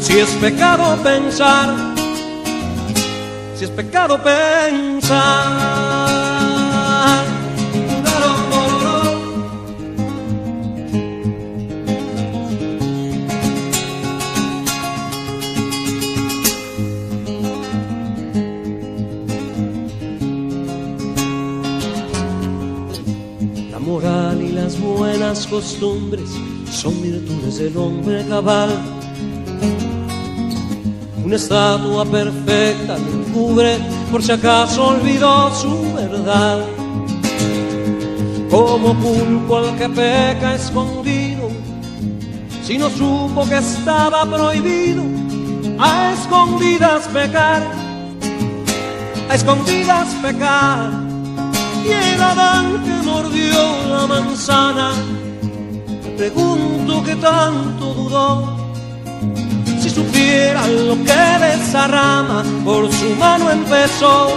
si 0.00 0.18
es 0.18 0.28
pecado 0.40 0.96
pensar 1.02 1.96
si 3.56 3.64
es 3.64 3.70
pecado 3.70 4.22
pensar. 4.22 6.05
Buenas 24.96 25.46
costumbres 25.46 26.30
son 26.70 27.00
virtudes 27.02 27.58
del 27.58 27.76
hombre 27.76 28.24
cabal 28.28 28.70
una 31.26 31.34
estatua 31.34 32.04
perfecta 32.04 32.96
le 32.98 33.32
cubre 33.32 33.78
por 34.12 34.22
si 34.22 34.30
acaso 34.30 34.90
olvidó 34.90 35.52
su 35.52 35.92
verdad. 35.92 36.64
Como 38.48 38.94
pulpo 38.94 39.56
al 39.56 39.76
que 39.76 39.88
peca 39.88 40.54
escondido, 40.54 41.48
si 42.62 42.78
no 42.78 42.88
supo 42.90 43.44
que 43.48 43.56
estaba 43.56 44.24
prohibido, 44.24 45.02
a 45.80 46.12
escondidas 46.12 47.08
pecar, 47.08 47.62
a 49.28 49.34
escondidas 49.34 50.06
pecar. 50.22 51.05
Y 51.86 51.92
el 51.92 52.22
Adán 52.22 52.82
que 52.84 53.06
mordió 53.08 53.62
la 53.88 54.06
manzana, 54.06 54.90
pregunto 56.16 57.02
qué 57.04 57.14
tanto 57.16 57.94
dudó 57.94 58.56
si 59.80 59.90
supiera 59.90 60.66
lo 60.66 60.96
que 61.04 61.12
de 61.42 61.54
esa 61.54 62.34
por 62.64 62.92
su 62.92 63.10
mano 63.16 63.50
empezó. 63.52 64.28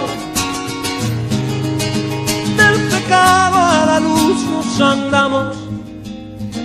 Del 2.56 2.76
pecado 2.88 3.56
a 3.56 3.86
la 3.86 4.00
luz 4.00 4.44
nos 4.44 4.80
andamos 4.80 5.56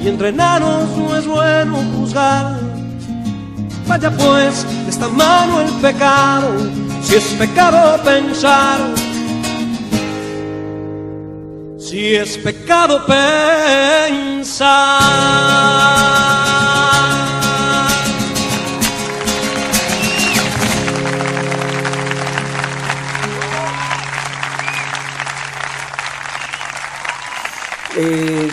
y 0.04 0.08
entre 0.08 0.30
enanos 0.30 0.88
no 0.98 1.16
es 1.16 1.26
bueno 1.26 1.78
juzgar. 1.96 2.60
Vaya 3.88 4.12
pues 4.12 4.66
de 4.84 4.90
esta 4.90 5.08
mano 5.08 5.62
el 5.62 5.72
pecado, 5.82 6.50
si 7.02 7.16
es 7.16 7.24
pecado 7.40 8.04
pensar. 8.04 9.05
Si 11.96 12.14
es 12.14 12.38
pecado 12.40 13.06
pensar. 13.06 15.00
Eh, 27.96 28.50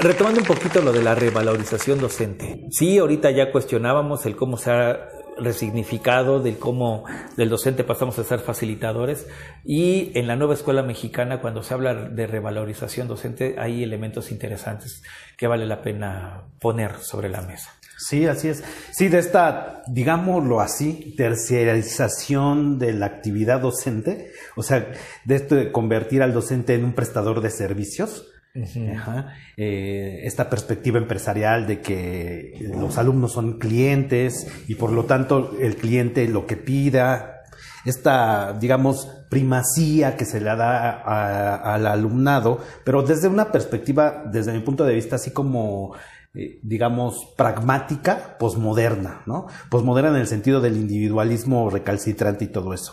retomando 0.00 0.40
un 0.40 0.46
poquito 0.46 0.82
lo 0.82 0.90
de 0.90 1.04
la 1.04 1.14
revalorización 1.14 2.00
docente. 2.00 2.66
Sí, 2.72 2.98
ahorita 2.98 3.30
ya 3.30 3.52
cuestionábamos 3.52 4.26
el 4.26 4.34
cómo 4.34 4.56
se 4.56 4.72
ha 4.72 5.08
resignificado, 5.40 6.40
del 6.40 6.58
cómo 6.58 7.04
del 7.36 7.48
docente 7.48 7.84
pasamos 7.84 8.18
a 8.18 8.24
ser 8.24 8.40
facilitadores 8.40 9.26
y 9.64 10.12
en 10.18 10.26
la 10.26 10.36
nueva 10.36 10.54
escuela 10.54 10.82
mexicana 10.82 11.40
cuando 11.40 11.62
se 11.62 11.74
habla 11.74 11.94
de 11.94 12.26
revalorización 12.26 13.08
docente 13.08 13.56
hay 13.58 13.82
elementos 13.82 14.30
interesantes 14.30 15.02
que 15.36 15.46
vale 15.46 15.66
la 15.66 15.82
pena 15.82 16.44
poner 16.60 16.98
sobre 16.98 17.28
la 17.28 17.42
mesa. 17.42 17.70
Sí, 18.00 18.26
así 18.26 18.48
es. 18.48 18.64
Sí, 18.92 19.08
de 19.08 19.18
esta, 19.18 19.82
digámoslo 19.86 20.62
así, 20.62 21.14
terciarización 21.18 22.78
de 22.78 22.94
la 22.94 23.04
actividad 23.04 23.60
docente, 23.60 24.32
o 24.56 24.62
sea, 24.62 24.90
de 25.26 25.34
esto 25.34 25.54
de 25.54 25.70
convertir 25.70 26.22
al 26.22 26.32
docente 26.32 26.74
en 26.74 26.84
un 26.84 26.94
prestador 26.94 27.42
de 27.42 27.50
servicios, 27.50 28.26
Ajá. 28.96 29.34
Eh, 29.56 30.20
esta 30.24 30.50
perspectiva 30.50 30.98
empresarial 30.98 31.66
de 31.66 31.80
que 31.80 32.54
los 32.74 32.98
alumnos 32.98 33.32
son 33.32 33.58
clientes 33.58 34.46
y 34.68 34.74
por 34.74 34.90
lo 34.92 35.04
tanto 35.04 35.56
el 35.60 35.76
cliente 35.76 36.26
lo 36.28 36.46
que 36.46 36.56
pida, 36.56 37.42
esta, 37.84 38.52
digamos, 38.58 39.08
primacía 39.30 40.16
que 40.16 40.24
se 40.24 40.40
le 40.40 40.46
da 40.46 40.90
a- 41.00 41.74
al 41.74 41.86
alumnado, 41.86 42.58
pero 42.84 43.02
desde 43.02 43.28
una 43.28 43.52
perspectiva, 43.52 44.24
desde 44.30 44.52
mi 44.52 44.60
punto 44.60 44.84
de 44.84 44.94
vista, 44.94 45.16
así 45.16 45.30
como, 45.30 45.94
eh, 46.34 46.58
digamos, 46.62 47.32
pragmática, 47.36 48.36
posmoderna, 48.38 49.22
¿no? 49.26 49.46
Posmoderna 49.70 50.10
en 50.10 50.16
el 50.16 50.26
sentido 50.26 50.60
del 50.60 50.76
individualismo 50.76 51.70
recalcitrante 51.70 52.44
y 52.44 52.48
todo 52.48 52.74
eso. 52.74 52.92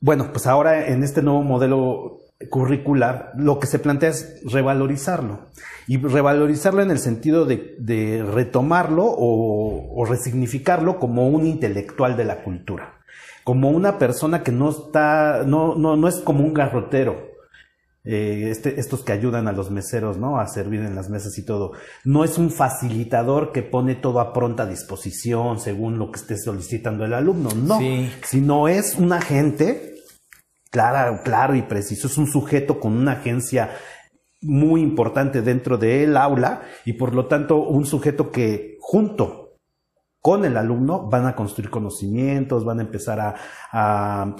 Bueno, 0.00 0.30
pues 0.32 0.46
ahora 0.46 0.86
en 0.86 1.02
este 1.02 1.22
nuevo 1.22 1.42
modelo 1.42 2.18
curricular, 2.50 3.32
lo 3.36 3.58
que 3.58 3.66
se 3.66 3.78
plantea 3.78 4.10
es 4.10 4.40
revalorizarlo. 4.44 5.46
Y 5.86 5.96
revalorizarlo 5.98 6.82
en 6.82 6.90
el 6.90 6.98
sentido 6.98 7.44
de, 7.46 7.76
de 7.78 8.22
retomarlo 8.22 9.04
o, 9.04 9.94
o 10.00 10.04
resignificarlo 10.04 10.98
como 10.98 11.28
un 11.28 11.46
intelectual 11.46 12.16
de 12.16 12.24
la 12.24 12.42
cultura. 12.42 12.94
Como 13.44 13.70
una 13.70 13.98
persona 13.98 14.42
que 14.42 14.52
no 14.52 14.70
está, 14.70 15.44
no, 15.46 15.76
no, 15.76 15.96
no 15.96 16.08
es 16.08 16.16
como 16.16 16.44
un 16.44 16.52
garrotero. 16.52 17.34
Eh, 18.04 18.50
este- 18.50 18.78
estos 18.78 19.02
que 19.02 19.12
ayudan 19.12 19.48
a 19.48 19.52
los 19.52 19.70
meseros, 19.70 20.16
¿no? 20.16 20.38
A 20.38 20.46
servir 20.46 20.80
en 20.80 20.94
las 20.94 21.08
mesas 21.10 21.36
y 21.38 21.44
todo. 21.44 21.72
No 22.04 22.22
es 22.22 22.38
un 22.38 22.50
facilitador 22.50 23.50
que 23.50 23.62
pone 23.62 23.96
todo 23.96 24.20
a 24.20 24.32
pronta 24.32 24.64
disposición 24.66 25.58
según 25.58 25.98
lo 25.98 26.12
que 26.12 26.20
esté 26.20 26.36
solicitando 26.38 27.04
el 27.04 27.14
alumno. 27.14 27.48
No. 27.56 27.78
Sí. 27.78 28.12
Sino 28.22 28.68
es 28.68 28.96
un 28.96 29.12
agente 29.12 29.95
clara, 30.76 31.22
claro 31.22 31.54
y 31.54 31.62
preciso. 31.62 32.06
Es 32.06 32.18
un 32.18 32.26
sujeto 32.26 32.78
con 32.78 32.92
una 32.92 33.12
agencia 33.12 33.70
muy 34.42 34.82
importante 34.82 35.40
dentro 35.40 35.78
del 35.78 36.16
aula 36.18 36.62
y 36.84 36.92
por 36.92 37.14
lo 37.14 37.26
tanto 37.26 37.56
un 37.56 37.86
sujeto 37.86 38.30
que 38.30 38.76
junto 38.80 39.54
con 40.20 40.44
el 40.44 40.56
alumno 40.56 41.08
van 41.08 41.26
a 41.26 41.34
construir 41.34 41.70
conocimientos, 41.70 42.64
van 42.64 42.80
a 42.80 42.82
empezar 42.82 43.20
a, 43.20 43.34
a 43.72 44.36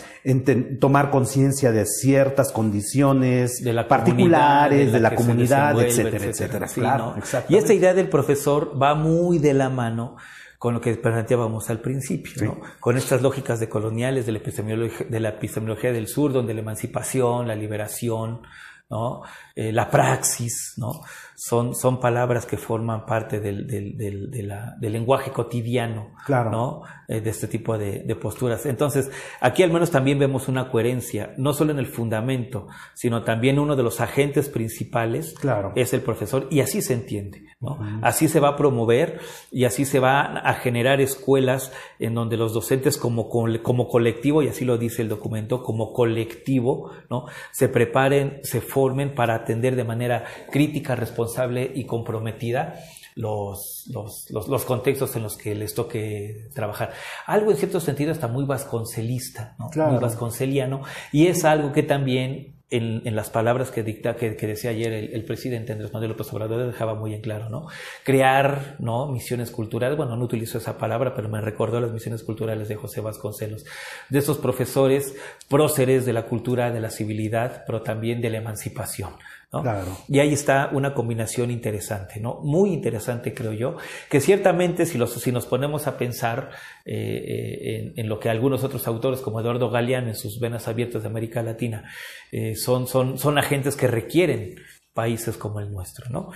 tomar 0.78 1.11
conciencia 1.11 1.72
de 1.72 1.87
ciertas 1.87 2.53
condiciones 2.53 3.62
de 3.64 3.72
la 3.72 3.89
particulares 3.89 4.93
de 4.93 5.01
la, 5.01 5.14
comunidad, 5.14 5.80
etcétera, 5.80 6.26
etcétera. 6.26 6.66
claro, 6.66 7.14
y 7.49 7.57
esta 7.57 7.72
idea 7.72 7.95
del 7.95 8.11
profesor 8.11 8.72
va 8.80 8.95
muy 8.95 9.39
de 9.39 9.55
la 9.55 9.70
mano 9.70 10.16
con 10.59 10.75
lo 10.75 10.81
que 10.81 10.95
planteábamos 10.97 11.71
al 11.71 11.81
principio, 11.81 12.45
¿no? 12.45 12.61
con 12.81 12.97
estas 12.97 13.23
lógicas 13.23 13.61
de 13.61 13.69
coloniales 13.69 14.27
de 14.27 14.33
la, 14.33 14.39
epistemología, 14.39 15.07
de 15.09 15.21
la 15.21 15.29
epistemología 15.31 15.93
del 15.93 16.09
sur, 16.09 16.33
donde 16.33 16.55
la 16.55 16.61
emancipación, 16.61 17.47
la 17.49 17.55
liberación, 17.55 18.43
¿no? 18.89 19.22
Eh, 19.55 19.72
la 19.72 19.91
praxis, 19.91 20.74
¿no? 20.76 21.03
son, 21.37 21.74
son 21.74 22.01
palabras 22.01 22.47
que 22.47 22.57
forman 22.57 23.05
parte 23.05 23.41
del, 23.41 23.66
del, 23.66 23.97
del, 23.97 24.30
del 24.30 24.93
lenguaje 24.93 25.30
cotidiano 25.30 26.14
claro. 26.24 26.51
¿no? 26.51 26.82
Eh, 27.09 27.20
de 27.20 27.30
este 27.30 27.47
tipo 27.47 27.76
de, 27.76 28.01
de, 28.01 28.16
posturas. 28.16 28.64
Entonces, 28.66 29.11
aquí 29.41 29.62
al 29.62 29.70
menos 29.70 29.91
también 29.91 30.18
vemos 30.18 30.49
una 30.49 30.70
coherencia, 30.70 31.34
no 31.37 31.53
solo 31.53 31.72
en 31.72 31.78
el 31.78 31.87
fundamento, 31.87 32.66
sino 32.95 33.22
también 33.22 33.59
uno 33.59 33.76
de 33.76 33.82
los 33.82 34.01
agentes 34.01 34.49
principales 34.49 35.34
claro. 35.39 35.72
es 35.76 35.93
el 35.93 36.01
profesor, 36.01 36.49
y 36.51 36.61
así 36.61 36.80
se 36.80 36.95
entiende. 36.95 37.45
¿no? 37.59 37.78
Así 38.03 38.28
se 38.28 38.39
va 38.39 38.51
a 38.51 38.57
promover 38.57 39.18
y 39.51 39.64
así 39.64 39.87
se 39.87 39.99
va 39.99 40.20
a 40.20 40.55
generar 40.55 41.01
escuelas 41.01 41.72
en 41.99 42.14
donde 42.14 42.37
los 42.37 42.53
docentes 42.53 42.99
como, 42.99 43.30
como 43.30 43.89
colectivo, 43.89 44.43
y 44.43 44.49
así 44.49 44.64
lo 44.64 44.76
dice 44.76 45.03
el 45.03 45.09
documento, 45.09 45.62
como 45.62 45.93
colectivo, 45.93 46.91
¿no? 47.09 47.26
se 47.53 47.68
preparen, 47.68 48.41
se 48.43 48.61
formen 48.61 48.76
para 49.14 49.35
atender 49.35 49.77
de 49.77 49.85
manera 49.85 50.24
crítica, 50.51 50.95
responsable, 50.95 51.70
y 51.74 51.85
comprometida 51.85 52.74
los, 53.14 53.85
los, 53.91 54.31
los, 54.31 54.64
contextos 54.66 55.16
en 55.16 55.22
los 55.22 55.37
que 55.37 55.55
les 55.55 55.74
toque 55.74 56.49
trabajar. 56.55 56.93
Algo 57.27 57.51
en 57.51 57.57
cierto 57.57 57.81
sentido 57.81 58.12
está 58.12 58.29
muy 58.29 58.45
vasconcelista, 58.45 59.57
¿no? 59.59 59.70
muy 59.91 59.99
vasconceliano, 59.99 60.83
y 61.12 61.29
es 61.29 61.45
algo 61.45 61.72
que 61.72 61.83
también 61.83 62.56
en, 62.71 63.03
en, 63.05 63.14
las 63.14 63.31
palabras 63.31 63.71
que 63.71 63.85
dicta, 63.85 64.17
que, 64.17 64.37
que 64.37 64.47
decía 64.47 64.71
ayer 64.71 64.93
el, 64.93 65.14
el, 65.14 65.25
presidente 65.25 65.73
Andrés 65.73 65.93
Manuel 65.93 66.11
López 66.11 66.33
Obrador 66.33 66.67
dejaba 66.67 66.95
muy 66.95 67.14
en 67.14 67.21
claro, 67.21 67.49
¿no? 67.49 67.69
Crear, 68.03 68.75
¿no? 68.81 69.07
Misiones 69.07 69.53
culturales, 69.53 69.97
bueno, 69.97 70.17
no 70.17 70.25
utilizo 70.25 70.59
esa 70.59 70.77
palabra, 70.77 71.14
pero 71.14 71.29
me 71.29 71.41
recordó 71.41 71.81
las 71.81 71.93
misiones 71.93 72.25
culturales 72.25 72.69
de 72.69 72.75
José 72.75 73.01
Vasconcelos, 73.01 73.64
de 74.09 74.19
esos 74.19 74.39
profesores 74.39 75.14
próceres 75.49 76.05
de 76.07 76.12
la 76.12 76.27
cultura, 76.27 76.73
de 76.73 76.81
la 76.81 76.91
civilidad, 76.91 77.62
pero 77.67 77.83
también 77.83 78.21
de 78.21 78.31
la 78.31 78.39
emancipación. 78.39 79.11
¿No? 79.53 79.63
Claro. 79.63 79.97
Y 80.09 80.19
ahí 80.19 80.33
está 80.33 80.71
una 80.73 80.95
combinación 80.95 81.51
interesante, 81.51 82.21
¿no? 82.21 82.41
Muy 82.43 82.73
interesante, 82.73 83.33
creo 83.33 83.53
yo, 83.53 83.77
que 84.11 84.21
ciertamente 84.21 84.87
si, 84.87 84.99
los, 84.99 85.13
si 85.13 85.33
nos 85.33 85.47
ponemos 85.47 85.87
a 85.87 85.97
pensar 85.97 86.51
eh, 86.85 87.93
en, 87.95 87.95
en, 87.97 88.09
lo 88.09 88.19
que 88.19 88.29
algunos 88.29 88.65
otros 88.65 88.87
autores, 88.87 89.21
como 89.21 89.41
Eduardo 89.41 89.71
Galeano, 89.71 90.09
en 90.09 90.17
sus 90.17 90.41
venas 90.41 90.69
abiertas 90.69 91.03
de 91.03 91.09
América 91.09 91.43
Latina, 91.43 91.91
eh, 92.33 92.55
son, 92.57 92.87
son, 92.87 93.19
son 93.19 93.39
agentes 93.39 93.77
que 93.77 93.87
requieren 93.87 94.57
países 94.93 95.37
como 95.37 95.61
el 95.61 95.71
nuestro, 95.71 96.09
¿no? 96.11 96.31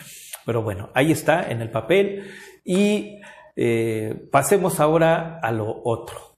Pero 0.47 0.63
bueno, 0.63 0.91
ahí 0.95 1.11
está 1.11 1.51
en 1.51 1.63
el 1.63 1.71
papel 1.71 2.31
y 2.65 3.21
eh, 3.57 4.29
pasemos 4.31 4.81
ahora 4.81 5.41
a 5.43 5.51
lo 5.51 5.83
otro. 5.85 6.30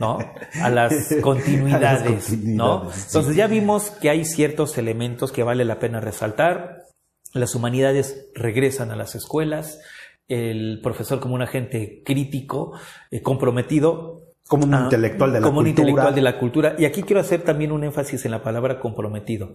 ¿No? 0.00 0.18
A 0.60 0.70
las 0.70 1.14
continuidades, 1.22 2.06
A 2.06 2.10
las 2.10 2.24
continuidades, 2.24 2.44
¿no? 2.44 2.90
sí. 2.92 3.02
Entonces 3.06 3.36
ya 3.36 3.46
vimos 3.46 3.90
que 3.90 4.10
hay 4.10 4.24
ciertos 4.24 4.76
elementos 4.78 5.32
que 5.32 5.42
vale 5.42 5.64
la 5.64 5.78
pena 5.78 6.00
resaltar. 6.00 6.84
Las 7.32 7.54
humanidades 7.54 8.28
regresan 8.34 8.90
a 8.90 8.96
las 8.96 9.14
escuelas, 9.14 9.80
el 10.28 10.80
profesor 10.82 11.20
como 11.20 11.34
un 11.34 11.42
agente 11.42 12.02
crítico, 12.04 12.72
eh, 13.10 13.22
comprometido. 13.22 14.22
Como 14.48 14.64
un 14.64 14.74
ah, 14.74 14.80
intelectual 14.84 15.32
de 15.32 15.40
la 15.40 15.46
como 15.46 15.58
un 15.60 15.64
cultura. 15.66 15.88
intelectual 15.88 16.14
de 16.14 16.22
la 16.22 16.38
cultura. 16.38 16.76
Y 16.78 16.84
aquí 16.84 17.02
quiero 17.02 17.20
hacer 17.20 17.42
también 17.42 17.72
un 17.72 17.84
énfasis 17.84 18.24
en 18.24 18.30
la 18.30 18.42
palabra 18.42 18.80
comprometido. 18.80 19.54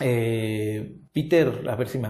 Eh, 0.00 0.96
Peter, 1.12 1.68
a 1.68 1.76
ver 1.76 1.88
si 1.88 1.98
me. 1.98 2.08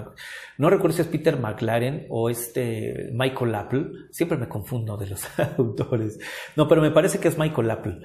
No 0.56 0.70
recuerdo 0.70 0.96
si 0.96 1.02
es 1.02 1.08
Peter 1.08 1.38
McLaren 1.38 2.06
o 2.08 2.30
este 2.30 3.10
Michael 3.12 3.54
Apple. 3.54 3.86
Siempre 4.10 4.38
me 4.38 4.48
confundo 4.48 4.96
de 4.96 5.08
los 5.08 5.22
autores. 5.58 6.18
No, 6.56 6.66
pero 6.66 6.80
me 6.80 6.90
parece 6.90 7.18
que 7.18 7.28
es 7.28 7.38
Michael 7.38 7.70
Apple. 7.70 8.00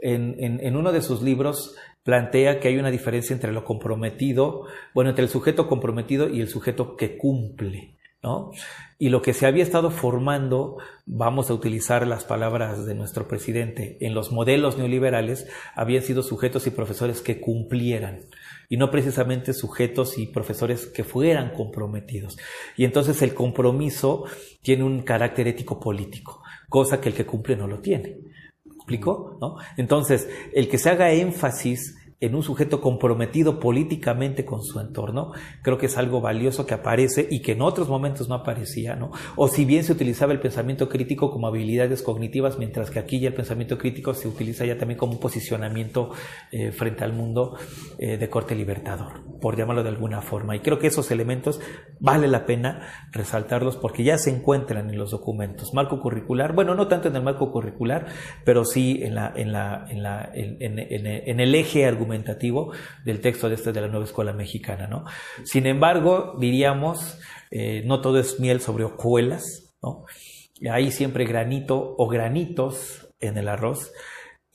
En, 0.00 0.36
en, 0.38 0.60
en, 0.60 0.76
uno 0.76 0.92
de 0.92 1.00
sus 1.00 1.22
libros 1.22 1.76
plantea 2.02 2.60
que 2.60 2.68
hay 2.68 2.76
una 2.76 2.90
diferencia 2.90 3.32
entre 3.32 3.52
lo 3.52 3.64
comprometido, 3.64 4.66
bueno, 4.92 5.10
entre 5.10 5.24
el 5.24 5.30
sujeto 5.30 5.66
comprometido 5.66 6.28
y 6.28 6.40
el 6.40 6.48
sujeto 6.48 6.96
que 6.96 7.16
cumple. 7.16 7.96
¿no? 8.22 8.50
Y 8.98 9.10
lo 9.10 9.22
que 9.22 9.34
se 9.34 9.46
había 9.46 9.62
estado 9.62 9.90
formando, 9.90 10.78
vamos 11.06 11.50
a 11.50 11.54
utilizar 11.54 12.06
las 12.06 12.24
palabras 12.24 12.86
de 12.86 12.94
nuestro 12.94 13.28
presidente, 13.28 13.98
en 14.00 14.14
los 14.14 14.32
modelos 14.32 14.78
neoliberales 14.78 15.46
habían 15.74 16.02
sido 16.02 16.22
sujetos 16.22 16.66
y 16.66 16.70
profesores 16.70 17.20
que 17.20 17.40
cumplieran 17.40 18.26
y 18.68 18.76
no 18.76 18.90
precisamente 18.90 19.52
sujetos 19.52 20.18
y 20.18 20.26
profesores 20.26 20.86
que 20.86 21.04
fueran 21.04 21.52
comprometidos. 21.52 22.36
Y 22.76 22.84
entonces 22.84 23.22
el 23.22 23.34
compromiso 23.34 24.24
tiene 24.62 24.84
un 24.84 25.02
carácter 25.02 25.48
ético 25.48 25.78
político, 25.78 26.42
cosa 26.68 27.00
que 27.00 27.08
el 27.08 27.14
que 27.14 27.26
cumple 27.26 27.56
no 27.56 27.66
lo 27.66 27.80
tiene. 27.80 28.18
¿Me 28.64 28.74
¿Explico? 28.74 29.38
¿No? 29.40 29.56
Entonces, 29.76 30.28
el 30.52 30.68
que 30.68 30.78
se 30.78 30.90
haga 30.90 31.12
énfasis 31.12 31.96
en 32.24 32.34
un 32.34 32.42
sujeto 32.42 32.80
comprometido 32.80 33.60
políticamente 33.60 34.44
con 34.44 34.62
su 34.62 34.80
entorno, 34.80 35.32
creo 35.62 35.76
que 35.76 35.86
es 35.86 35.98
algo 35.98 36.20
valioso 36.20 36.66
que 36.66 36.74
aparece 36.74 37.28
y 37.30 37.42
que 37.42 37.52
en 37.52 37.62
otros 37.62 37.88
momentos 37.88 38.28
no 38.28 38.34
aparecía, 38.34 38.96
¿no? 38.96 39.10
O 39.36 39.48
si 39.48 39.64
bien 39.64 39.84
se 39.84 39.92
utilizaba 39.92 40.32
el 40.32 40.40
pensamiento 40.40 40.88
crítico 40.88 41.30
como 41.30 41.46
habilidades 41.46 42.02
cognitivas, 42.02 42.58
mientras 42.58 42.90
que 42.90 42.98
aquí 42.98 43.20
ya 43.20 43.28
el 43.28 43.34
pensamiento 43.34 43.76
crítico 43.76 44.14
se 44.14 44.26
utiliza 44.26 44.64
ya 44.64 44.78
también 44.78 44.98
como 44.98 45.12
un 45.12 45.20
posicionamiento 45.20 46.10
eh, 46.50 46.72
frente 46.72 47.04
al 47.04 47.12
mundo 47.12 47.58
eh, 47.98 48.16
de 48.16 48.30
corte 48.30 48.54
libertador, 48.54 49.22
por 49.40 49.56
llamarlo 49.56 49.82
de 49.82 49.90
alguna 49.90 50.22
forma. 50.22 50.56
Y 50.56 50.60
creo 50.60 50.78
que 50.78 50.86
esos 50.86 51.10
elementos 51.10 51.60
vale 52.00 52.26
la 52.26 52.46
pena 52.46 52.88
resaltarlos 53.12 53.76
porque 53.76 54.02
ya 54.02 54.16
se 54.16 54.30
encuentran 54.30 54.88
en 54.88 54.98
los 54.98 55.10
documentos. 55.10 55.74
Marco 55.74 56.00
curricular, 56.00 56.54
bueno, 56.54 56.74
no 56.74 56.88
tanto 56.88 57.08
en 57.08 57.16
el 57.16 57.22
marco 57.22 57.52
curricular, 57.52 58.06
pero 58.44 58.64
sí 58.64 59.00
en, 59.02 59.14
la, 59.14 59.32
en, 59.36 59.52
la, 59.52 59.86
en, 59.90 60.02
la, 60.02 60.30
en, 60.32 60.78
en, 60.78 61.40
el 61.40 61.54
eje 61.54 61.84
argumentativo 61.86 62.13
del 62.22 63.20
texto 63.20 63.48
de 63.48 63.56
este 63.56 63.72
de 63.72 63.80
la 63.80 63.88
nueva 63.88 64.04
escuela 64.04 64.32
mexicana, 64.32 64.86
¿no? 64.86 65.04
Sin 65.44 65.66
embargo, 65.66 66.36
diríamos, 66.38 67.18
eh, 67.50 67.82
no 67.86 68.00
todo 68.00 68.18
es 68.18 68.38
miel 68.38 68.60
sobre 68.60 68.84
hojuelas, 68.84 69.74
¿no? 69.82 70.04
Hay 70.70 70.90
siempre 70.90 71.24
granito 71.24 71.94
o 71.98 72.08
granitos 72.08 73.08
en 73.20 73.38
el 73.38 73.48
arroz, 73.48 73.92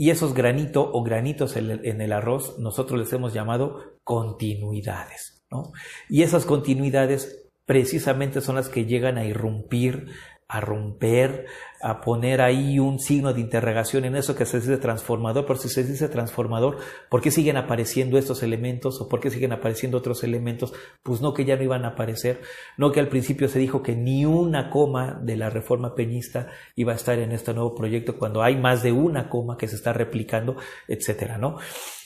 y 0.02 0.12
esos 0.12 0.34
granito 0.34 0.90
o 0.94 1.04
granitos 1.04 1.58
en 1.58 2.02
el, 2.02 2.14
arroz 2.14 2.58
nosotros 2.58 2.98
les 2.98 3.12
hemos 3.12 3.34
llamado 3.34 3.98
continuidades, 4.06 5.44
¿no? 5.52 5.74
Y 6.08 6.24
esas 6.24 6.46
continuidades 6.46 7.50
precisamente 7.66 8.40
son 8.40 8.56
las 8.56 8.70
que 8.70 8.86
llegan 8.86 9.18
a 9.18 9.26
irrumpir 9.26 10.08
a 10.50 10.60
romper, 10.62 11.46
a 11.80 12.02
poner 12.02 12.42
ahí 12.42 12.80
un 12.80 13.00
signo 13.00 13.34
de 13.34 13.40
interrogación 13.40 14.04
en 14.06 14.16
eso 14.16 14.36
que 14.36 14.48
se 14.48 14.60
dice 14.60 14.78
transformador, 14.78 15.46
pero 15.46 15.60
si 15.60 15.70
se 15.70 15.84
dice 15.84 16.10
transformador, 16.10 16.80
¿por 17.08 17.22
qué 17.22 17.30
siguen 17.30 17.56
apareciendo 17.56 18.18
estos 18.18 18.42
elementos 18.42 19.00
o 19.00 19.08
por 19.08 19.20
qué 19.20 19.30
siguen 19.30 19.54
apareciendo 19.54 20.00
otros 20.00 20.24
elementos? 20.24 20.74
Pues 21.04 21.22
no 21.22 21.36
que 21.36 21.46
ya 21.46 21.56
no 21.56 21.62
iban 21.62 21.86
a 21.86 21.90
aparecer, 21.90 22.42
no 22.78 22.92
que 22.92 23.00
al 23.00 23.10
principio 23.10 23.48
se 23.48 23.60
dijo 23.60 23.84
que 23.84 23.96
ni 23.96 24.26
una 24.26 24.72
coma 24.72 25.20
de 25.22 25.38
la 25.38 25.52
reforma 25.52 25.94
peñista 25.94 26.48
iba 26.76 26.94
a 26.94 26.96
estar 26.96 27.20
en 27.20 27.32
este 27.32 27.54
nuevo 27.54 27.76
proyecto 27.76 28.18
cuando 28.18 28.42
hay 28.42 28.58
más 28.58 28.82
de 28.82 28.92
una 28.92 29.30
coma 29.30 29.56
que 29.56 29.68
se 29.68 29.76
está 29.76 29.94
replicando, 29.94 30.58
etcétera, 30.88 31.38
¿no? 31.38 31.58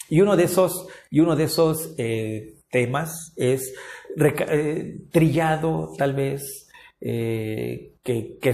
Y 0.09 0.19
uno 0.19 0.35
de 0.35 0.43
esos, 0.43 0.87
y 1.09 1.21
uno 1.21 1.37
de 1.37 1.45
esos 1.45 1.95
eh, 1.97 2.55
temas 2.69 3.31
es 3.37 3.73
eh, 4.19 4.97
trillado 5.11 5.93
tal 5.97 6.13
vez 6.13 6.62
eh, 7.05 7.95
que, 8.01 8.37
que, 8.39 8.53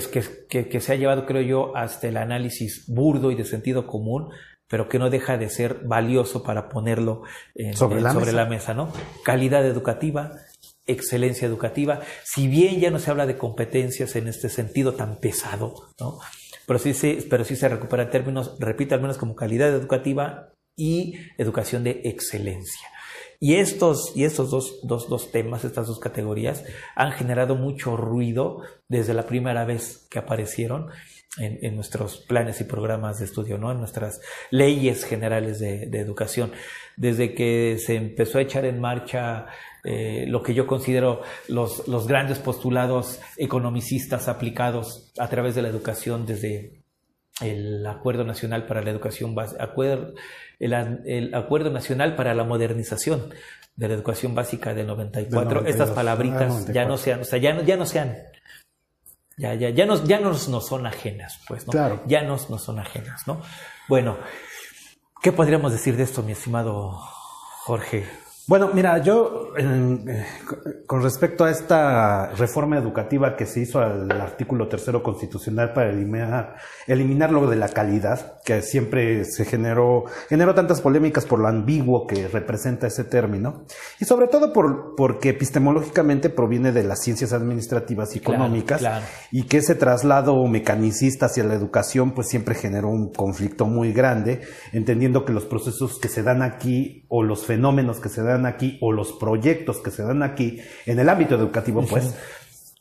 que, 0.50 0.70
que, 0.70 0.82
se 0.82 0.94
ha 0.94 0.96
llevado, 0.96 1.28
creo 1.28 1.44
yo, 1.44 1.78
hasta 1.78 2.08
el 2.08 2.18
análisis 2.18 2.86
burdo 2.88 3.30
y 3.30 3.36
de 3.36 3.46
sentido 3.46 3.86
común, 3.86 4.30
pero 4.68 4.90
que 4.90 4.98
no 4.98 5.12
deja 5.12 5.38
de 5.38 5.50
ser 5.50 5.82
valioso 5.86 6.42
para 6.42 6.68
ponerlo 6.68 7.22
en, 7.54 7.76
sobre, 7.76 8.00
en, 8.00 8.06
la, 8.06 8.14
sobre 8.14 8.28
mesa. 8.28 8.38
la 8.38 8.46
mesa, 8.50 8.74
¿no? 8.74 8.92
Calidad 9.24 9.64
educativa, 9.68 10.32
excelencia 10.88 11.48
educativa, 11.48 12.02
si 12.24 12.48
bien 12.48 12.80
ya 12.80 12.90
no 12.90 12.98
se 12.98 13.12
habla 13.12 13.28
de 13.28 13.38
competencias 13.38 14.16
en 14.16 14.28
este 14.28 14.50
sentido 14.50 14.96
tan 14.96 15.20
pesado, 15.20 15.76
¿no? 16.00 16.18
Pero 16.66 16.80
sí 16.80 16.96
se, 16.96 17.26
pero 17.30 17.44
sí 17.44 17.56
se 17.56 17.70
recupera 17.70 18.04
en 18.04 18.10
términos, 18.10 18.56
repito, 18.60 18.96
al 18.96 19.02
menos 19.02 19.20
como 19.20 19.36
calidad 19.36 19.70
educativa 19.70 20.54
y 20.76 21.14
educación 21.38 21.84
de 21.84 22.02
excelencia. 22.06 22.88
Y 23.40 23.56
estos, 23.56 24.12
y 24.16 24.26
estos 24.26 24.52
dos, 24.52 24.80
dos, 24.84 25.08
dos 25.08 25.32
temas, 25.32 25.64
estas 25.64 25.88
dos 25.88 26.00
categorías, 26.00 26.66
han 26.96 27.14
generado 27.14 27.56
mucho 27.56 27.96
ruido 27.96 28.62
desde 28.90 29.14
la 29.14 29.26
primera 29.26 29.64
vez 29.64 30.06
que 30.10 30.20
aparecieron 30.20 30.90
en, 31.38 31.60
en 31.62 31.76
nuestros 31.76 32.18
planes 32.18 32.60
y 32.60 32.66
programas 32.66 33.20
de 33.20 33.26
estudio, 33.26 33.58
¿no? 33.58 33.72
en 33.72 33.80
nuestras 33.80 34.20
leyes 34.52 35.06
generales 35.06 35.60
de, 35.60 35.84
educación. 35.84 36.52
Desde 36.98 37.34
que 37.34 37.78
se 37.80 37.96
empezó 37.96 38.40
a 38.40 38.42
echar 38.42 38.66
en 38.66 38.82
marcha 38.82 39.46
eh, 39.86 40.26
lo 40.28 40.44
que 40.44 40.54
yo 40.54 40.68
considero 40.68 41.22
los, 41.48 41.88
los 41.88 42.08
grandes 42.08 42.40
postulados 42.40 43.22
economicistas 43.38 44.28
aplicados 44.28 45.14
a 45.18 45.30
través 45.30 45.56
de 45.56 45.62
la 45.62 45.70
educación 45.70 46.26
desde 46.26 46.84
el 47.42 47.86
Acuerdo 47.86 48.26
Nacional 48.26 48.66
para 48.66 48.82
la 48.82 48.92
Educación 48.92 49.34
acuerdo, 49.60 50.14
el, 50.60 50.74
el, 51.06 51.34
Acuerdo 51.34 51.72
Nacional 51.72 52.16
para 52.16 52.34
la 52.34 52.44
Modernización 52.44 53.34
de 53.76 53.88
la 53.88 53.94
Educación 53.94 54.36
Básica 54.36 54.74
del 54.74 54.88
94. 54.88 55.66
Estas 55.66 55.92
palabritas 55.92 56.68
ah, 56.68 56.72
ya 56.72 56.86
no 56.86 56.98
sean, 56.98 57.22
o 57.22 57.24
sea, 57.24 57.40
ya 57.40 57.54
no, 57.54 57.64
ya 57.64 57.78
no 57.78 57.86
sean, 57.86 58.18
ya, 59.38 59.54
ya, 59.54 59.70
ya 59.70 59.86
nos, 59.86 60.04
ya 60.04 60.20
nos, 60.20 60.50
nos 60.50 60.68
son 60.68 60.86
ajenas, 60.86 61.40
pues, 61.48 61.66
¿no? 61.66 61.72
Claro. 61.72 62.04
Ya 62.06 62.24
nos, 62.24 62.50
nos 62.50 62.62
son 62.62 62.80
ajenas, 62.80 63.26
¿no? 63.26 63.42
Bueno, 63.88 64.18
¿qué 65.22 65.32
podríamos 65.32 65.72
decir 65.72 65.96
de 65.96 66.04
esto, 66.04 66.24
mi 66.24 66.34
estimado 66.34 66.92
Jorge? 67.64 68.06
Bueno, 68.50 68.72
mira, 68.74 68.98
yo 68.98 69.52
eh, 69.56 70.26
con 70.88 71.04
respecto 71.04 71.46
a 71.46 71.52
esta 71.52 72.32
reforma 72.32 72.80
educativa 72.80 73.36
que 73.36 73.46
se 73.46 73.60
hizo 73.60 73.80
al 73.80 74.10
artículo 74.10 74.68
tercero 74.68 75.04
constitucional 75.04 75.72
para 75.72 75.92
eliminar, 75.92 76.56
eliminar 76.88 77.32
lo 77.32 77.48
de 77.48 77.58
la 77.58 77.70
calidad, 77.70 78.42
que 78.44 78.64
siempre 78.64 79.24
se 79.26 79.46
generó, 79.46 80.06
generó 80.30 80.56
tantas 80.56 80.82
polémicas 80.82 81.28
por 81.28 81.38
lo 81.38 81.48
ambiguo 81.48 82.08
que 82.08 82.28
representa 82.28 82.88
ese 82.88 83.04
término, 83.04 83.66
y 84.00 84.06
sobre 84.06 84.26
todo 84.26 84.52
por, 84.52 84.96
porque 84.96 85.30
epistemológicamente 85.30 86.32
proviene 86.32 86.72
de 86.72 86.86
las 86.86 87.04
ciencias 87.04 87.34
administrativas 87.34 88.16
y 88.16 88.18
económicas, 88.18 88.82
y 89.32 89.44
que 89.44 89.58
ese 89.58 89.76
traslado 89.76 90.44
mecanicista 90.48 91.28
hacia 91.28 91.44
la 91.44 91.54
educación 91.54 92.16
pues 92.16 92.28
siempre 92.28 92.56
generó 92.56 92.90
un 92.90 93.14
conflicto 93.14 93.68
muy 93.68 93.94
grande, 93.94 94.42
entendiendo 94.74 95.24
que 95.24 95.34
los 95.34 95.46
procesos 95.46 96.00
que 96.00 96.08
se 96.08 96.24
dan 96.24 96.42
aquí 96.42 97.06
o 97.10 97.22
los 97.22 97.46
fenómenos 97.46 98.00
que 98.00 98.10
se 98.10 98.24
dan 98.24 98.39
aquí 98.46 98.78
o 98.82 98.92
los 98.92 99.14
proyectos 99.14 99.78
que 99.78 99.92
se 99.92 100.04
dan 100.04 100.24
aquí 100.24 100.60
en 100.86 101.00
el 101.00 101.10
ámbito 101.10 101.36
educativo, 101.36 101.86
pues, 101.90 102.16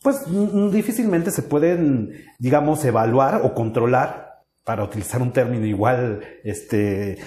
pues 0.01 0.25
difícilmente 0.71 1.31
se 1.31 1.43
pueden, 1.43 2.25
digamos, 2.37 2.83
evaluar 2.85 3.41
o 3.43 3.53
controlar, 3.53 4.29
para 4.63 4.83
utilizar 4.83 5.21
un 5.21 5.33
término 5.33 5.65
igual, 5.65 6.21
este, 6.43 7.17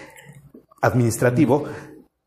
administrativo, 0.80 1.64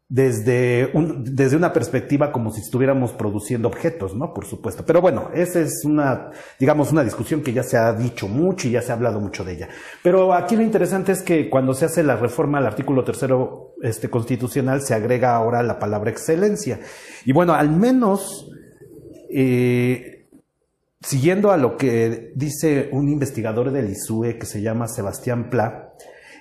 desde, 0.08 0.92
un, 0.94 1.24
desde 1.36 1.56
una 1.58 1.74
perspectiva 1.74 2.32
como 2.32 2.52
si 2.52 2.62
estuviéramos 2.62 3.12
produciendo 3.14 3.68
objetos, 3.68 4.16
¿no? 4.16 4.34
Por 4.34 4.46
supuesto. 4.46 4.86
Pero 4.86 5.02
bueno, 5.02 5.30
esa 5.34 5.62
es 5.62 5.84
una, 5.84 6.32
digamos, 6.60 6.92
una 6.92 7.04
discusión 7.04 7.42
que 7.42 7.54
ya 7.54 7.64
se 7.64 7.78
ha 7.78 7.92
dicho 7.94 8.28
mucho 8.28 8.68
y 8.68 8.72
ya 8.72 8.82
se 8.82 8.92
ha 8.92 8.96
hablado 8.96 9.20
mucho 9.20 9.44
de 9.44 9.54
ella. 9.54 9.70
Pero 10.04 10.34
aquí 10.34 10.56
lo 10.56 10.62
interesante 10.62 11.12
es 11.12 11.22
que 11.22 11.50
cuando 11.50 11.74
se 11.74 11.86
hace 11.86 12.04
la 12.04 12.18
reforma 12.18 12.60
al 12.60 12.68
artículo 12.68 13.04
tercero 13.04 13.65
este, 13.86 14.10
constitucional, 14.10 14.82
se 14.82 14.94
agrega 14.94 15.36
ahora 15.36 15.64
la 15.64 15.80
palabra 15.80 16.12
excelencia. 16.12 16.80
Y 17.26 17.32
bueno, 17.32 17.54
al 17.54 17.70
menos, 17.70 18.52
eh, 19.30 20.28
siguiendo 21.02 21.52
a 21.52 21.58
lo 21.58 21.78
que 21.78 22.34
dice 22.36 22.90
un 22.92 23.10
investigador 23.10 23.72
del 23.72 23.90
ISUE 23.90 24.38
que 24.38 24.46
se 24.46 24.62
llama 24.62 24.88
Sebastián 24.88 25.50
Pla, 25.50 25.94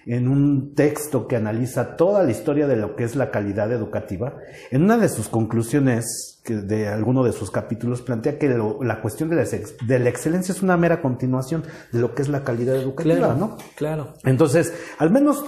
en 0.07 0.28
un 0.28 0.74
texto 0.74 1.26
que 1.26 1.36
analiza 1.36 1.97
toda 1.97 2.22
la 2.22 2.30
historia 2.30 2.66
de 2.66 2.76
lo 2.76 2.95
que 2.95 3.05
es 3.05 3.16
la 3.16 3.30
calidad 3.30 3.72
educativa, 3.72 4.36
en 4.70 4.82
una 4.82 4.99
de 4.99 5.09
sus 5.09 5.28
conclusiones 5.28 6.42
de 6.47 6.88
alguno 6.88 7.24
de 7.24 7.32
sus 7.32 7.51
capítulos 7.51 8.03
plantea 8.03 8.38
que 8.38 8.49
la 8.49 9.01
cuestión 9.01 9.30
de 9.30 9.36
la, 9.36 10.09
excelencia 10.11 10.53
es 10.53 10.62
una 10.62 10.76
mera 10.76 11.01
continuación 11.01 11.64
de 11.90 12.01
lo 12.01 12.14
que 12.14 12.20
es 12.20 12.28
la 12.28 12.45
calidad 12.45 12.76
educativa, 12.76 13.16
claro, 13.16 13.36
¿no? 13.36 13.57
Claro. 13.76 14.14
Entonces, 14.24 14.74
al 14.99 15.11
menos 15.11 15.42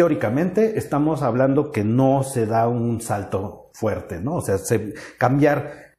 teóricamente 0.00 0.78
estamos 0.78 1.20
hablando 1.20 1.70
que 1.70 1.84
no 1.84 2.22
se 2.22 2.46
da 2.46 2.66
un 2.68 3.02
salto 3.02 3.70
fuerte, 3.74 4.18
¿no? 4.18 4.36
O 4.36 4.40
sea, 4.40 4.56
cambiar 5.18 5.92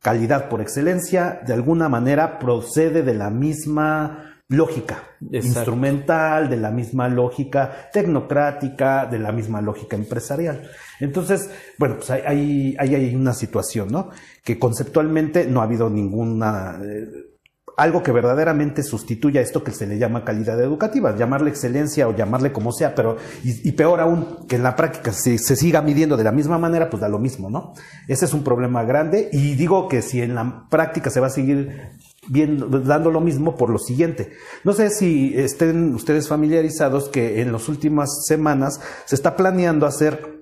calidad 0.00 0.48
por 0.48 0.60
excelencia 0.60 1.40
de 1.44 1.54
alguna 1.54 1.88
manera 1.88 2.38
procede 2.38 3.02
de 3.02 3.14
la 3.14 3.30
misma 3.30 4.42
lógica 4.48 5.02
instrumental, 5.32 6.48
de 6.48 6.56
la 6.56 6.70
misma 6.70 7.08
lógica 7.08 7.90
tecnocrática, 7.92 9.06
de 9.06 9.18
la 9.18 9.32
misma 9.32 9.60
lógica 9.60 9.96
empresarial. 9.96 10.70
Entonces, 11.00 11.50
bueno, 11.78 11.96
pues 11.96 12.10
hay, 12.10 12.76
hay, 12.78 12.94
hay 12.94 13.12
una 13.16 13.34
situación, 13.34 13.88
¿no? 13.88 14.10
Que 14.44 14.56
conceptualmente 14.56 15.48
no 15.48 15.62
ha 15.62 15.64
habido 15.64 15.90
ninguna... 15.90 16.78
Eh, 16.80 17.37
algo 17.78 18.02
que 18.02 18.10
verdaderamente 18.10 18.82
sustituya 18.82 19.40
esto 19.40 19.62
que 19.62 19.70
se 19.70 19.86
le 19.86 19.98
llama 19.98 20.24
calidad 20.24 20.60
educativa, 20.60 21.16
llamarle 21.16 21.50
excelencia 21.50 22.08
o 22.08 22.14
llamarle 22.14 22.52
como 22.52 22.72
sea, 22.72 22.92
pero 22.94 23.16
y, 23.44 23.70
peor 23.72 24.00
aún, 24.00 24.46
que 24.48 24.56
en 24.56 24.64
la 24.64 24.74
práctica 24.74 25.12
se, 25.12 25.38
se, 25.38 25.54
siga 25.54 25.80
midiendo 25.80 26.16
de 26.16 26.24
la 26.24 26.32
misma 26.32 26.58
manera, 26.58 26.90
pues 26.90 27.00
da 27.00 27.08
lo 27.08 27.20
mismo, 27.20 27.50
¿no? 27.50 27.74
Ese 28.08 28.24
es 28.24 28.34
un 28.34 28.42
problema 28.42 28.82
grande 28.82 29.28
y 29.32 29.54
digo 29.54 29.88
que 29.88 30.02
si 30.02 30.20
en 30.20 30.34
la 30.34 30.66
práctica 30.68 31.08
se 31.08 31.20
va 31.20 31.28
a 31.28 31.30
seguir 31.30 31.92
dando 32.28 33.10
lo 33.12 33.20
mismo 33.20 33.56
por 33.56 33.70
lo 33.70 33.78
siguiente. 33.78 34.32
No 34.64 34.72
sé 34.72 34.90
si 34.90 35.34
estén 35.36 35.94
ustedes 35.94 36.26
familiarizados 36.28 37.08
que 37.08 37.40
en 37.40 37.52
las 37.52 37.68
últimas 37.68 38.26
semanas 38.26 38.80
se 39.06 39.14
está 39.14 39.36
planeando 39.36 39.86
hacer 39.86 40.37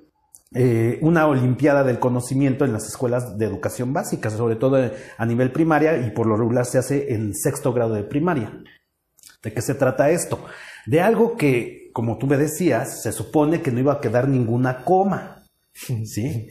eh, 0.58 0.98
una 1.02 1.26
olimpiada 1.26 1.84
del 1.84 1.98
conocimiento 1.98 2.64
en 2.64 2.72
las 2.72 2.86
escuelas 2.86 3.36
de 3.36 3.44
educación 3.44 3.92
básica, 3.92 4.30
sobre 4.30 4.56
todo 4.56 4.90
a 5.18 5.26
nivel 5.26 5.52
primaria 5.52 5.98
y 5.98 6.12
por 6.12 6.26
lo 6.26 6.34
regular 6.34 6.64
se 6.64 6.78
hace 6.78 7.12
en 7.12 7.34
sexto 7.34 7.74
grado 7.74 7.92
de 7.92 8.04
primaria. 8.04 8.62
¿De 9.42 9.52
qué 9.52 9.60
se 9.60 9.74
trata 9.74 10.08
esto? 10.08 10.46
De 10.86 11.02
algo 11.02 11.36
que, 11.36 11.90
como 11.92 12.16
tú 12.16 12.26
me 12.26 12.38
decías, 12.38 13.02
se 13.02 13.12
supone 13.12 13.60
que 13.60 13.70
no 13.70 13.80
iba 13.80 13.92
a 13.92 14.00
quedar 14.00 14.28
ninguna 14.28 14.82
coma. 14.82 15.44
¿Sí? 15.74 16.48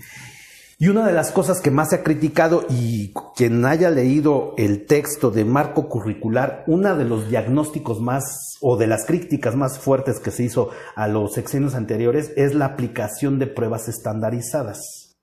Y 0.78 0.90
una 0.90 1.08
de 1.08 1.14
las 1.14 1.32
cosas 1.32 1.62
que 1.62 1.72
más 1.72 1.90
se 1.90 1.98
ha 1.98 2.04
criticado 2.04 2.66
y 2.70 3.14
quien 3.36 3.64
haya 3.64 3.90
leído 3.90 4.54
el 4.58 4.86
texto 4.86 5.32
de 5.32 5.46
marco 5.46 5.88
curricular, 5.88 6.66
una 6.68 6.96
de 6.96 7.06
los 7.06 7.30
diagnósticos 7.30 8.02
más 8.02 8.58
o 8.60 8.76
de 8.76 8.88
las 8.88 9.06
críticas 9.06 9.56
más 9.56 9.80
fuertes 9.80 10.20
que 10.20 10.32
se 10.32 10.44
hizo 10.44 10.72
a 10.96 11.08
los 11.08 11.34
sexenios 11.34 11.76
anteriores 11.76 12.34
es 12.36 12.54
la 12.56 12.66
aplicación 12.66 13.40
de 13.40 13.48
pruebas 13.48 13.88
estandarizadas. 13.88 15.16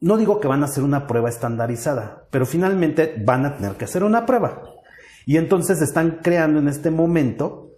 No 0.00 0.16
digo 0.16 0.40
que 0.40 0.48
van 0.48 0.62
a 0.62 0.66
hacer 0.66 0.82
una 0.82 1.06
prueba 1.06 1.28
estandarizada, 1.28 2.26
pero 2.30 2.46
finalmente 2.46 3.22
van 3.22 3.44
a 3.44 3.56
tener 3.56 3.72
que 3.72 3.84
hacer 3.84 4.02
una 4.02 4.24
prueba. 4.24 4.62
Y 5.26 5.36
entonces 5.36 5.82
están 5.82 6.20
creando 6.22 6.58
en 6.58 6.68
este 6.68 6.90
momento 6.90 7.70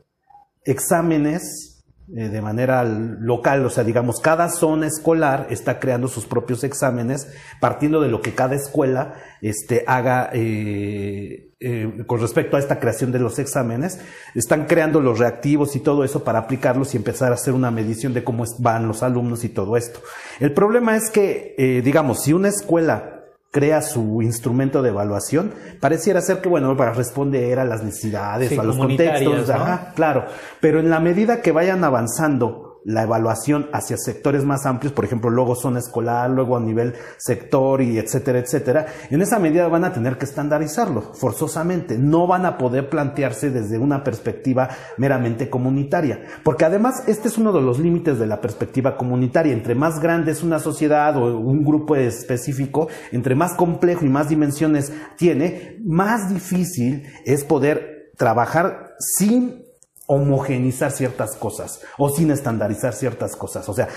exámenes 0.64 1.75
eh, 2.14 2.28
de 2.28 2.40
manera 2.40 2.84
local, 2.84 3.66
o 3.66 3.70
sea, 3.70 3.82
digamos, 3.82 4.20
cada 4.20 4.48
zona 4.48 4.86
escolar 4.86 5.48
está 5.50 5.80
creando 5.80 6.06
sus 6.06 6.24
propios 6.24 6.62
exámenes, 6.62 7.26
partiendo 7.60 8.00
de 8.00 8.08
lo 8.08 8.20
que 8.20 8.32
cada 8.32 8.54
escuela 8.54 9.14
este, 9.42 9.82
haga 9.88 10.30
eh, 10.32 11.50
eh, 11.58 12.04
con 12.06 12.20
respecto 12.20 12.56
a 12.56 12.60
esta 12.60 12.78
creación 12.78 13.10
de 13.10 13.18
los 13.18 13.40
exámenes, 13.40 13.98
están 14.36 14.66
creando 14.66 15.00
los 15.00 15.18
reactivos 15.18 15.74
y 15.74 15.80
todo 15.80 16.04
eso 16.04 16.22
para 16.22 16.38
aplicarlos 16.38 16.94
y 16.94 16.96
empezar 16.96 17.32
a 17.32 17.34
hacer 17.34 17.54
una 17.54 17.72
medición 17.72 18.14
de 18.14 18.22
cómo 18.22 18.44
van 18.58 18.86
los 18.86 19.02
alumnos 19.02 19.42
y 19.42 19.48
todo 19.48 19.76
esto. 19.76 20.00
El 20.38 20.52
problema 20.52 20.94
es 20.94 21.10
que, 21.10 21.80
digamos, 21.82 22.22
si 22.22 22.32
una 22.32 22.48
escuela 22.48 23.15
crea 23.50 23.80
su 23.80 24.20
instrumento 24.22 24.82
de 24.82 24.90
evaluación, 24.90 25.54
pareciera 25.80 26.20
ser 26.20 26.40
que, 26.40 26.48
bueno, 26.48 26.76
para 26.76 26.92
responder 26.92 27.58
a 27.58 27.64
las 27.64 27.82
necesidades, 27.82 28.58
a 28.58 28.62
los 28.62 28.76
contextos, 28.76 29.50
claro, 29.94 30.26
pero 30.60 30.80
en 30.80 30.90
la 30.90 31.00
medida 31.00 31.40
que 31.40 31.52
vayan 31.52 31.82
avanzando 31.84 32.65
la 32.86 33.02
evaluación 33.02 33.68
hacia 33.72 33.96
sectores 33.96 34.44
más 34.44 34.64
amplios, 34.64 34.92
por 34.92 35.04
ejemplo, 35.04 35.28
luego 35.28 35.56
zona 35.56 35.80
escolar, 35.80 36.30
luego 36.30 36.56
a 36.56 36.60
nivel 36.60 36.94
sector 37.18 37.82
y 37.82 37.98
etcétera, 37.98 38.38
etcétera, 38.38 38.86
en 39.10 39.20
esa 39.20 39.40
medida 39.40 39.66
van 39.66 39.84
a 39.84 39.92
tener 39.92 40.18
que 40.18 40.24
estandarizarlo 40.24 41.02
forzosamente. 41.14 41.98
No 41.98 42.28
van 42.28 42.46
a 42.46 42.56
poder 42.56 42.88
plantearse 42.88 43.50
desde 43.50 43.78
una 43.78 44.04
perspectiva 44.04 44.68
meramente 44.98 45.50
comunitaria, 45.50 46.20
porque 46.44 46.64
además 46.64 47.02
este 47.08 47.26
es 47.26 47.38
uno 47.38 47.52
de 47.52 47.60
los 47.60 47.80
límites 47.80 48.20
de 48.20 48.26
la 48.26 48.40
perspectiva 48.40 48.96
comunitaria. 48.96 49.52
Entre 49.52 49.74
más 49.74 49.98
grande 49.98 50.30
es 50.30 50.44
una 50.44 50.60
sociedad 50.60 51.16
o 51.16 51.38
un 51.40 51.64
grupo 51.64 51.96
específico, 51.96 52.86
entre 53.10 53.34
más 53.34 53.54
complejo 53.54 54.04
y 54.04 54.10
más 54.10 54.28
dimensiones 54.28 54.92
tiene, 55.16 55.80
más 55.84 56.32
difícil 56.32 57.02
es 57.24 57.42
poder 57.42 58.12
trabajar 58.16 58.94
sin 59.00 59.65
homogenizar 60.06 60.92
ciertas 60.92 61.36
cosas 61.36 61.80
o 61.98 62.08
sin 62.08 62.30
estandarizar 62.30 62.92
ciertas 62.92 63.36
cosas. 63.36 63.68
O 63.68 63.74
sea, 63.74 63.88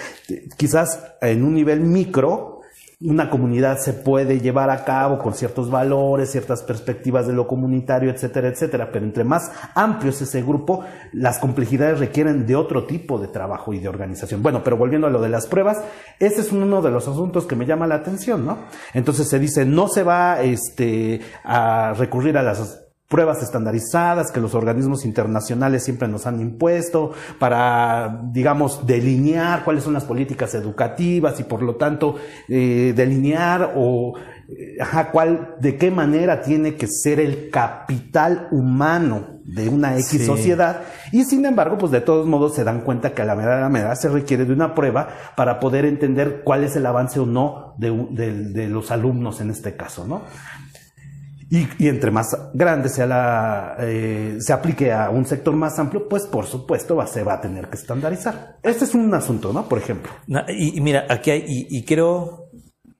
quizás 0.57 1.03
en 1.21 1.43
un 1.43 1.53
nivel 1.53 1.81
micro, 1.81 2.59
una 3.01 3.29
comunidad 3.29 3.77
se 3.77 3.93
puede 3.93 4.41
llevar 4.41 4.69
a 4.69 4.83
cabo 4.83 5.19
con 5.19 5.33
ciertos 5.33 5.71
valores, 5.71 6.31
ciertas 6.31 6.63
perspectivas 6.63 7.27
de 7.27 7.33
lo 7.33 7.47
comunitario, 7.47 8.11
etcétera, 8.11 8.49
etcétera. 8.49 8.91
Pero 8.91 9.05
entre 9.05 9.23
más 9.23 9.51
amplio 9.73 10.09
es 10.09 10.21
ese 10.21 10.41
grupo, 10.41 10.83
las 11.13 11.39
complejidades 11.39 11.99
requieren 11.99 12.45
de 12.45 12.57
otro 12.57 12.85
tipo 12.85 13.17
de 13.17 13.29
trabajo 13.29 13.73
y 13.73 13.79
de 13.79 13.87
organización. 13.87 14.43
Bueno, 14.43 14.65
pero 14.65 14.75
volviendo 14.75 15.07
a 15.07 15.11
lo 15.11 15.21
de 15.21 15.29
las 15.29 15.47
pruebas, 15.47 15.81
ese 16.19 16.41
es 16.41 16.51
uno 16.51 16.81
de 16.81 16.91
los 16.91 17.07
asuntos 17.07 17.45
que 17.45 17.55
me 17.55 17.65
llama 17.65 17.87
la 17.87 17.95
atención, 17.95 18.45
¿no? 18.45 18.57
Entonces 18.93 19.29
se 19.29 19.39
dice, 19.39 19.65
no 19.65 19.87
se 19.87 20.03
va 20.03 20.41
este, 20.41 21.21
a 21.45 21.93
recurrir 21.97 22.37
a 22.37 22.43
las 22.43 22.88
pruebas 23.09 23.41
estandarizadas 23.41 24.31
que 24.31 24.39
los 24.39 24.53
organismos 24.53 25.03
internacionales 25.03 25.83
siempre 25.83 26.07
nos 26.07 26.27
han 26.27 26.39
impuesto 26.39 27.11
para, 27.39 28.21
digamos, 28.31 28.85
delinear 28.85 29.63
cuáles 29.65 29.83
son 29.83 29.93
las 29.93 30.05
políticas 30.05 30.53
educativas 30.53 31.39
y 31.39 31.43
por 31.43 31.63
lo 31.63 31.75
tanto 31.75 32.15
eh, 32.47 32.93
delinear 32.95 33.73
o 33.75 34.13
eh, 34.47 34.77
ajá, 34.79 35.09
cuál, 35.11 35.55
de 35.59 35.75
qué 35.75 35.89
manera 35.89 36.41
tiene 36.41 36.75
que 36.75 36.85
ser 36.87 37.19
el 37.19 37.49
capital 37.49 38.47
humano 38.51 39.39
de 39.43 39.67
una 39.69 39.93
X 39.95 40.05
Sí. 40.09 40.25
sociedad 40.25 40.81
y 41.11 41.23
sin 41.23 41.43
embargo, 41.45 41.79
pues 41.79 41.91
de 41.91 42.01
todos 42.01 42.27
modos 42.27 42.53
se 42.53 42.63
dan 42.63 42.81
cuenta 42.81 43.13
que 43.15 43.23
a 43.23 43.25
la 43.25 43.33
medida 43.33 43.67
de 43.67 43.85
la 43.87 43.95
se 43.95 44.09
requiere 44.09 44.45
de 44.45 44.53
una 44.53 44.75
prueba 44.75 45.07
para 45.35 45.59
poder 45.59 45.85
entender 45.85 46.41
cuál 46.43 46.63
es 46.63 46.75
el 46.75 46.85
avance 46.85 47.19
o 47.19 47.25
no 47.25 47.73
de- 47.79 47.91
de 48.53 48.67
los 48.67 48.91
alumnos 48.91 49.41
en 49.41 49.49
este 49.49 49.75
caso, 49.75 50.05
¿no? 50.05 50.21
Y, 51.51 51.67
y 51.79 51.87
entre 51.87 52.11
más 52.11 52.37
grande 52.53 52.89
sea 52.89 53.07
la, 53.07 53.75
eh, 53.79 54.37
se 54.39 54.53
aplique 54.53 54.91
a 54.91 55.09
un 55.09 55.25
sector 55.25 55.55
más 55.55 55.79
amplio, 55.79 56.07
pues 56.07 56.27
por 56.27 56.45
supuesto 56.45 56.95
va, 56.95 57.07
se 57.07 57.23
va 57.23 57.33
a 57.35 57.41
tener 57.41 57.69
que 57.69 57.75
estandarizar. 57.77 58.57
Este 58.61 58.85
es 58.85 58.93
un 58.93 59.11
asunto, 59.15 59.51
¿no? 59.51 59.67
Por 59.67 59.79
ejemplo. 59.79 60.11
Y, 60.47 60.77
y 60.77 60.81
mira, 60.81 61.05
aquí 61.09 61.31
hay, 61.31 61.43
y, 61.47 61.75
y 61.75 61.85
creo 61.85 62.49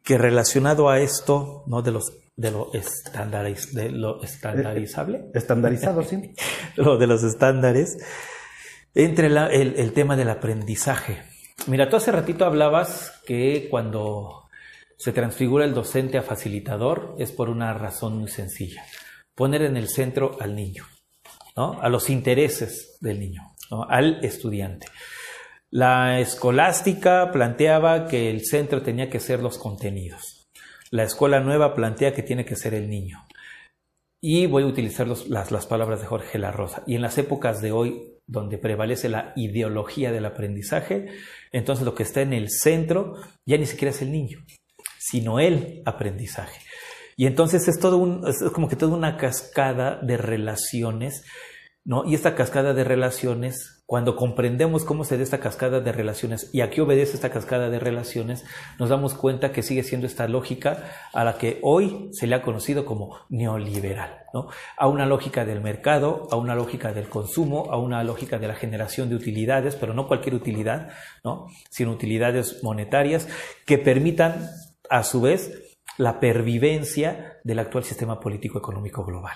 que 0.03 0.17
relacionado 0.17 0.89
a 0.89 0.99
esto, 0.99 1.63
¿no? 1.67 1.81
De 1.83 1.91
los 1.91 2.11
de 2.35 2.51
lo 2.51 2.73
estandariz, 2.73 3.73
de 3.75 3.89
lo 3.91 4.23
estandarizable, 4.23 5.25
Estandarizado, 5.33 6.01
sí. 6.03 6.33
lo 6.77 6.97
de 6.97 7.05
los 7.05 7.21
estándares, 7.23 7.97
entre 8.95 9.29
la- 9.29 9.47
el, 9.47 9.75
el 9.77 9.91
tema 9.93 10.15
del 10.15 10.29
aprendizaje. 10.29 11.21
Mira, 11.67 11.89
tú 11.89 11.97
hace 11.97 12.11
ratito 12.11 12.45
hablabas 12.45 13.11
que 13.27 13.67
cuando 13.69 14.48
se 14.99 15.13
transfigura 15.13 15.63
el 15.63 15.73
docente 15.73 16.17
a 16.17 16.21
facilitador 16.21 17.15
es 17.17 17.31
por 17.31 17.49
una 17.49 17.73
razón 17.73 18.17
muy 18.17 18.27
sencilla. 18.27 18.83
Poner 19.33 19.61
en 19.61 19.77
el 19.77 19.87
centro 19.87 20.35
al 20.41 20.55
niño, 20.55 20.85
¿no? 21.55 21.79
A 21.81 21.87
los 21.87 22.09
intereses 22.09 22.97
del 22.99 23.17
niño. 23.17 23.55
Al 23.87 24.23
estudiante. 24.25 24.87
La 25.71 26.19
escolástica 26.19 27.31
planteaba 27.31 28.07
que 28.07 28.29
el 28.29 28.43
centro 28.43 28.81
tenía 28.81 29.09
que 29.09 29.21
ser 29.21 29.41
los 29.41 29.57
contenidos. 29.57 30.49
La 30.91 31.03
escuela 31.03 31.39
nueva 31.39 31.75
plantea 31.75 32.13
que 32.13 32.23
tiene 32.23 32.43
que 32.43 32.57
ser 32.57 32.73
el 32.73 32.89
niño. 32.89 33.25
Y 34.21 34.47
voy 34.47 34.63
a 34.63 34.67
utilizar 34.67 35.07
las, 35.07 35.29
las 35.29 35.65
palabras 35.67 36.01
de 36.01 36.07
Jorge 36.07 36.39
La 36.39 36.51
Rosa. 36.51 36.83
Y 36.85 36.95
en 36.95 37.01
las 37.03 37.17
épocas 37.17 37.61
de 37.61 37.71
hoy, 37.71 38.17
donde 38.27 38.57
prevalece 38.57 39.07
la 39.07 39.31
ideología 39.37 40.11
del 40.11 40.25
aprendizaje, 40.25 41.07
entonces 41.53 41.85
lo 41.85 41.95
que 41.95 42.03
está 42.03 42.21
en 42.21 42.33
el 42.33 42.49
centro 42.49 43.15
ya 43.45 43.57
ni 43.57 43.65
siquiera 43.65 43.91
es 43.91 44.01
el 44.01 44.11
niño, 44.11 44.43
sino 45.09 45.39
el 45.39 45.81
aprendizaje. 45.85 46.59
Y 47.17 47.25
entonces 47.25 47.67
es 47.67 47.79
todo 47.79 47.97
un, 47.97 48.25
es 48.27 48.41
como 48.53 48.69
que 48.69 48.75
toda 48.75 48.95
una 48.95 49.17
cascada 49.17 49.99
de 50.01 50.15
relaciones, 50.17 51.25
¿no? 51.83 52.05
Y 52.05 52.13
esta 52.15 52.35
cascada 52.35 52.73
de 52.73 52.83
relaciones, 52.85 53.83
cuando 53.85 54.15
comprendemos 54.15 54.85
cómo 54.85 55.03
se 55.03 55.17
da 55.17 55.23
esta 55.23 55.39
cascada 55.39 55.81
de 55.81 55.91
relaciones 55.91 56.49
y 56.53 56.61
a 56.61 56.69
qué 56.69 56.81
obedece 56.81 57.15
esta 57.15 57.31
cascada 57.31 57.69
de 57.69 57.79
relaciones, 57.79 58.45
nos 58.77 58.87
damos 58.89 59.15
cuenta 59.15 59.51
que 59.51 59.63
sigue 59.63 59.83
siendo 59.83 60.05
esta 60.07 60.27
lógica 60.27 60.91
a 61.11 61.23
la 61.25 61.37
que 61.37 61.59
hoy 61.61 62.09
se 62.13 62.25
le 62.25 62.35
ha 62.35 62.41
conocido 62.41 62.85
como 62.85 63.17
neoliberal, 63.27 64.19
¿no? 64.33 64.47
A 64.77 64.87
una 64.87 65.05
lógica 65.05 65.43
del 65.43 65.59
mercado, 65.59 66.27
a 66.31 66.37
una 66.37 66.55
lógica 66.55 66.93
del 66.93 67.09
consumo, 67.09 67.69
a 67.71 67.77
una 67.77 68.03
lógica 68.03 68.39
de 68.39 68.47
la 68.47 68.55
generación 68.55 69.09
de 69.09 69.15
utilidades, 69.15 69.75
pero 69.75 69.93
no 69.93 70.07
cualquier 70.07 70.35
utilidad, 70.35 70.91
¿no? 71.23 71.47
Sino 71.69 71.91
utilidades 71.91 72.63
monetarias 72.63 73.27
que 73.65 73.77
permitan, 73.77 74.51
a 74.89 75.03
su 75.03 75.21
vez, 75.21 75.77
la 75.97 76.19
pervivencia 76.19 77.37
del 77.43 77.59
actual 77.59 77.83
sistema 77.83 78.19
político 78.19 78.57
económico 78.57 79.03
global. 79.03 79.35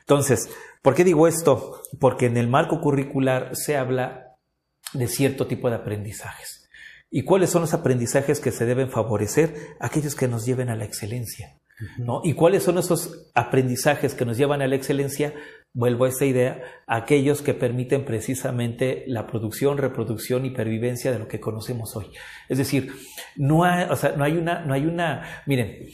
Entonces, 0.00 0.50
¿por 0.82 0.94
qué 0.94 1.04
digo 1.04 1.26
esto? 1.26 1.80
Porque 2.00 2.26
en 2.26 2.36
el 2.36 2.48
marco 2.48 2.80
curricular 2.80 3.56
se 3.56 3.76
habla 3.76 4.36
de 4.92 5.08
cierto 5.08 5.46
tipo 5.46 5.70
de 5.70 5.76
aprendizajes. 5.76 6.68
¿Y 7.10 7.24
cuáles 7.24 7.50
son 7.50 7.62
los 7.62 7.74
aprendizajes 7.74 8.40
que 8.40 8.52
se 8.52 8.64
deben 8.64 8.90
favorecer? 8.90 9.76
Aquellos 9.80 10.14
que 10.14 10.28
nos 10.28 10.44
lleven 10.44 10.70
a 10.70 10.76
la 10.76 10.84
excelencia. 10.84 11.58
¿no? 11.98 12.20
¿Y 12.24 12.34
cuáles 12.34 12.62
son 12.62 12.78
esos 12.78 13.30
aprendizajes 13.34 14.14
que 14.14 14.24
nos 14.24 14.36
llevan 14.36 14.62
a 14.62 14.66
la 14.66 14.76
excelencia? 14.76 15.34
Vuelvo 15.74 16.04
a 16.04 16.08
esta 16.08 16.26
idea, 16.26 16.60
aquellos 16.86 17.40
que 17.40 17.54
permiten 17.54 18.04
precisamente 18.04 19.04
la 19.06 19.26
producción, 19.26 19.78
reproducción 19.78 20.44
y 20.44 20.50
pervivencia 20.50 21.10
de 21.10 21.18
lo 21.18 21.28
que 21.28 21.40
conocemos 21.40 21.96
hoy. 21.96 22.06
Es 22.50 22.58
decir, 22.58 22.92
no 23.36 23.64
hay, 23.64 23.86
o 23.88 23.96
sea, 23.96 24.12
no 24.16 24.24
hay 24.24 24.36
una, 24.36 24.60
no 24.66 24.74
hay 24.74 24.84
una, 24.84 25.42
miren, 25.46 25.86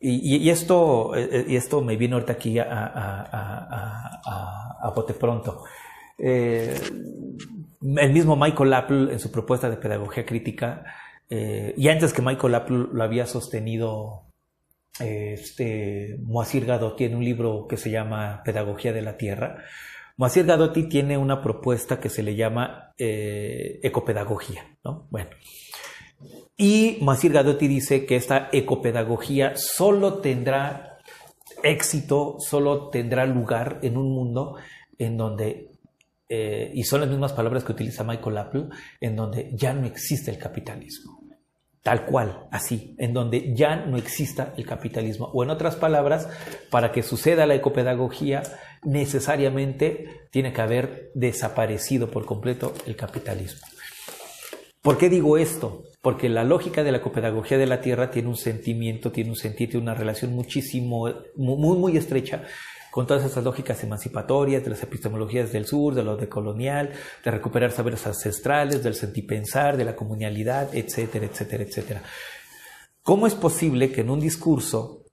y, 0.00 0.48
esto, 0.48 1.14
eh, 1.14 1.44
y 1.46 1.56
esto 1.56 1.82
me 1.82 1.96
viene 1.96 2.14
ahorita 2.14 2.32
aquí 2.32 2.58
a, 2.58 2.64
a, 2.64 4.20
a- 4.82 4.90
bote 4.96 5.14
pronto. 5.14 5.62
Eh, 6.18 6.74
el 7.96 8.12
mismo 8.12 8.34
Michael 8.34 8.74
Apple 8.74 9.12
en 9.12 9.20
su 9.20 9.30
propuesta 9.30 9.70
de 9.70 9.76
pedagogía 9.76 10.26
crítica, 10.26 10.84
eh, 11.28 11.74
y 11.76 11.88
antes 11.88 12.12
que 12.12 12.22
Michael 12.22 12.54
Apple 12.56 12.86
lo 12.92 13.02
había 13.04 13.26
sostenido 13.26 14.24
eh, 14.24 14.29
este, 14.98 16.18
Moacir 16.22 16.66
Gadotti 16.66 17.04
en 17.04 17.16
un 17.16 17.24
libro 17.24 17.66
que 17.68 17.76
se 17.76 17.90
llama 17.90 18.42
Pedagogía 18.44 18.92
de 18.92 19.02
la 19.02 19.16
Tierra. 19.16 19.64
Moacir 20.16 20.44
Gadotti 20.44 20.88
tiene 20.88 21.16
una 21.16 21.42
propuesta 21.42 22.00
que 22.00 22.10
se 22.10 22.22
le 22.22 22.34
llama 22.36 22.92
eh, 22.98 23.80
ecopedagogía, 23.82 24.78
¿no? 24.84 25.06
Bueno. 25.10 25.30
Y 26.56 26.98
Moacir 27.00 27.32
Gadotti 27.32 27.68
dice 27.68 28.04
que 28.04 28.16
esta 28.16 28.50
ecopedagogía 28.52 29.56
solo 29.56 30.18
tendrá 30.18 30.98
éxito, 31.62 32.36
solo 32.38 32.90
tendrá 32.90 33.24
lugar 33.24 33.78
en 33.82 33.96
un 33.96 34.12
mundo 34.12 34.56
en 34.98 35.16
donde, 35.16 35.70
eh, 36.28 36.70
y 36.74 36.82
son 36.84 37.00
las 37.00 37.08
mismas 37.08 37.32
palabras 37.32 37.64
que 37.64 37.72
utiliza 37.72 38.04
Michael 38.04 38.38
Apple, 38.38 38.64
en 39.00 39.16
donde 39.16 39.50
ya 39.54 39.72
no 39.72 39.86
existe 39.86 40.30
el 40.30 40.38
capitalismo. 40.38 41.19
Tal 41.82 42.04
cual, 42.04 42.46
así, 42.50 42.94
en 42.98 43.14
donde 43.14 43.54
ya 43.54 43.76
no 43.76 43.96
exista 43.96 44.52
el 44.58 44.66
capitalismo. 44.66 45.30
O 45.32 45.42
en 45.42 45.50
otras 45.50 45.76
palabras, 45.76 46.28
para 46.70 46.92
que 46.92 47.02
suceda 47.02 47.46
la 47.46 47.54
ecopedagogía, 47.54 48.42
necesariamente 48.84 50.26
tiene 50.30 50.52
que 50.52 50.60
haber 50.60 51.10
desaparecido 51.14 52.10
por 52.10 52.26
completo 52.26 52.74
el 52.86 52.96
capitalismo. 52.96 53.66
¿Por 54.82 54.98
qué 54.98 55.08
digo 55.08 55.38
esto? 55.38 55.84
Porque 56.02 56.28
la 56.28 56.44
lógica 56.44 56.82
de 56.82 56.92
la 56.92 56.98
ecopedagogía 56.98 57.58
de 57.58 57.66
la 57.66 57.80
Tierra 57.80 58.10
tiene 58.10 58.28
un 58.28 58.36
sentimiento, 58.36 59.12
tiene 59.12 59.30
un 59.30 59.36
sentido, 59.36 59.72
tiene 59.72 59.84
una 59.84 59.94
relación 59.94 60.32
muchísimo, 60.34 61.08
muy, 61.36 61.78
muy 61.78 61.96
estrecha 61.96 62.44
con 62.90 63.06
todas 63.06 63.24
esas 63.24 63.44
lógicas 63.44 63.82
emancipatorias 63.84 64.64
de 64.64 64.70
las 64.70 64.82
epistemologías 64.82 65.52
del 65.52 65.66
sur, 65.66 65.94
de 65.94 66.02
lo 66.02 66.16
decolonial, 66.16 66.92
de 67.24 67.30
recuperar 67.30 67.70
saberes 67.70 68.06
ancestrales, 68.06 68.82
del 68.82 68.94
sentipensar, 68.94 69.76
de 69.76 69.84
la 69.84 69.96
comunalidad, 69.96 70.74
etcétera, 70.74 71.26
etcétera, 71.26 71.64
etcétera. 71.64 72.02
¿Cómo 73.02 73.26
es 73.26 73.34
posible 73.34 73.92
que 73.92 74.02
en 74.02 74.10
un 74.10 74.20
discurso 74.20 75.04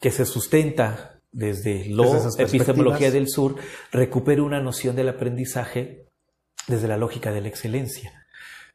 que 0.00 0.10
se 0.10 0.24
sustenta 0.24 1.20
desde 1.32 1.86
la 1.86 2.04
epistemología 2.38 3.10
del 3.10 3.28
sur 3.28 3.56
recupere 3.92 4.40
una 4.40 4.60
noción 4.60 4.96
del 4.96 5.08
aprendizaje 5.08 6.06
desde 6.66 6.88
la 6.88 6.96
lógica 6.96 7.32
de 7.32 7.40
la 7.40 7.48
excelencia? 7.48 8.24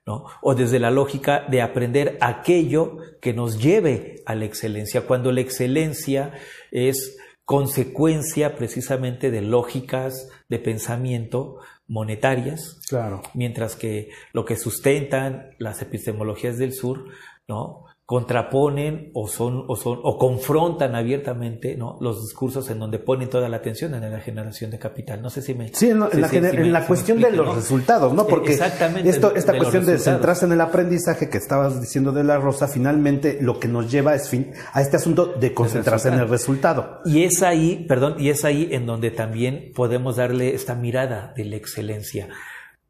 ¿no? 0.06 0.26
O 0.42 0.54
desde 0.54 0.80
la 0.80 0.92
lógica 0.92 1.46
de 1.50 1.62
aprender 1.62 2.18
aquello 2.20 2.98
que 3.22 3.34
nos 3.34 3.62
lleve 3.62 4.22
a 4.26 4.36
la 4.36 4.46
excelencia, 4.46 5.02
cuando 5.08 5.32
la 5.32 5.42
excelencia 5.42 6.34
es 6.72 7.18
consecuencia 7.46 8.56
precisamente 8.56 9.30
de 9.32 9.42
lógicas 9.42 10.30
de 10.50 10.60
pensamiento 10.60 11.58
monetarias, 11.88 12.80
Claro. 12.88 13.22
mientras 13.34 13.76
que 13.76 14.10
lo 14.32 14.46
que 14.46 14.56
sustentan 14.56 15.52
las 15.60 15.82
epistemologías 15.82 16.58
del 16.58 16.74
sur, 16.74 17.06
¿no? 17.48 17.86
Contraponen 18.06 19.12
o 19.14 19.28
son 19.28 19.64
o 19.68 19.76
son 19.76 20.00
o 20.04 20.18
confrontan 20.18 20.94
abiertamente 20.94 21.76
¿no? 21.78 21.98
los 22.02 22.22
discursos 22.22 22.70
en 22.70 22.80
donde 22.80 23.00
ponen 23.00 23.30
toda 23.30 23.48
la 23.48 23.58
atención 23.58 23.94
en 23.96 24.12
la 24.12 24.20
generación 24.20 24.72
de 24.72 24.80
capital. 24.80 25.22
No 25.22 25.30
sé 25.30 25.42
si 25.42 25.54
me 25.54 25.70
Sí, 25.74 25.90
en, 25.90 26.00
la, 26.00 26.10
si 26.30 26.40
me- 26.42 26.50
en 26.50 26.74
la 26.74 26.86
cuestión 26.86 27.22
de 27.22 27.32
los 27.32 27.48
¿no? 27.48 27.56
resultados, 27.56 28.14
¿no? 28.14 28.28
Porque 28.28 28.52
exactamente, 28.52 29.10
esto, 29.10 29.34
esta 29.36 29.54
de 29.54 29.58
cuestión 29.58 29.86
de 29.86 29.98
centrarse 29.98 30.46
en 30.46 30.52
el 30.52 30.62
aprendizaje 30.62 31.30
que 31.30 31.38
estabas 31.38 31.80
diciendo 31.80 32.12
de 32.12 32.24
la 32.24 32.38
Rosa, 32.38 32.68
finalmente 32.68 33.38
lo 33.42 33.60
que 33.60 33.68
nos 33.68 33.90
lleva 33.90 34.16
es 34.16 34.30
fin, 34.30 34.52
a 34.74 34.82
este 34.82 34.98
asunto 34.98 35.26
de 35.28 35.54
concentrarse 35.54 36.10
en 36.10 36.16
el 36.16 36.28
resultado. 36.28 37.00
Y 37.06 37.24
es 37.24 37.42
ahí, 37.42 37.86
perdón, 37.88 38.16
y 38.20 38.30
es 38.30 38.44
ahí 38.44 38.68
en 38.72 38.86
donde 38.86 39.12
también 39.12 39.72
podemos 39.74 40.18
darle 40.18 40.54
esta 40.54 40.76
mirada 40.76 41.34
de 41.38 41.46
la 41.46 41.56
excelencia. 41.56 42.28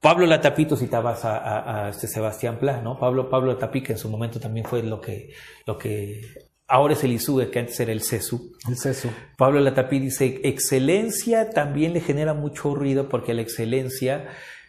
Pablo 0.04 0.26
Latapito 0.28 0.76
citabas 0.76 1.24
a, 1.24 1.38
a- 1.38 1.86
a 1.86 1.90
este 1.90 2.08
Sebastián 2.08 2.58
Pla, 2.60 2.82
¿no? 2.82 3.00
Pablo, 3.00 3.30
Pablo 3.30 3.54
Latapí, 3.54 3.82
que 3.82 3.94
en 3.94 3.98
su 3.98 4.10
momento 4.10 4.38
también 4.40 4.66
fue 4.66 4.84
lo 4.84 5.00
que, 5.00 5.34
lo 5.66 5.78
que 5.78 6.22
ahora 6.68 6.94
es 6.94 7.04
el 7.06 7.14
ISUE, 7.14 7.50
que 7.50 7.60
antes 7.60 7.80
era 7.80 7.94
el 7.94 8.02
CESU. 8.02 8.52
Es 8.70 8.86
eso. 8.86 9.10
Pablo 9.38 9.62
Latapí 9.62 10.00
dice, 10.00 10.42
excelencia 10.44 11.50
también 11.52 11.94
le 11.94 12.02
genera 12.02 12.34
mucho 12.34 12.76
ruido 12.76 13.08
porque 13.08 13.34
la 13.34 13.42
excelencia 13.42 14.28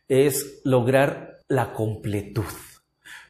es 0.09 0.61
lograr 0.65 1.39
la 1.49 1.73
completud. 1.73 2.45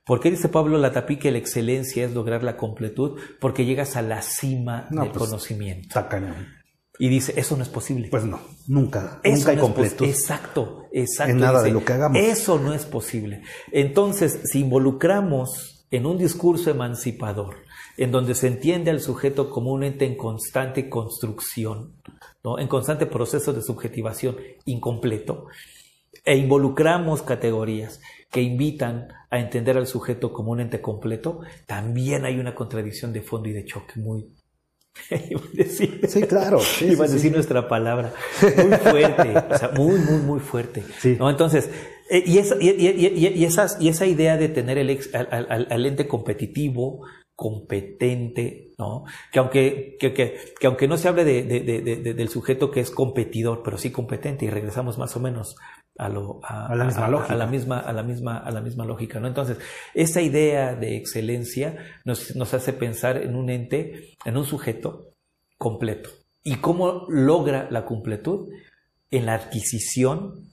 ¿Por 0.05 0.21
qué 0.21 0.31
dice 0.31 0.51
Pablo 0.51 0.77
Latapí 0.77 1.17
que 1.19 1.31
la 1.33 1.39
excelencia 1.39 2.05
es 2.05 2.13
lograr 2.13 2.43
la 2.43 2.59
completud? 2.59 3.19
Porque 3.41 3.65
llegas 3.65 3.97
a 3.97 4.03
la 4.03 4.21
cima 4.21 4.87
No, 4.91 5.03
del 5.05 5.13
pues, 5.13 5.25
conocimiento. 5.25 5.89
Está 5.89 6.07
cañón. 6.07 6.47
Y 6.99 7.09
dice, 7.09 7.35
eso 7.37 7.57
no 7.57 7.63
es 7.65 7.69
posible. 7.69 8.09
Pues 8.09 8.25
no, 8.25 8.41
nunca, 8.69 9.21
Eso 9.25 9.37
nunca 9.39 9.51
hay 9.51 9.57
no 9.57 9.75
pos- 9.75 10.01
Exacto, 10.03 10.85
exacto. 10.93 11.33
En 11.33 11.41
nada 11.41 11.59
Dice, 11.59 11.69
de 11.69 11.73
lo 11.73 11.85
que 11.85 11.93
hagamos. 11.93 12.19
Eso 12.19 12.59
no 12.61 12.73
es 12.73 12.85
posible. 12.85 13.43
Entonces, 13.73 14.41
si 14.45 14.61
involucramos 14.61 15.87
en 15.91 16.07
un 16.07 16.19
discurso 16.19 16.71
emancipador, 16.71 17.57
en 17.97 18.11
donde 18.11 18.35
se 18.35 18.47
entiende 18.49 18.91
al 18.91 19.01
sujeto 19.01 19.51
como 19.51 19.73
un 19.73 19.83
ente 19.85 20.05
en 20.05 20.17
constante 20.17 20.89
construcción, 20.89 21.95
¿no? 22.45 22.59
en 22.59 22.69
constante 22.69 23.07
proceso 23.07 23.53
de 23.53 23.63
subjetivación 23.63 24.37
incompleto, 24.65 25.47
e 26.25 26.37
involucramos 26.37 27.23
categorías 27.23 28.01
que 28.31 28.41
invitan 28.41 29.09
a 29.31 29.39
entender 29.39 29.77
al 29.77 29.87
sujeto 29.87 30.33
como 30.33 30.53
un 30.53 30.61
ente 30.61 30.81
completo, 30.81 31.41
también 31.67 32.25
hay 32.25 32.39
una 32.39 32.55
contradicción 32.55 33.13
de 33.13 33.23
fondo 33.23 33.49
y 33.49 33.53
de 33.53 33.65
choque 33.65 34.01
muy... 34.01 34.29
Iba 35.31 35.41
a 35.41 35.49
decir, 35.53 36.01
Sí, 36.09 36.23
claro. 36.23 36.61
sí, 36.79 36.87
iba 36.87 37.05
a 37.05 37.09
decir 37.09 37.31
sí. 37.31 37.31
nuestra 37.31 37.69
palabra, 37.69 38.13
muy 38.43 38.77
fuerte, 38.79 39.35
o 39.51 39.59
sea, 39.59 39.71
muy, 39.77 39.99
muy, 39.99 40.19
muy 40.23 40.41
fuerte. 40.41 40.83
Sí. 41.01 41.17
¿no? 41.19 41.29
Entonces, 41.31 41.69
eh, 42.11 42.23
y, 42.27 42.39
esa, 42.39 42.57
y, 42.61 42.71
y- 42.71 43.07
y- 43.07 43.29
y 43.35 43.45
esas, 43.45 43.77
y 43.81 43.89
esa 43.89 44.07
idea 44.07 44.37
de 44.37 44.49
tener 44.49 44.79
el 44.79 44.91
ex- 44.91 45.15
al, 45.15 45.29
al- 45.51 45.67
al 45.71 45.87
ente 45.87 46.07
competitivo, 46.07 47.03
competente, 47.37 48.73
¿no? 48.79 49.05
Que 49.33 49.39
aunque, 49.41 49.97
que, 49.99 50.13
que- 50.15 50.37
que 50.61 50.67
aunque 50.67 50.87
no 50.89 50.97
se 50.97 51.09
hable 51.09 51.25
de- 51.25 51.43
de- 51.43 51.61
de- 51.61 51.81
de- 51.81 51.97
de- 51.97 52.15
del 52.15 52.29
sujeto 52.29 52.71
que 52.71 52.81
es 52.81 52.91
competidor, 52.91 53.63
pero 53.65 53.79
sí 53.79 53.91
competente, 53.91 54.45
y 54.47 54.51
regresamos 54.51 54.99
más 54.99 55.17
o 55.17 55.21
menos 55.21 55.57
a, 55.99 56.09
lo, 56.09 56.41
A 56.43 56.75
la 56.75 56.85
misma 56.85 57.09
lógica. 57.09 57.33
a 57.33 57.37
la 57.37 57.47
misma, 57.47 57.79
a 57.81 57.93
la 57.93 58.03
misma, 58.03 58.39
a 58.39 58.51
la 58.51 58.61
misma 58.61 58.85
lógica, 58.85 59.21
¿no? 59.21 59.29
Entonces, 59.29 59.59
esa 59.95 60.21
idea 60.21 60.75
de 60.75 60.97
excelencia 60.97 61.77
nos, 62.05 62.35
nos 62.37 62.53
hace 62.55 62.73
pensar 62.73 63.17
en 63.19 63.37
un 63.37 63.49
ente, 63.51 64.17
en 64.25 64.37
un 64.37 64.45
sujeto 64.45 65.09
completo. 65.59 66.11
¿Y 66.43 66.57
cómo 66.57 67.07
logra 67.09 67.69
la 67.71 67.85
completud? 67.87 68.49
En 69.11 69.27
la 69.27 69.35
adquisición, 69.35 70.51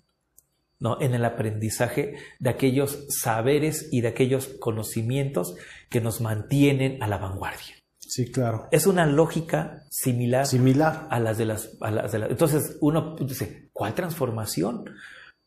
¿no? 0.80 1.02
en 1.02 1.14
el 1.16 1.26
aprendizaje 1.26 2.16
de 2.40 2.50
aquellos 2.50 3.06
saberes 3.10 3.90
y 3.92 4.02
de 4.02 4.10
aquellos 4.10 4.48
conocimientos 4.60 5.56
que 5.90 6.02
nos 6.02 6.22
mantienen 6.22 7.02
a 7.04 7.08
la 7.08 7.18
vanguardia. 7.18 7.76
Sí, 8.00 8.32
claro. 8.32 8.68
Es 8.72 8.88
una 8.88 9.06
lógica 9.06 9.84
similar 9.90 10.46
Similar. 10.46 11.08
a 11.10 11.20
las 11.20 11.38
de 11.38 11.46
las, 11.46 11.78
a 11.82 11.92
las 11.92 12.12
de 12.12 12.20
las- 12.20 12.30
Entonces 12.30 12.78
uno 12.82 13.16
dice, 13.16 13.70
¿cuál 13.74 13.94
transformación? 13.96 14.86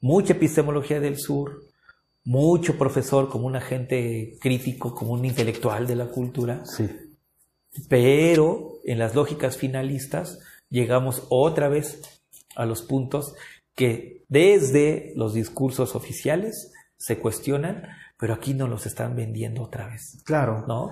Mucha 0.04 0.34
epistemología 0.34 1.00
del 1.00 1.18
sur, 1.18 1.62
mucho 2.24 2.76
profesor 2.76 3.30
como 3.30 3.46
un 3.46 3.56
agente 3.56 4.36
crítico, 4.38 4.94
como 4.94 5.12
un 5.14 5.24
intelectual 5.24 5.86
de 5.86 5.96
la 5.96 6.08
cultura, 6.08 6.62
Sí. 6.66 6.90
pero 7.88 8.80
en 8.84 8.98
las 8.98 9.14
lógicas 9.14 9.56
finalistas 9.56 10.40
llegamos 10.68 11.22
otra 11.30 11.68
vez 11.70 12.02
a 12.54 12.66
los 12.66 12.82
puntos 12.82 13.34
que 13.74 14.22
desde 14.28 15.14
los 15.16 15.32
discursos 15.32 15.94
oficiales 15.94 16.70
se 16.98 17.18
cuestionan, 17.18 17.84
pero 18.18 18.34
aquí 18.34 18.52
no 18.52 18.68
los 18.68 18.84
están 18.84 19.16
vendiendo 19.16 19.62
otra 19.62 19.88
vez, 19.88 20.18
Claro. 20.24 20.66
¿no? 20.68 20.90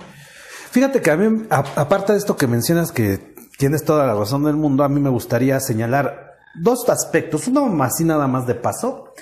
Fíjate 0.71 1.03
que 1.03 1.11
a 1.11 1.19
mí, 1.19 1.47
a- 1.51 1.81
aparte 1.83 2.13
de 2.13 2.19
esto 2.19 2.37
que 2.39 2.47
mencionas 2.47 2.93
que 2.93 3.35
tienes 3.59 3.85
toda 3.85 4.07
la 4.07 4.15
razón 4.15 4.45
del 4.45 4.57
mundo, 4.57 4.85
a 4.85 4.89
mí 4.89 5.01
me 5.01 5.11
gustaría 5.11 5.61
señalar 5.61 6.32
dos 6.55 6.89
aspectos, 6.89 7.49
uno 7.49 7.67
más 7.67 8.01
y 8.01 8.05
nada 8.05 8.27
más 8.27 8.47
de 8.47 8.55
paso 8.55 9.13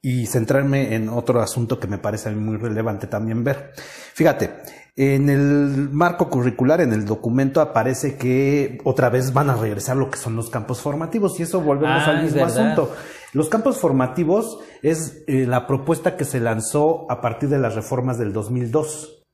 y 0.00 0.26
centrarme 0.26 0.94
en 0.94 1.08
otro 1.08 1.40
asunto 1.40 1.80
que 1.80 1.88
me 1.88 1.98
parece 1.98 2.30
muy 2.30 2.56
relevante 2.56 3.06
también 3.06 3.42
ver. 3.44 3.72
Fíjate, 4.14 4.54
en 4.96 5.28
el 5.28 5.90
marco 5.90 6.28
curricular, 6.28 6.80
en 6.80 6.92
el 6.92 7.04
documento 7.04 7.60
aparece 7.60 8.16
que 8.16 8.78
otra 8.84 9.10
vez 9.10 9.32
van 9.32 9.50
a 9.50 9.56
regresar 9.56 9.96
lo 9.96 10.10
que 10.10 10.18
son 10.18 10.36
los 10.36 10.50
campos 10.50 10.80
formativos 10.80 11.38
y 11.38 11.44
eso 11.44 11.60
volvemos 11.60 12.02
Ah, 12.04 12.10
al 12.10 12.16
es 12.18 12.32
mismo 12.32 12.44
asunto. 12.44 12.92
Los 13.32 13.48
campos 13.48 13.78
formativos 13.78 14.58
es 14.82 15.22
eh, 15.26 15.46
la 15.46 15.66
propuesta 15.66 16.16
que 16.16 16.24
se 16.24 16.40
lanzó 16.40 17.10
a 17.10 17.20
partir 17.20 17.48
de 17.48 17.58
las 17.58 17.74
reformas 17.74 18.18
del 18.18 18.32
2002 18.32 19.24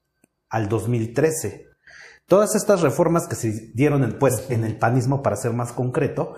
al 0.50 0.68
2013. 0.68 1.68
Todas 2.26 2.54
estas 2.54 2.80
reformas 2.80 3.28
que 3.28 3.34
se 3.34 3.70
dieron 3.74 4.02
en, 4.02 4.18
pues, 4.18 4.50
en 4.50 4.64
el 4.64 4.76
panismo, 4.78 5.22
para 5.22 5.36
ser 5.36 5.52
más 5.52 5.72
concreto, 5.72 6.36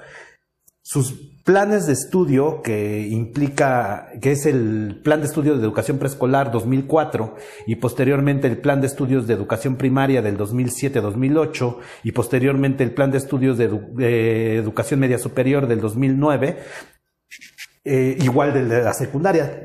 sus 0.89 1.15
planes 1.43 1.89
de 1.89 1.95
estudio 1.95 2.63
que 2.63 3.09
implica, 3.09 4.09
que 4.23 4.31
es 4.31 4.47
el 4.47 5.01
plan 5.03 5.19
de 5.21 5.27
estudio 5.27 5.57
de 5.57 5.61
educación 5.65 5.99
preescolar 5.99 6.53
2004 6.53 7.35
y 7.67 7.75
posteriormente 7.75 8.47
el 8.47 8.59
plan 8.59 8.81
de 8.81 8.87
estudios 8.87 9.27
de 9.27 9.35
educación 9.35 9.75
primaria 9.75 10.23
del 10.23 10.39
2007-2008 10.39 11.77
y 12.05 12.13
posteriormente 12.13 12.85
el 12.85 12.95
plan 12.95 13.11
de 13.11 13.19
estudios 13.19 13.59
de, 13.59 13.69
edu- 13.69 13.95
de 13.95 14.59
educación 14.59 15.01
media 15.01 15.19
superior 15.19 15.67
del 15.67 15.81
2009, 15.81 16.59
eh, 17.85 18.17
igual 18.21 18.55
de 18.55 18.83
la 18.83 18.95
secundaria. 18.95 19.65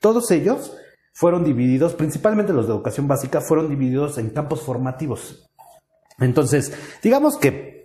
Todos 0.00 0.32
ellos 0.32 0.76
fueron 1.14 1.44
divididos, 1.44 1.94
principalmente 1.94 2.52
los 2.52 2.66
de 2.66 2.72
educación 2.72 3.06
básica, 3.06 3.40
fueron 3.40 3.68
divididos 3.68 4.18
en 4.18 4.30
campos 4.30 4.62
formativos. 4.62 5.48
Entonces, 6.18 6.72
digamos 7.04 7.36
que 7.36 7.79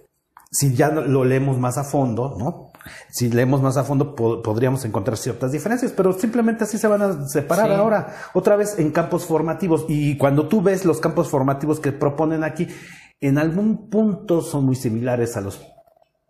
si 0.58 0.74
ya 0.74 0.90
lo 0.90 1.26
leemos 1.26 1.58
más 1.60 1.78
a 1.78 1.84
fondo, 1.84 2.36
¿no? 2.40 2.72
Si 3.10 3.30
leemos 3.30 3.62
más 3.62 3.78
a 3.78 3.84
fondo 3.84 4.16
po- 4.16 4.42
podríamos 4.42 4.86
encontrar 4.86 5.18
ciertas 5.18 5.52
diferencias, 5.52 5.92
pero 5.92 6.14
simplemente 6.14 6.64
así 6.64 6.78
se 6.78 6.88
van 6.88 7.02
a 7.02 7.28
separar 7.28 7.68
Sí. 7.68 7.74
ahora, 7.74 8.16
otra 8.34 8.56
vez 8.56 8.78
en 8.80 8.92
campos 8.92 9.26
formativos. 9.26 9.86
Y 9.90 10.18
cuando 10.18 10.48
tú 10.48 10.62
ves 10.62 10.86
los 10.86 11.00
campos 11.00 11.30
formativos 11.30 11.80
que 11.80 11.92
proponen 11.92 12.44
aquí, 12.44 12.68
en 13.22 13.38
algún 13.38 13.90
punto 13.90 14.42
son 14.42 14.66
muy 14.66 14.76
similares 14.76 15.36
a 15.36 15.42
los 15.42 15.60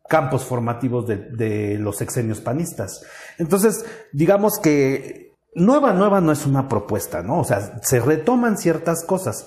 campos 0.07 0.43
formativos 0.45 1.07
de, 1.07 1.17
de 1.17 1.77
los 1.77 1.97
sexenios 1.97 2.39
panistas. 2.39 3.01
Entonces, 3.37 3.85
digamos 4.13 4.59
que 4.61 5.33
nueva, 5.55 5.93
nueva 5.93 6.21
no 6.21 6.31
es 6.31 6.45
una 6.45 6.67
propuesta, 6.69 7.21
¿no? 7.21 7.39
O 7.39 7.43
sea, 7.43 7.79
se 7.81 7.99
retoman 7.99 8.57
ciertas 8.57 9.03
cosas, 9.03 9.45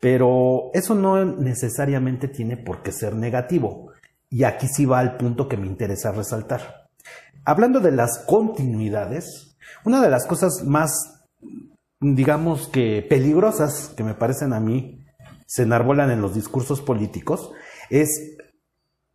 pero 0.00 0.70
eso 0.74 0.94
no 0.94 1.24
necesariamente 1.24 2.28
tiene 2.28 2.56
por 2.56 2.82
qué 2.82 2.92
ser 2.92 3.14
negativo. 3.14 3.89
Y 4.30 4.44
aquí 4.44 4.68
sí 4.68 4.86
va 4.86 5.00
al 5.00 5.16
punto 5.16 5.48
que 5.48 5.56
me 5.56 5.66
interesa 5.66 6.12
resaltar. 6.12 6.88
Hablando 7.44 7.80
de 7.80 7.90
las 7.90 8.20
continuidades, 8.26 9.56
una 9.84 10.00
de 10.00 10.08
las 10.08 10.26
cosas 10.26 10.62
más, 10.64 11.24
digamos 12.00 12.68
que 12.68 13.04
peligrosas 13.08 13.92
que 13.96 14.04
me 14.04 14.14
parecen 14.14 14.52
a 14.52 14.60
mí, 14.60 15.04
se 15.46 15.64
enarbolan 15.64 16.10
en 16.12 16.22
los 16.22 16.34
discursos 16.34 16.80
políticos, 16.80 17.50
es 17.90 18.36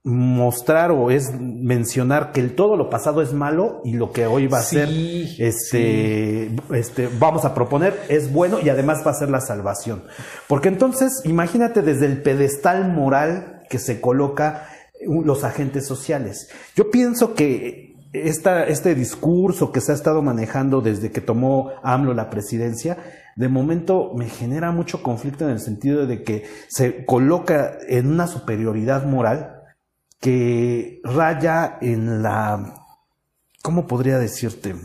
mostrar 0.04 0.92
o 0.92 1.10
es 1.10 1.32
mencionar 1.40 2.32
que 2.32 2.40
el 2.40 2.54
todo 2.54 2.76
lo 2.78 2.92
pasado 2.92 3.24
es 3.24 3.34
malo 3.34 3.82
y 3.84 3.94
lo 3.94 4.12
que 4.12 4.28
hoy 4.28 4.46
va 4.46 4.60
a 4.60 4.62
Sí, 4.62 4.76
ser 4.76 5.48
este, 5.48 6.52
este 6.72 7.10
vamos 7.18 7.44
a 7.44 7.56
proponer 7.56 8.00
es 8.08 8.32
bueno 8.32 8.60
y 8.60 8.70
además 8.70 9.02
va 9.06 9.12
a 9.12 9.16
ser 9.16 9.32
la 9.32 9.42
salvación. 9.42 10.04
Porque 10.48 10.68
entonces, 10.68 11.22
imagínate 11.24 11.82
desde 11.82 12.06
el 12.06 12.22
pedestal 12.22 12.94
moral 12.94 13.64
que 13.68 13.80
se 13.80 14.00
coloca 14.00 14.68
los 15.02 15.44
agentes 15.44 15.88
sociales. 15.88 16.50
Yo 16.76 16.90
pienso 16.90 17.34
que 17.34 17.96
esta, 18.14 18.64
este 18.66 18.96
discurso 18.96 19.72
que 19.72 19.82
se 19.82 19.92
ha 19.92 19.96
estado 19.96 20.22
manejando 20.22 20.82
desde 20.82 21.12
que 21.12 21.22
tomó 21.22 21.72
AMLO 21.84 22.14
la 22.14 22.30
presidencia, 22.30 22.98
de 23.36 23.50
momento 23.50 24.14
me 24.16 24.30
genera 24.30 24.72
mucho 24.72 25.04
conflicto 25.04 25.46
en 25.46 25.52
el 25.52 25.60
sentido 25.60 26.08
de 26.08 26.24
que 26.24 26.46
se 26.70 27.06
coloca 27.06 27.78
en 27.88 28.08
una 28.08 28.28
superioridad 28.28 29.06
moral 29.06 29.62
que 30.20 31.02
raya 31.04 31.78
en 31.82 32.24
la, 32.24 32.74
¿cómo 33.62 33.86
podría 33.88 34.18
decirte? 34.18 34.76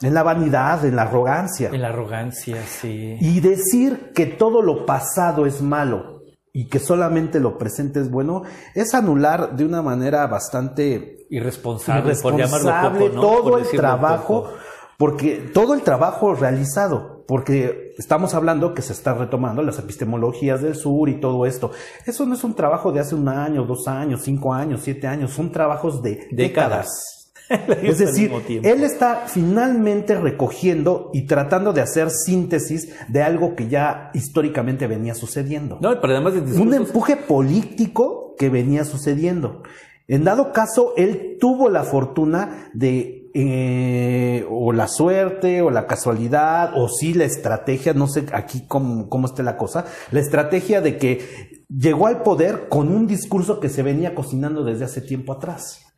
En 0.00 0.14
la 0.14 0.22
vanidad, 0.22 0.84
en 0.84 0.96
la 0.96 1.02
arrogancia. 1.02 1.68
En 1.72 1.82
la 1.82 1.88
arrogancia, 1.88 2.56
sí. 2.66 3.16
Y 3.20 3.40
decir 3.40 4.12
que 4.14 4.26
todo 4.26 4.62
lo 4.62 4.84
pasado 4.84 5.46
es 5.46 5.62
malo 5.62 6.21
y 6.52 6.68
que 6.68 6.78
solamente 6.78 7.40
lo 7.40 7.56
presente 7.56 8.00
es 8.00 8.10
bueno, 8.10 8.42
es 8.74 8.94
anular 8.94 9.56
de 9.56 9.64
una 9.64 9.80
manera 9.82 10.26
bastante 10.26 11.26
Irresponsable, 11.30 12.14
por 12.16 12.36
llamarlo 12.36 12.68
irresponsable 12.68 13.06
poco, 13.06 13.14
¿no? 13.14 13.20
todo 13.22 13.50
Por 13.52 13.60
el 13.60 13.68
trabajo, 13.70 14.42
poco. 14.44 14.54
porque 14.98 15.50
todo 15.54 15.72
el 15.72 15.80
trabajo 15.80 16.34
realizado, 16.34 17.24
porque 17.26 17.94
estamos 17.96 18.34
hablando 18.34 18.74
que 18.74 18.82
se 18.82 18.92
está 18.92 19.14
retomando 19.14 19.62
las 19.62 19.78
epistemologías 19.78 20.60
del 20.60 20.74
sur 20.76 21.08
y 21.08 21.20
todo 21.20 21.46
esto. 21.46 21.70
Eso 22.04 22.26
no 22.26 22.34
es 22.34 22.44
un 22.44 22.54
trabajo 22.54 22.92
de 22.92 23.00
hace 23.00 23.14
un 23.14 23.28
año, 23.28 23.64
dos 23.64 23.88
años, 23.88 24.20
cinco 24.22 24.52
años, 24.52 24.82
siete 24.82 25.06
años, 25.06 25.30
son 25.30 25.50
trabajos 25.52 26.02
de 26.02 26.28
décadas. 26.32 27.21
Es 27.82 27.98
decir, 27.98 28.30
él 28.62 28.84
está 28.84 29.24
finalmente 29.26 30.14
recogiendo 30.14 31.10
y 31.12 31.26
tratando 31.26 31.72
de 31.72 31.80
hacer 31.80 32.10
síntesis 32.10 32.94
de 33.08 33.22
algo 33.22 33.54
que 33.54 33.68
ya 33.68 34.10
históricamente 34.14 34.86
venía 34.86 35.14
sucediendo. 35.14 35.78
No, 35.80 36.00
pero 36.00 36.14
además 36.14 36.34
de 36.34 36.60
un 36.60 36.74
empuje 36.74 37.16
político 37.16 38.34
que 38.38 38.48
venía 38.48 38.84
sucediendo. 38.84 39.62
En 40.08 40.24
dado 40.24 40.52
caso, 40.52 40.94
él 40.96 41.36
tuvo 41.40 41.68
la 41.68 41.84
fortuna 41.84 42.70
de 42.74 43.30
eh, 43.34 44.44
o 44.50 44.72
la 44.72 44.88
suerte 44.88 45.62
o 45.62 45.70
la 45.70 45.86
casualidad 45.86 46.72
o 46.74 46.88
sí 46.88 47.14
la 47.14 47.24
estrategia, 47.24 47.94
no 47.94 48.06
sé 48.06 48.26
aquí 48.34 48.64
cómo, 48.68 49.08
cómo 49.08 49.26
esté 49.26 49.42
la 49.42 49.56
cosa, 49.56 49.86
la 50.10 50.20
estrategia 50.20 50.82
de 50.82 50.98
que 50.98 51.64
llegó 51.68 52.08
al 52.08 52.22
poder 52.22 52.68
con 52.68 52.88
un 52.88 53.06
discurso 53.06 53.58
que 53.58 53.70
se 53.70 53.82
venía 53.82 54.14
cocinando 54.14 54.64
desde 54.64 54.84
hace 54.84 55.00
tiempo 55.00 55.32
atrás. 55.32 55.94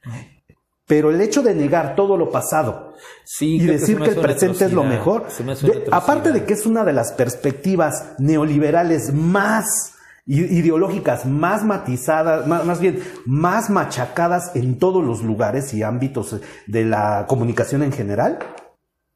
Pero 0.86 1.10
el 1.10 1.20
hecho 1.20 1.42
de 1.42 1.54
negar 1.54 1.94
todo 1.96 2.16
lo 2.18 2.30
pasado 2.30 2.92
Sí, 3.24 3.56
y 3.56 3.60
decir 3.66 3.96
que 3.98 4.10
el 4.10 4.16
presente 4.26 4.64
es 4.66 4.72
lo 4.72 4.82
mejor, 4.90 5.30
de- 5.72 5.84
aparte 5.96 6.32
de 6.32 6.44
que 6.44 6.52
es 6.54 6.66
una 6.66 6.84
de 6.84 6.92
las 6.92 7.12
perspectivas 7.12 8.12
neoliberales 8.18 9.12
más 9.14 9.92
ideológicas, 10.26 11.26
más 11.26 11.64
matizadas, 11.64 12.46
más, 12.46 12.64
más 12.64 12.80
bien 12.80 12.98
más 13.26 13.70
machacadas 13.70 14.54
en 14.56 14.78
todos 14.78 15.04
los 15.04 15.22
lugares 15.22 15.72
y 15.74 15.82
ámbitos 15.82 16.36
de 16.66 16.84
la 16.84 17.26
comunicación 17.28 17.82
en 17.82 17.92
general. 17.92 18.38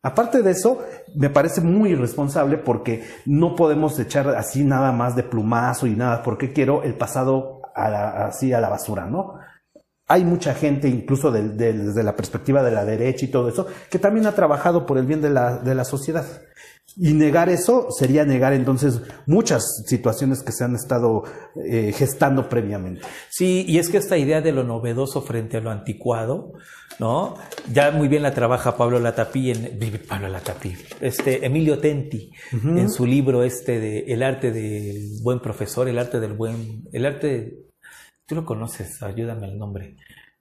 Aparte 0.03 0.43
de 0.43 0.53
eso, 0.53 0.82
me 1.16 1.28
parece 1.28 1.61
muy 1.61 1.90
irresponsable 1.90 2.57
porque 2.57 3.05
no 3.27 3.57
podemos 3.57 3.99
echar 3.99 4.28
así 4.36 4.65
nada 4.65 4.93
más 4.93 5.16
de 5.16 5.23
plumazo 5.23 5.86
y 5.86 5.90
nada, 5.97 6.23
porque 6.23 6.53
quiero 6.53 6.82
el 6.82 6.95
pasado 6.95 7.62
a 7.74 7.89
la- 7.90 8.27
así 8.27 8.53
a 8.53 8.61
la 8.61 8.69
basura, 8.69 9.07
¿no? 9.07 9.35
Hay 10.09 10.24
mucha 10.24 10.55
gente, 10.55 10.89
incluso 10.89 11.30
del- 11.30 11.56
desde 11.56 12.02
la 12.02 12.16
perspectiva 12.16 12.62
de 12.62 12.70
la 12.70 12.85
derecha 12.85 13.26
y 13.26 13.28
todo 13.28 13.48
eso, 13.48 13.66
que 13.90 13.98
también 13.98 14.26
ha 14.26 14.32
trabajado 14.32 14.86
por 14.86 14.97
el 14.98 15.05
bien 15.06 15.20
de 15.20 15.30
la, 15.30 15.59
de 15.59 15.74
la 15.74 15.85
sociedad. 15.85 16.24
Y 17.01 17.12
negar 17.12 17.48
eso 17.51 17.89
sería 17.97 18.24
negar 18.24 18.55
entonces 18.55 19.02
muchas 19.26 19.85
situaciones 19.86 20.43
que 20.43 20.51
se 20.51 20.64
han 20.64 20.74
estado 20.74 21.22
eh, 21.70 21.93
gestando 21.94 22.48
previamente. 22.48 23.02
Sí, 23.28 23.64
y 23.68 23.78
es 23.78 23.89
que 23.90 23.98
esta 23.98 24.16
idea 24.16 24.40
de 24.40 24.51
lo 24.51 24.64
novedoso 24.64 25.22
frente 25.22 25.59
a 25.59 25.60
lo 25.60 25.70
anticuado, 25.70 26.55
¿no? 26.98 27.35
Ya 27.72 27.90
muy 27.93 28.09
bien 28.09 28.22
la 28.22 28.32
trabaja 28.35 28.76
Pablo 28.76 28.98
Latapí 28.98 29.51
en 29.52 29.78
Pablo 30.09 30.28
Latapí, 30.28 30.74
este 31.01 31.44
Emilio 31.47 31.78
Tenti 31.78 32.32
en 32.52 32.90
su 32.90 33.06
libro 33.06 33.44
este 33.44 33.78
de 33.78 33.98
El 34.09 34.22
arte 34.24 34.51
del 34.51 35.20
buen 35.22 35.39
profesor, 35.40 35.86
el 35.89 35.98
arte 35.98 36.18
del 36.18 36.32
buen, 36.32 36.89
el 36.93 37.06
arte 37.06 37.26
de- 37.26 37.68
tú 38.29 38.35
lo 38.35 38.45
conoces, 38.45 39.03
ayúdame 39.03 39.47
el 39.47 39.59
nombre. 39.59 39.97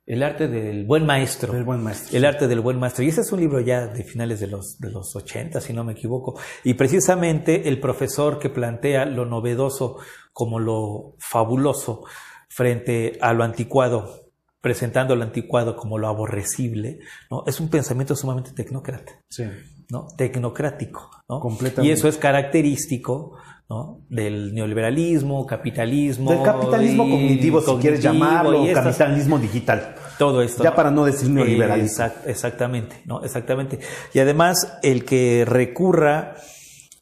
El 0.06 0.22
arte 0.24 0.48
del 0.48 0.86
buen 0.86 1.06
maestro. 1.06 1.54
Del 1.54 1.64
buen 1.64 1.82
maestro. 1.82 2.18
El 2.18 2.26
arte 2.26 2.48
del 2.48 2.60
buen 2.60 2.80
maestro. 2.80 3.04
Y 3.04 3.10
ese 3.10 3.22
es 3.22 3.32
un 3.32 3.40
libro 3.40 3.60
ya 3.62 3.88
de 3.88 4.04
finales 4.04 4.40
de 4.40 4.48
los, 4.48 4.78
de 4.80 4.92
los 4.92 5.16
80, 5.16 5.60
si 5.60 5.74
no 5.74 5.84
me 5.84 5.94
equivoco. 5.94 6.40
Y 6.64 6.76
precisamente 6.76 7.68
el 7.68 7.80
profesor 7.80 8.40
que 8.40 8.50
plantea 8.50 9.06
lo 9.06 9.26
novedoso 9.26 9.98
como 10.32 10.60
lo 10.60 11.16
fabuloso 11.20 12.04
frente 12.50 13.18
a 13.22 13.34
lo 13.34 13.44
anticuado, 13.44 14.32
presentando 14.62 15.16
lo 15.16 15.24
anticuado 15.24 15.76
como 15.76 15.98
lo 15.98 16.08
aborrecible, 16.08 17.00
¿no? 17.30 17.44
Es 17.46 17.60
un 17.60 17.70
pensamiento 17.70 18.16
sumamente 18.16 18.52
tecnócrata. 18.52 19.24
Sí. 19.30 19.44
¿No? 19.90 20.08
tecnocrático. 20.18 21.10
¿no? 21.30 21.40
Completamente. 21.40 21.90
Y 21.90 21.92
eso 21.94 22.08
es 22.08 22.18
característico 22.18 23.34
¿no? 23.70 24.02
del 24.10 24.54
neoliberalismo, 24.54 25.46
capitalismo. 25.46 26.32
Del 26.32 26.42
capitalismo 26.44 27.06
y 27.06 27.12
cognitivo, 27.12 27.62
si 27.62 27.76
quieres 27.78 28.02
llamarlo, 28.02 28.64
y 28.66 28.70
estas- 28.70 28.86
capitalismo 28.86 29.38
digital. 29.40 29.96
todo 30.18 30.42
esto. 30.42 30.64
Ya 30.64 30.70
¿no? 30.72 30.76
para 30.76 30.90
no 30.92 31.06
decir 31.06 31.30
neoliberalismo. 31.30 32.06
Exact- 32.06 32.26
exactamente, 32.28 33.02
¿no? 33.06 33.24
Exactamente. 33.24 33.80
Y 34.14 34.20
además, 34.20 34.78
el 34.84 35.04
que 35.06 35.44
recurra 35.46 36.36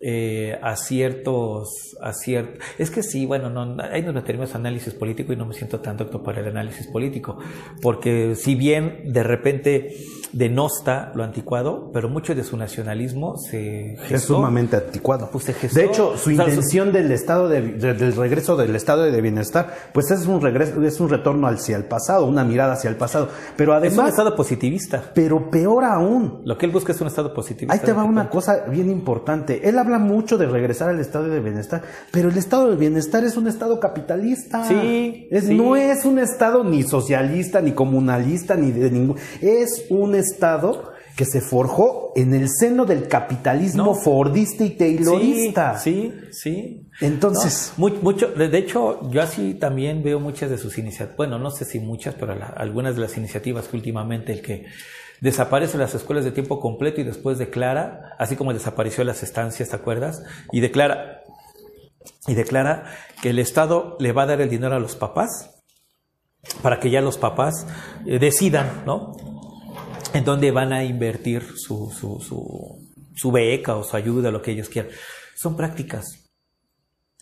eh, 0.07 0.59
a 0.61 0.75
ciertos, 0.75 1.95
a 2.01 2.11
cier- 2.11 2.59
es 2.77 2.91
que 2.91 3.01
sí, 3.01 3.25
bueno, 3.25 3.49
no, 3.49 3.77
ahí 3.81 4.01
nos 4.03 4.13
meteremos 4.13 4.53
a 4.53 4.57
análisis 4.57 4.93
político 4.93 5.31
y 5.33 5.37
no 5.37 5.45
me 5.45 5.53
siento 5.53 5.79
tan 5.79 5.95
docto 5.97 6.21
para 6.21 6.41
el 6.41 6.47
análisis 6.49 6.85
político, 6.87 7.37
porque 7.81 8.35
si 8.35 8.55
bien 8.55 9.13
de 9.13 9.23
repente 9.23 9.95
denosta 10.37 11.13
lo 11.15 11.23
anticuado, 11.23 11.89
pero 11.93 12.09
mucho 12.09 12.35
de 12.35 12.43
su 12.43 12.57
nacionalismo 12.57 13.37
se 13.37 13.93
Es 13.93 14.01
gestó. 14.01 14.35
sumamente 14.35 14.75
anticuado. 14.75 15.29
Pues 15.31 15.45
se 15.45 15.53
gestó. 15.53 15.79
de 15.79 15.85
hecho, 15.85 16.17
su 16.17 16.31
O 16.31 16.33
sea, 16.35 16.43
su- 16.45 16.49
intención 16.51 16.91
del 16.91 17.09
estado 17.11 17.47
de, 17.47 17.61
de- 17.61 17.93
del 17.93 18.13
regreso 18.15 18.57
del 18.57 18.75
estado 18.75 19.03
de 19.03 19.21
bienestar, 19.21 19.73
pues 19.93 20.11
es 20.11 20.25
un 20.27 20.41
regreso, 20.41 20.83
es 20.83 20.99
un 20.99 21.07
retorno 21.09 21.47
hacia 21.47 21.77
el 21.77 21.85
pasado, 21.85 22.25
una 22.25 22.43
mirada 22.43 22.73
hacia 22.73 22.89
el 22.89 22.97
pasado. 22.97 23.29
Pero 23.55 23.71
es 23.77 23.77
un 23.81 23.87
además, 23.87 24.09
estado 24.09 24.35
positivista. 24.35 25.03
pero 25.13 25.49
peor 25.49 25.85
aún, 25.85 26.41
Lo 26.43 26.57
que 26.57 26.65
él 26.65 26.71
busca 26.73 26.91
es 26.91 26.99
un 26.99 27.07
estado 27.07 27.33
positivista. 27.33 27.73
Ahí 27.73 27.79
te 27.79 27.93
va 27.93 28.03
una 28.03 28.29
cosa 28.29 28.65
bien 28.69 28.89
importante. 28.91 29.67
Él 29.69 29.79
habla 29.79 29.99
mucho 29.99 30.37
de 30.37 30.47
regresar 30.47 30.89
al 30.89 30.99
estado 30.99 31.29
de 31.29 31.39
bienestar, 31.39 31.81
pero 32.11 32.27
el 32.29 32.37
estado 32.37 32.69
de 32.69 32.75
bienestar 32.75 33.23
es 33.23 33.37
un 33.37 33.47
estado 33.47 33.79
capitalista. 33.79 34.65
Sí, 34.67 35.27
Es- 35.31 35.45
sí. 35.45 35.55
No 35.55 35.77
es 35.77 36.03
un 36.03 36.19
estado 36.19 36.63
ni 36.65 36.83
socialista, 36.83 37.61
ni 37.61 37.71
comunalista, 37.71 38.55
ni 38.55 38.71
de 38.71 38.91
ningún. 38.91 39.15
Es 39.41 39.85
un 39.89 40.15
estado 40.31 40.93
que 41.15 41.23
se 41.25 41.39
forjó 41.39 42.11
en 42.15 42.33
el 42.33 42.49
seno 42.49 42.85
del 42.85 43.07
capitalismo 43.07 43.85
No. 43.85 43.95
fordista 43.95 44.65
y 44.65 44.71
taylorista. 44.71 45.77
Sí, 45.79 46.13
sí, 46.31 46.31
sí. 46.31 46.89
Entonces, 46.99 47.73
No, 47.77 47.87
mu- 47.87 47.95
mucho, 48.01 48.27
de 48.31 48.49
de 48.49 48.57
hecho, 48.57 49.09
yo 49.11 49.21
así 49.21 49.53
también 49.53 50.03
veo 50.03 50.19
muchas 50.19 50.49
de 50.49 50.57
sus 50.57 50.77
iniciativas, 50.77 51.15
bueno, 51.15 51.39
no 51.39 51.51
sé 51.51 51.63
si 51.63 51.79
muchas, 51.79 52.15
pero 52.15 52.35
la- 52.35 52.47
algunas 52.47 52.95
de 52.95 53.01
las 53.01 53.15
iniciativas 53.17 53.67
que 53.69 53.77
últimamente 53.77 54.33
el 54.33 54.41
que 54.41 54.65
desaparece 55.21 55.77
las 55.77 55.95
escuelas 55.95 56.25
de 56.25 56.31
tiempo 56.31 56.59
completo 56.59 56.99
y 56.99 57.05
después 57.05 57.37
declara, 57.37 58.13
así 58.19 58.35
como 58.35 58.51
desapareció 58.53 59.05
las 59.05 59.23
estancias, 59.23 59.69
¿te 59.69 59.75
acuerdas? 59.77 60.21
Y 60.51 60.59
declara, 60.59 61.21
y 62.27 62.33
declara 62.33 62.83
que 63.21 63.29
el 63.29 63.39
Estado 63.39 63.95
le 63.99 64.11
va 64.11 64.23
a 64.23 64.25
dar 64.25 64.41
el 64.41 64.49
dinero 64.49 64.75
a 64.75 64.79
los 64.79 64.97
papás 64.97 65.61
para 66.61 66.79
que 66.81 66.89
ya 66.91 66.99
los 67.01 67.17
papás 67.17 67.65
eh, 68.05 68.19
decidan, 68.19 68.83
¿no? 68.85 69.13
En 70.15 70.23
dónde 70.25 70.51
van 70.51 70.73
a 70.73 70.83
invertir 70.83 71.43
su, 71.57 71.91
su, 71.91 72.19
su, 72.19 72.89
su 73.15 73.31
beca 73.31 73.75
o 73.75 73.83
su 73.83 73.95
ayuda, 73.95 74.31
lo 74.31 74.41
que 74.41 74.51
ellos 74.51 74.69
quieran. 74.69 74.91
Son 75.35 75.55
prácticas 75.55 76.05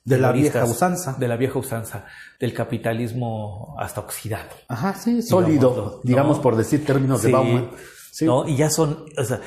de 0.06 0.18
la 0.18 0.32
vieja 0.32 0.64
usanza. 0.66 1.16
De 1.18 1.28
la 1.28 1.38
vieja 1.38 1.60
usanza, 1.60 2.06
del 2.40 2.54
capitalismo 2.54 3.76
hasta 3.80 4.02
oxidado. 4.02 4.50
Ajá, 4.68 4.94
sí, 4.96 5.22
sólido, 5.22 6.02
digamos 6.04 6.38
¿no? 6.38 6.44
por 6.44 6.56
decir 6.56 6.86
términos 6.86 7.22
de 7.22 7.32
Bauman. 7.32 7.72
Sí. 8.12 8.26
¿no? 8.26 8.48
Y 8.48 8.58
ya 8.58 8.70
son, 8.70 9.06
o 9.18 9.24
sea, 9.24 9.42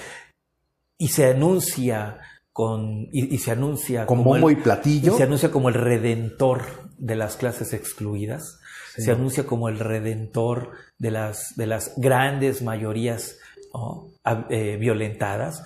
y 0.99 1.09
se 1.09 1.27
anuncia 1.27 2.19
con, 2.53 3.07
y, 3.13 3.35
y 3.35 3.39
se 3.39 3.51
anuncia 3.51 4.07
Con 4.07 4.19
como 4.19 4.31
bombo 4.31 4.49
el- 4.51 4.59
y 4.59 4.61
platillo. 4.63 5.15
y 5.15 5.17
se 5.17 5.23
anuncia 5.25 5.51
como 5.51 5.69
el 5.69 5.75
redentor 5.75 6.91
de 6.97 7.15
las 7.17 7.37
clases 7.37 7.75
excluidas, 7.75 8.59
se 8.97 9.11
anuncia 9.13 9.45
como 9.47 9.69
el 9.69 9.79
redentor 9.79 10.71
de 10.99 11.11
las, 11.11 11.55
de 11.57 11.67
las 11.67 11.93
grandes 11.97 12.63
mayorías 12.63 13.37
eh, 14.51 14.77
violentadas. 14.81 15.63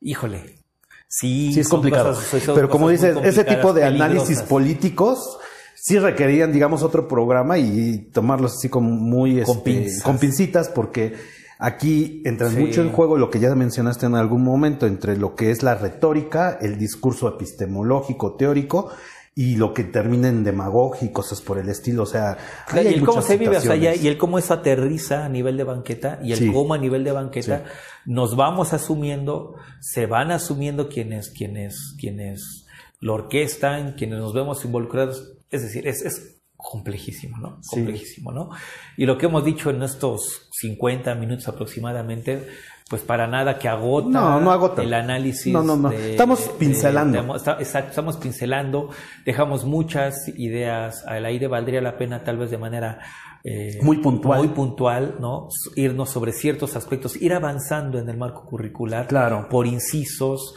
Híjole, 0.00 0.60
sí, 1.08 1.52
Sí, 1.52 1.60
es 1.60 1.68
complicado. 1.68 2.14
cosas- 2.14 2.42
Pero 2.54 2.68
como 2.68 2.88
dices, 2.90 3.16
ese 3.24 3.44
tipo 3.44 3.72
de 3.72 3.84
análisis 3.84 4.42
políticos 4.42 5.38
sí 5.74 5.98
requerían, 5.98 6.52
digamos, 6.52 6.82
otro 6.82 7.06
programa 7.08 7.58
y 7.58 8.10
tomarlos 8.12 8.54
así 8.56 8.68
como 8.68 8.90
muy 8.90 9.42
Con 9.42 9.58
este, 9.58 9.70
pinzas. 9.70 10.02
con 10.02 10.18
pincitas, 10.18 10.68
porque 10.68 11.14
aquí 11.58 12.22
entra 12.26 12.50
Sí. 12.50 12.56
mucho 12.56 12.82
en 12.82 12.92
juego 12.92 13.16
lo 13.16 13.30
que 13.30 13.38
ya 13.40 13.54
mencionaste 13.54 14.04
en 14.06 14.14
algún 14.16 14.42
momento, 14.44 14.86
entre 14.86 15.16
lo 15.16 15.34
que 15.34 15.50
es 15.50 15.62
la 15.62 15.74
retórica, 15.76 16.58
el 16.60 16.76
discurso 16.78 17.28
epistemológico, 17.28 18.34
teórico, 18.36 18.90
y 19.38 19.56
lo 19.56 19.74
que 19.74 19.84
termina 19.84 20.28
en 20.28 20.44
demagogia 20.44 21.06
y 21.06 21.12
cosas 21.12 21.42
por 21.42 21.58
el 21.58 21.68
estilo. 21.68 22.04
O 22.04 22.06
sea, 22.06 22.38
ahí 22.68 22.86
y 22.88 22.94
el 22.94 23.04
cómo 23.04 23.20
se 23.20 23.36
vive, 23.36 23.58
o 23.58 23.60
sea, 23.60 23.76
ya- 23.76 23.94
y 23.94 24.08
el 24.08 24.16
cómo 24.16 24.38
eso 24.38 24.54
aterriza 24.54 25.26
a 25.26 25.28
nivel 25.28 25.58
de 25.58 25.64
banqueta 25.64 26.18
y 26.22 26.32
el 26.32 26.38
Sí. 26.38 26.52
cómo 26.52 26.72
a 26.72 26.78
nivel 26.78 27.04
de 27.04 27.12
banqueta 27.12 27.64
nos 28.06 28.34
vamos 28.34 28.72
asumiendo, 28.72 29.54
se 29.80 30.06
van 30.06 30.30
asumiendo 30.30 30.88
quienes, 30.88 31.28
quienes, 31.28 31.94
quienes 32.00 32.64
lo 33.00 33.12
orquestan, 33.12 33.92
quienes 33.92 34.18
nos 34.20 34.32
vemos 34.32 34.64
involucrados. 34.64 35.34
Es 35.50 35.60
decir, 35.62 35.86
es, 35.86 36.00
es 36.02 36.40
complejísimo, 36.56 37.36
¿no? 37.36 37.58
Sí. 37.62 37.76
Complejísimo, 37.76 38.32
¿no? 38.32 38.48
Y 38.96 39.04
lo 39.04 39.18
que 39.18 39.26
hemos 39.26 39.44
dicho 39.44 39.68
en 39.68 39.82
estos 39.82 40.48
50 40.50 41.14
minutos 41.14 41.46
aproximadamente, 41.46 42.46
pues 42.88 43.02
para 43.02 43.26
nada 43.26 43.58
que 43.58 43.68
agota, 43.68 44.08
No, 44.08 44.40
no 44.40 44.52
agota. 44.52 44.82
el 44.82 44.94
análisis. 44.94 45.52
No, 45.52 45.62
no, 45.62 45.76
no. 45.76 45.88
de- 45.90 46.12
Estamos 46.12 46.46
de- 46.46 46.52
pincelando. 46.54 47.20
de- 47.22 47.36
está- 47.36 47.56
exacto, 47.58 47.90
estamos 47.90 48.16
pincelando, 48.16 48.90
dejamos 49.24 49.64
muchas 49.64 50.28
ideas 50.36 51.04
al 51.06 51.24
aire, 51.26 51.48
valdría 51.48 51.80
la 51.80 51.96
pena 51.98 52.22
tal 52.22 52.38
vez 52.38 52.50
de 52.50 52.58
manera 52.58 53.00
eh, 53.48 53.78
Muy 53.82 53.98
puntual. 53.98 54.38
muy 54.40 54.48
puntual, 54.48 55.16
¿no? 55.20 55.48
Irnos 55.76 56.10
sobre 56.10 56.32
ciertos 56.32 56.74
aspectos, 56.74 57.14
ir 57.22 57.32
avanzando 57.32 57.98
en 58.00 58.08
el 58.08 58.16
marco 58.16 58.44
curricular, 58.44 59.06
Claro. 59.06 59.48
por 59.48 59.68
incisos, 59.68 60.54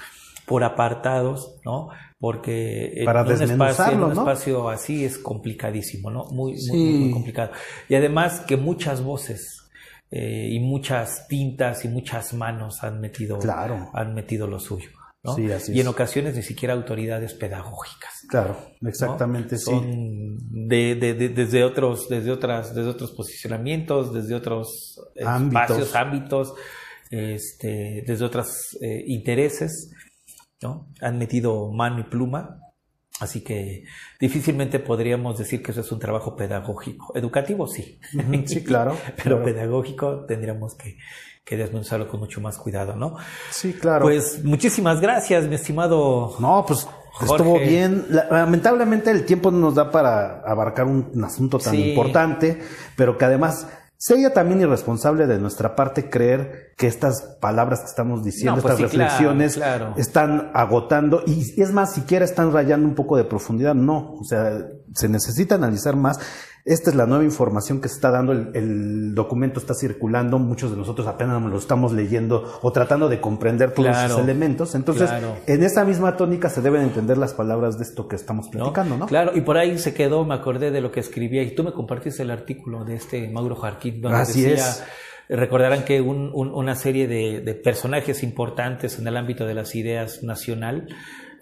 por 0.47 0.63
apartados, 0.63 1.55
¿no? 1.63 1.89
Porque 2.19 2.93
en 2.95 3.05
Para 3.05 3.21
un 3.21 3.27
espacio, 3.31 3.43
en 3.43 3.49
desmenuzarlo, 3.49 4.07
un 4.07 4.13
¿no? 4.15 4.21
espacio 4.21 4.69
así 4.69 5.05
es 5.05 5.19
complicadísimo, 5.19 6.09
¿no? 6.09 6.25
Muy, 6.31 6.53
muy, 6.53 6.57
Sí. 6.61 6.71
muy, 6.73 6.99
muy 6.99 7.11
complicado. 7.11 7.51
Y 7.87 7.93
además 7.95 8.39
que 8.41 8.57
muchas 8.57 9.03
voces 9.03 9.58
eh, 10.11 10.49
y 10.51 10.59
muchas 10.59 11.27
tintas 11.27 11.85
y 11.85 11.87
muchas 11.87 12.33
manos 12.33 12.83
han 12.83 12.99
metido, 12.99 13.37
Claro. 13.39 13.89
han 13.93 14.13
metido 14.13 14.47
lo 14.47 14.59
suyo. 14.59 14.89
¿no? 15.21 15.35
Sí, 15.35 15.51
así 15.51 15.73
y 15.73 15.81
en 15.81 15.87
es. 15.87 15.87
ocasiones 15.87 16.33
ni 16.37 16.41
siquiera 16.43 16.73
autoridades 16.73 17.33
pedagógicas. 17.33 18.25
Claro, 18.29 18.57
¿no? 18.79 18.89
exactamente, 18.89 19.57
sí. 19.57 19.65
Son 19.65 20.37
de, 20.69 20.95
de- 20.95 21.13
de- 21.13 21.27
desde 21.29 21.63
otros, 21.65 22.07
desde 22.07 22.31
otras, 22.31 22.73
desde 22.73 22.89
otros 22.89 23.11
posicionamientos, 23.11 24.13
desde 24.13 24.33
otros 24.35 24.95
Ámbitos. 25.21 25.61
espacios, 25.61 25.95
ámbitos, 25.95 26.53
este, 27.11 28.03
desde 28.07 28.23
otros 28.25 28.77
eh, 28.81 29.03
intereses, 29.07 29.91
¿no? 30.61 30.87
Han 31.01 31.17
metido 31.17 31.69
mano 31.71 31.99
y 31.99 32.03
pluma, 32.03 32.61
así 33.19 33.41
que 33.41 33.83
difícilmente 34.19 34.79
podríamos 34.79 35.37
decir 35.37 35.61
que 35.63 35.71
eso 35.71 35.81
es 35.81 35.91
un 35.91 35.99
trabajo 35.99 36.35
pedagógico. 36.35 37.11
Educativo 37.15 37.67
sí. 37.67 37.99
Sí, 38.45 38.63
claro. 38.63 38.95
Pero 39.23 39.37
claro. 39.37 39.43
pedagógico 39.43 40.25
tendríamos 40.25 40.75
que, 40.75 40.97
que 41.43 41.57
desmenuzarlo 41.57 42.07
con 42.07 42.19
mucho 42.19 42.41
más 42.41 42.57
cuidado, 42.57 42.95
¿no? 42.95 43.15
Sí, 43.51 43.73
claro. 43.73 44.03
Pues 44.03 44.43
muchísimas 44.43 45.01
gracias, 45.01 45.47
mi 45.47 45.55
estimado. 45.55 46.35
No, 46.39 46.63
pues 46.67 46.87
Jorge. 47.13 47.35
estuvo 47.35 47.59
bien. 47.59 48.05
La- 48.09 48.27
lamentablemente 48.29 49.11
el 49.11 49.25
tiempo 49.25 49.51
no 49.51 49.57
nos 49.59 49.75
da 49.75 49.89
para 49.91 50.41
abarcar 50.41 50.85
un, 50.85 51.09
un 51.13 51.23
asunto 51.23 51.57
tan 51.59 51.73
Sí. 51.73 51.89
importante, 51.89 52.59
pero 52.95 53.17
que 53.17 53.25
además 53.25 53.67
sería 53.99 54.33
también 54.33 54.61
irresponsable 54.61 55.27
de 55.27 55.39
nuestra 55.39 55.75
parte 55.75 56.09
creer 56.09 56.73
que 56.77 56.87
estas 56.87 57.21
palabras 57.41 57.81
que 57.81 57.87
estamos 57.87 58.23
diciendo, 58.23 58.55
No, 58.55 58.61
pues 58.61 58.75
estas 58.75 58.91
sí, 58.91 58.95
claro, 58.95 59.09
reflexiones, 59.09 59.55
claro. 59.55 59.93
están 59.97 60.51
agotando 60.53 61.21
y 61.27 61.61
es 61.61 61.73
más, 61.73 61.93
siquiera 61.93 62.23
están 62.23 62.53
rayando 62.53 62.87
un 62.87 62.95
poco 62.95 63.17
de 63.17 63.25
profundidad. 63.25 63.75
No, 63.75 64.13
o 64.13 64.23
sea, 64.23 64.57
se 64.93 65.09
necesita 65.09 65.55
analizar 65.55 65.97
más. 65.97 66.17
Esta 66.65 66.89
es 66.89 66.95
la 66.95 67.05
nueva 67.05 67.23
información 67.23 67.81
que 67.81 67.87
se 67.87 67.95
está 67.95 68.11
dando, 68.11 68.31
el, 68.33 68.51
el 68.53 69.15
documento 69.15 69.59
está 69.59 69.73
circulando, 69.73 70.37
muchos 70.39 70.71
de 70.71 70.77
nosotros 70.77 71.07
apenas 71.07 71.41
lo 71.41 71.57
estamos 71.57 71.93
leyendo 71.93 72.59
o 72.61 72.71
tratando 72.71 73.07
de 73.09 73.19
comprender 73.21 73.71
todos 73.71 73.89
Claro, 73.89 74.07
esos 74.13 74.19
elementos. 74.21 74.75
Entonces, 74.75 75.09
claro. 75.09 75.35
en 75.47 75.63
esa 75.63 75.85
misma 75.85 76.17
tónica 76.17 76.49
se 76.49 76.61
deben 76.61 76.81
entender 76.83 77.17
las 77.17 77.33
palabras 77.33 77.77
de 77.77 77.83
esto 77.85 78.07
que 78.07 78.15
estamos 78.17 78.45
¿no? 78.47 78.51
platicando, 78.51 78.97
¿no? 78.97 79.07
Claro, 79.07 79.31
y 79.35 79.41
por 79.41 79.57
ahí 79.57 79.77
se 79.79 79.93
quedó, 79.93 80.25
me 80.25 80.35
acordé 80.35 80.69
de 80.71 80.81
lo 80.81 80.91
que 80.91 80.99
escribía, 80.99 81.43
y 81.43 81.55
tú 81.55 81.63
me 81.63 81.71
compartiste 81.71 82.23
el 82.23 82.31
artículo 82.31 82.83
de 82.85 82.95
este 82.95 83.29
Mauro 83.29 83.55
Jarquín, 83.55 84.01
donde 84.01 84.17
Así 84.19 84.41
decía, 84.41 84.63
es. 84.69 84.83
recordarán 85.29 85.85
que 85.85 86.01
un- 86.01 86.29
un- 86.33 86.53
una 86.53 86.75
serie 86.75 87.07
de, 87.07 87.41
de 87.41 87.53
personajes 87.55 88.21
importantes 88.23 88.99
en 88.99 89.07
el 89.07 89.15
ámbito 89.17 89.45
de 89.45 89.53
las 89.53 89.75
ideas 89.75 90.23
nacional 90.23 90.87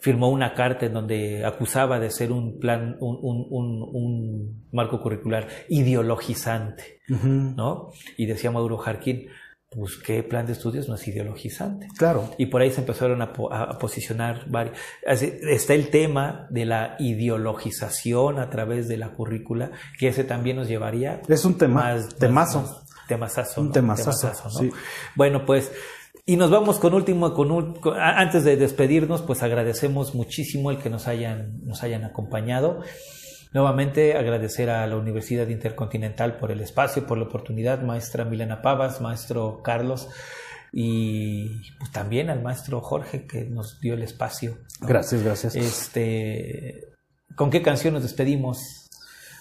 firmó 0.02 0.30
una 0.30 0.54
carta 0.54 0.86
en 0.86 0.94
donde 0.94 1.46
acusaba 1.46 2.00
de 2.00 2.12
ser 2.12 2.32
un 2.32 2.60
plan, 2.60 2.98
un, 3.00 3.18
un- 3.22 3.48
un- 3.50 3.90
un 3.94 4.68
marco 4.72 5.02
curricular 5.02 5.48
ideologizante, 5.70 7.02
¿no? 7.10 7.92
Y 8.18 8.26
decía 8.26 8.52
Mauro 8.52 8.78
Jarquín, 8.78 9.28
pues 9.70 9.98
qué 9.98 10.24
plan 10.24 10.46
de 10.46 10.54
estudios 10.54 10.88
no 10.88 10.96
es 10.96 11.06
ideologizante. 11.08 11.88
Claro. 11.98 12.30
Y 12.38 12.46
por 12.46 12.62
ahí 12.62 12.72
se 12.72 12.80
empezaron 12.80 13.22
a, 13.22 13.34
po- 13.34 13.52
a- 13.52 13.64
a 13.64 13.78
posicionar 13.78 14.46
varios. 14.50 14.78
Está 15.06 15.74
el 15.74 15.90
tema 15.90 16.48
de 16.50 16.66
la 16.66 16.96
ideologización 17.00 18.40
a 18.40 18.50
través 18.50 18.88
de 18.88 18.98
la 18.98 19.10
currícula, 19.10 19.72
que 20.00 20.08
ese 20.10 20.24
también 20.24 20.58
nos 20.58 20.68
llevaría 20.68 21.22
Es 21.28 21.44
un 21.46 21.58
tema, 21.58 21.82
más- 21.94 22.16
temazo. 22.16 22.62
más- 22.62 22.84
temazazo, 23.08 23.62
Un 23.62 23.68
¿no? 23.68 23.74
temazazo, 23.74 24.34
¿no? 24.46 24.50
sí. 24.50 24.70
Bueno, 25.16 25.46
pues, 25.46 25.72
y 26.28 26.36
nos 26.36 26.52
vamos 26.52 26.78
con 26.78 26.94
último, 26.94 27.34
con, 27.34 27.50
ul- 27.50 27.80
con- 27.80 27.98
a- 28.00 28.20
antes 28.20 28.44
de 28.44 28.56
despedirnos, 28.58 29.24
pues 29.24 29.42
agradecemos 29.42 30.14
muchísimo 30.14 30.70
el 30.70 30.78
que 30.78 30.92
nos 30.92 31.08
hayan, 31.08 31.66
nos 31.66 31.82
hayan 31.82 32.04
acompañado. 32.04 32.82
Nuevamente 33.54 34.16
agradecer 34.18 34.70
a 34.70 34.86
la 34.88 34.98
Universidad 34.98 35.48
Intercontinental 35.48 36.38
por 36.38 36.52
el 36.52 36.60
espacio, 36.62 37.08
por 37.08 37.18
la 37.18 37.24
oportunidad, 37.24 37.82
maestra 37.82 38.26
Milena 38.26 38.62
Pavas, 38.62 39.00
maestro 39.02 39.62
Carlos 39.64 40.10
y 40.74 41.48
pues, 41.80 41.92
también 41.92 42.30
al 42.30 42.42
maestro 42.44 42.82
Jorge 42.82 43.26
que 43.26 43.46
nos 43.46 43.80
dio 43.80 43.94
el 43.94 44.04
espacio. 44.04 44.58
¿no? 44.82 44.88
Gracias, 44.88 45.24
gracias. 45.24 45.56
Este, 45.56 46.90
¿Con 47.36 47.50
qué 47.50 47.62
canción 47.62 47.94
nos 47.94 48.04
despedimos? 48.04 48.58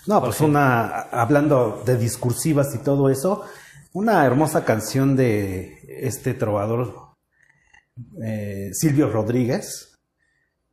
No, 0.06 0.20
pues 0.20 0.36
Jorge. 0.36 0.50
una, 0.50 1.00
hablando 1.00 1.82
de 1.84 1.96
discursivas 1.98 2.72
y 2.76 2.78
todo 2.78 3.10
eso, 3.10 3.42
una 3.98 4.24
hermosa 4.26 4.64
canción 4.64 5.16
de 5.16 5.78
este 6.02 6.34
trovador 6.34 7.14
eh, 8.22 8.68
Silvio 8.72 9.08
Rodríguez, 9.10 9.94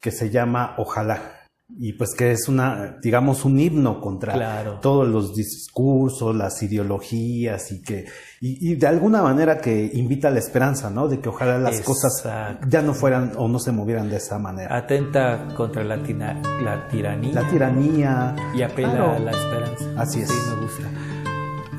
que 0.01 0.11
se 0.11 0.29
llama 0.29 0.75
Ojalá. 0.77 1.39
Y 1.79 1.93
pues 1.93 2.13
que 2.13 2.31
es 2.31 2.49
una, 2.49 2.97
digamos, 3.01 3.45
un 3.45 3.57
himno 3.57 4.01
contra 4.01 4.33
Claro. 4.33 4.79
todos 4.81 5.07
los 5.07 5.33
discursos, 5.33 6.35
las 6.35 6.61
ideologías 6.61 7.71
y 7.71 7.81
que, 7.81 8.05
y, 8.41 8.71
y 8.71 8.75
de 8.75 8.85
alguna 8.87 9.21
manera 9.23 9.57
que 9.59 9.89
invita 9.93 10.27
a 10.27 10.31
la 10.31 10.39
esperanza, 10.39 10.89
¿no? 10.89 11.07
De 11.07 11.19
que 11.21 11.29
ojalá 11.29 11.57
las 11.57 11.79
cosas 11.81 12.21
ya 12.67 12.81
no 12.81 12.93
fueran 12.93 13.31
o 13.37 13.47
no 13.47 13.57
se 13.57 13.71
movieran 13.71 14.09
de 14.09 14.17
esa 14.17 14.37
manera. 14.37 14.75
Atenta 14.75 15.47
contra 15.55 15.83
la, 15.85 16.03
tina- 16.03 16.41
la 16.61 16.87
tiranía 16.89 17.33
La 17.41 17.49
tiranía. 17.49 18.35
y 18.53 18.61
apela 18.61 18.89
Claro. 18.91 19.11
a 19.13 19.19
la 19.19 19.31
esperanza. 19.31 19.85
Así 20.01 20.19
es. 20.21 20.29
Sí, 20.29 20.35
me 20.53 20.61
gusta. 20.61 20.89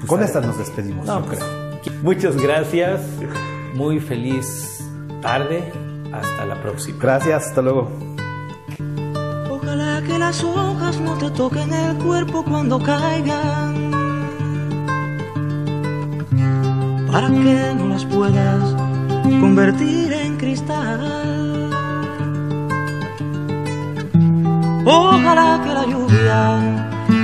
Pues, 0.07 0.09
Con 0.09 0.21
a- 0.23 0.25
esta 0.25 0.41
nos 0.41 0.59
despedimos. 0.59 1.07
No, 1.07 1.21
yo 1.21 1.27
creo. 1.27 1.41
pues, 1.83 2.03
muchas 2.03 2.37
gracias. 2.37 3.01
Muy 3.75 4.01
feliz 4.01 4.81
tarde. 5.23 5.73
Hasta 6.13 6.45
la 6.47 6.61
próxima. 6.63 6.99
Gracias, 7.01 7.47
hasta 7.49 7.63
luego. 7.63 7.91
Ojalá 9.51 10.03
que 10.07 10.19
las 10.19 10.45
hojas 10.45 11.01
no 11.01 11.15
te 11.15 11.31
toquen 11.31 11.73
el 11.73 11.97
cuerpo 11.99 12.45
cuando 12.45 12.79
caigan. 12.81 13.91
Para 17.11 17.29
que 17.29 17.75
no 17.77 17.89
las 17.89 18.05
puedas 18.05 18.75
convertir 19.41 20.13
en 20.13 20.37
cristal. 20.37 21.71
Ojalá 24.87 25.61
que 25.65 25.73
la 25.75 25.87
lluvia 25.87 26.94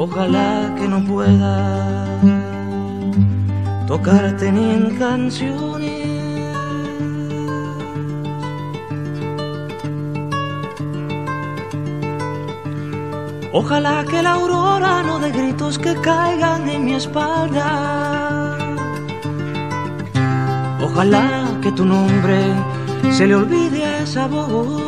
Ojalá 0.00 0.76
que 0.76 0.86
no 0.86 1.00
pueda 1.04 2.06
tocarte 3.88 4.52
ni 4.52 4.70
en 4.70 4.96
canciones. 4.96 6.54
Ojalá 13.52 14.04
que 14.04 14.22
la 14.22 14.34
aurora 14.34 15.02
no 15.02 15.18
dé 15.18 15.32
gritos 15.32 15.76
que 15.80 15.96
caigan 15.96 16.68
en 16.68 16.84
mi 16.84 16.94
espalda. 16.94 18.56
Ojalá 20.80 21.58
que 21.60 21.72
tu 21.72 21.84
nombre 21.84 22.38
se 23.10 23.26
le 23.26 23.34
olvide 23.34 23.84
a 23.84 23.98
esa 24.04 24.28
voz. 24.28 24.87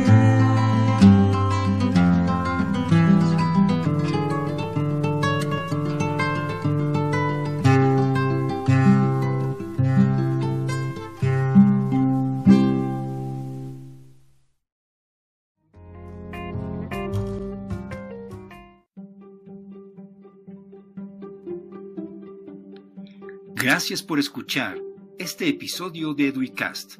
Gracias 23.81 24.03
por 24.03 24.19
escuchar 24.19 24.77
este 25.17 25.47
episodio 25.47 26.13
de 26.13 26.27
Eduicast. 26.27 26.99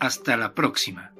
Hasta 0.00 0.36
la 0.36 0.54
próxima. 0.54 1.15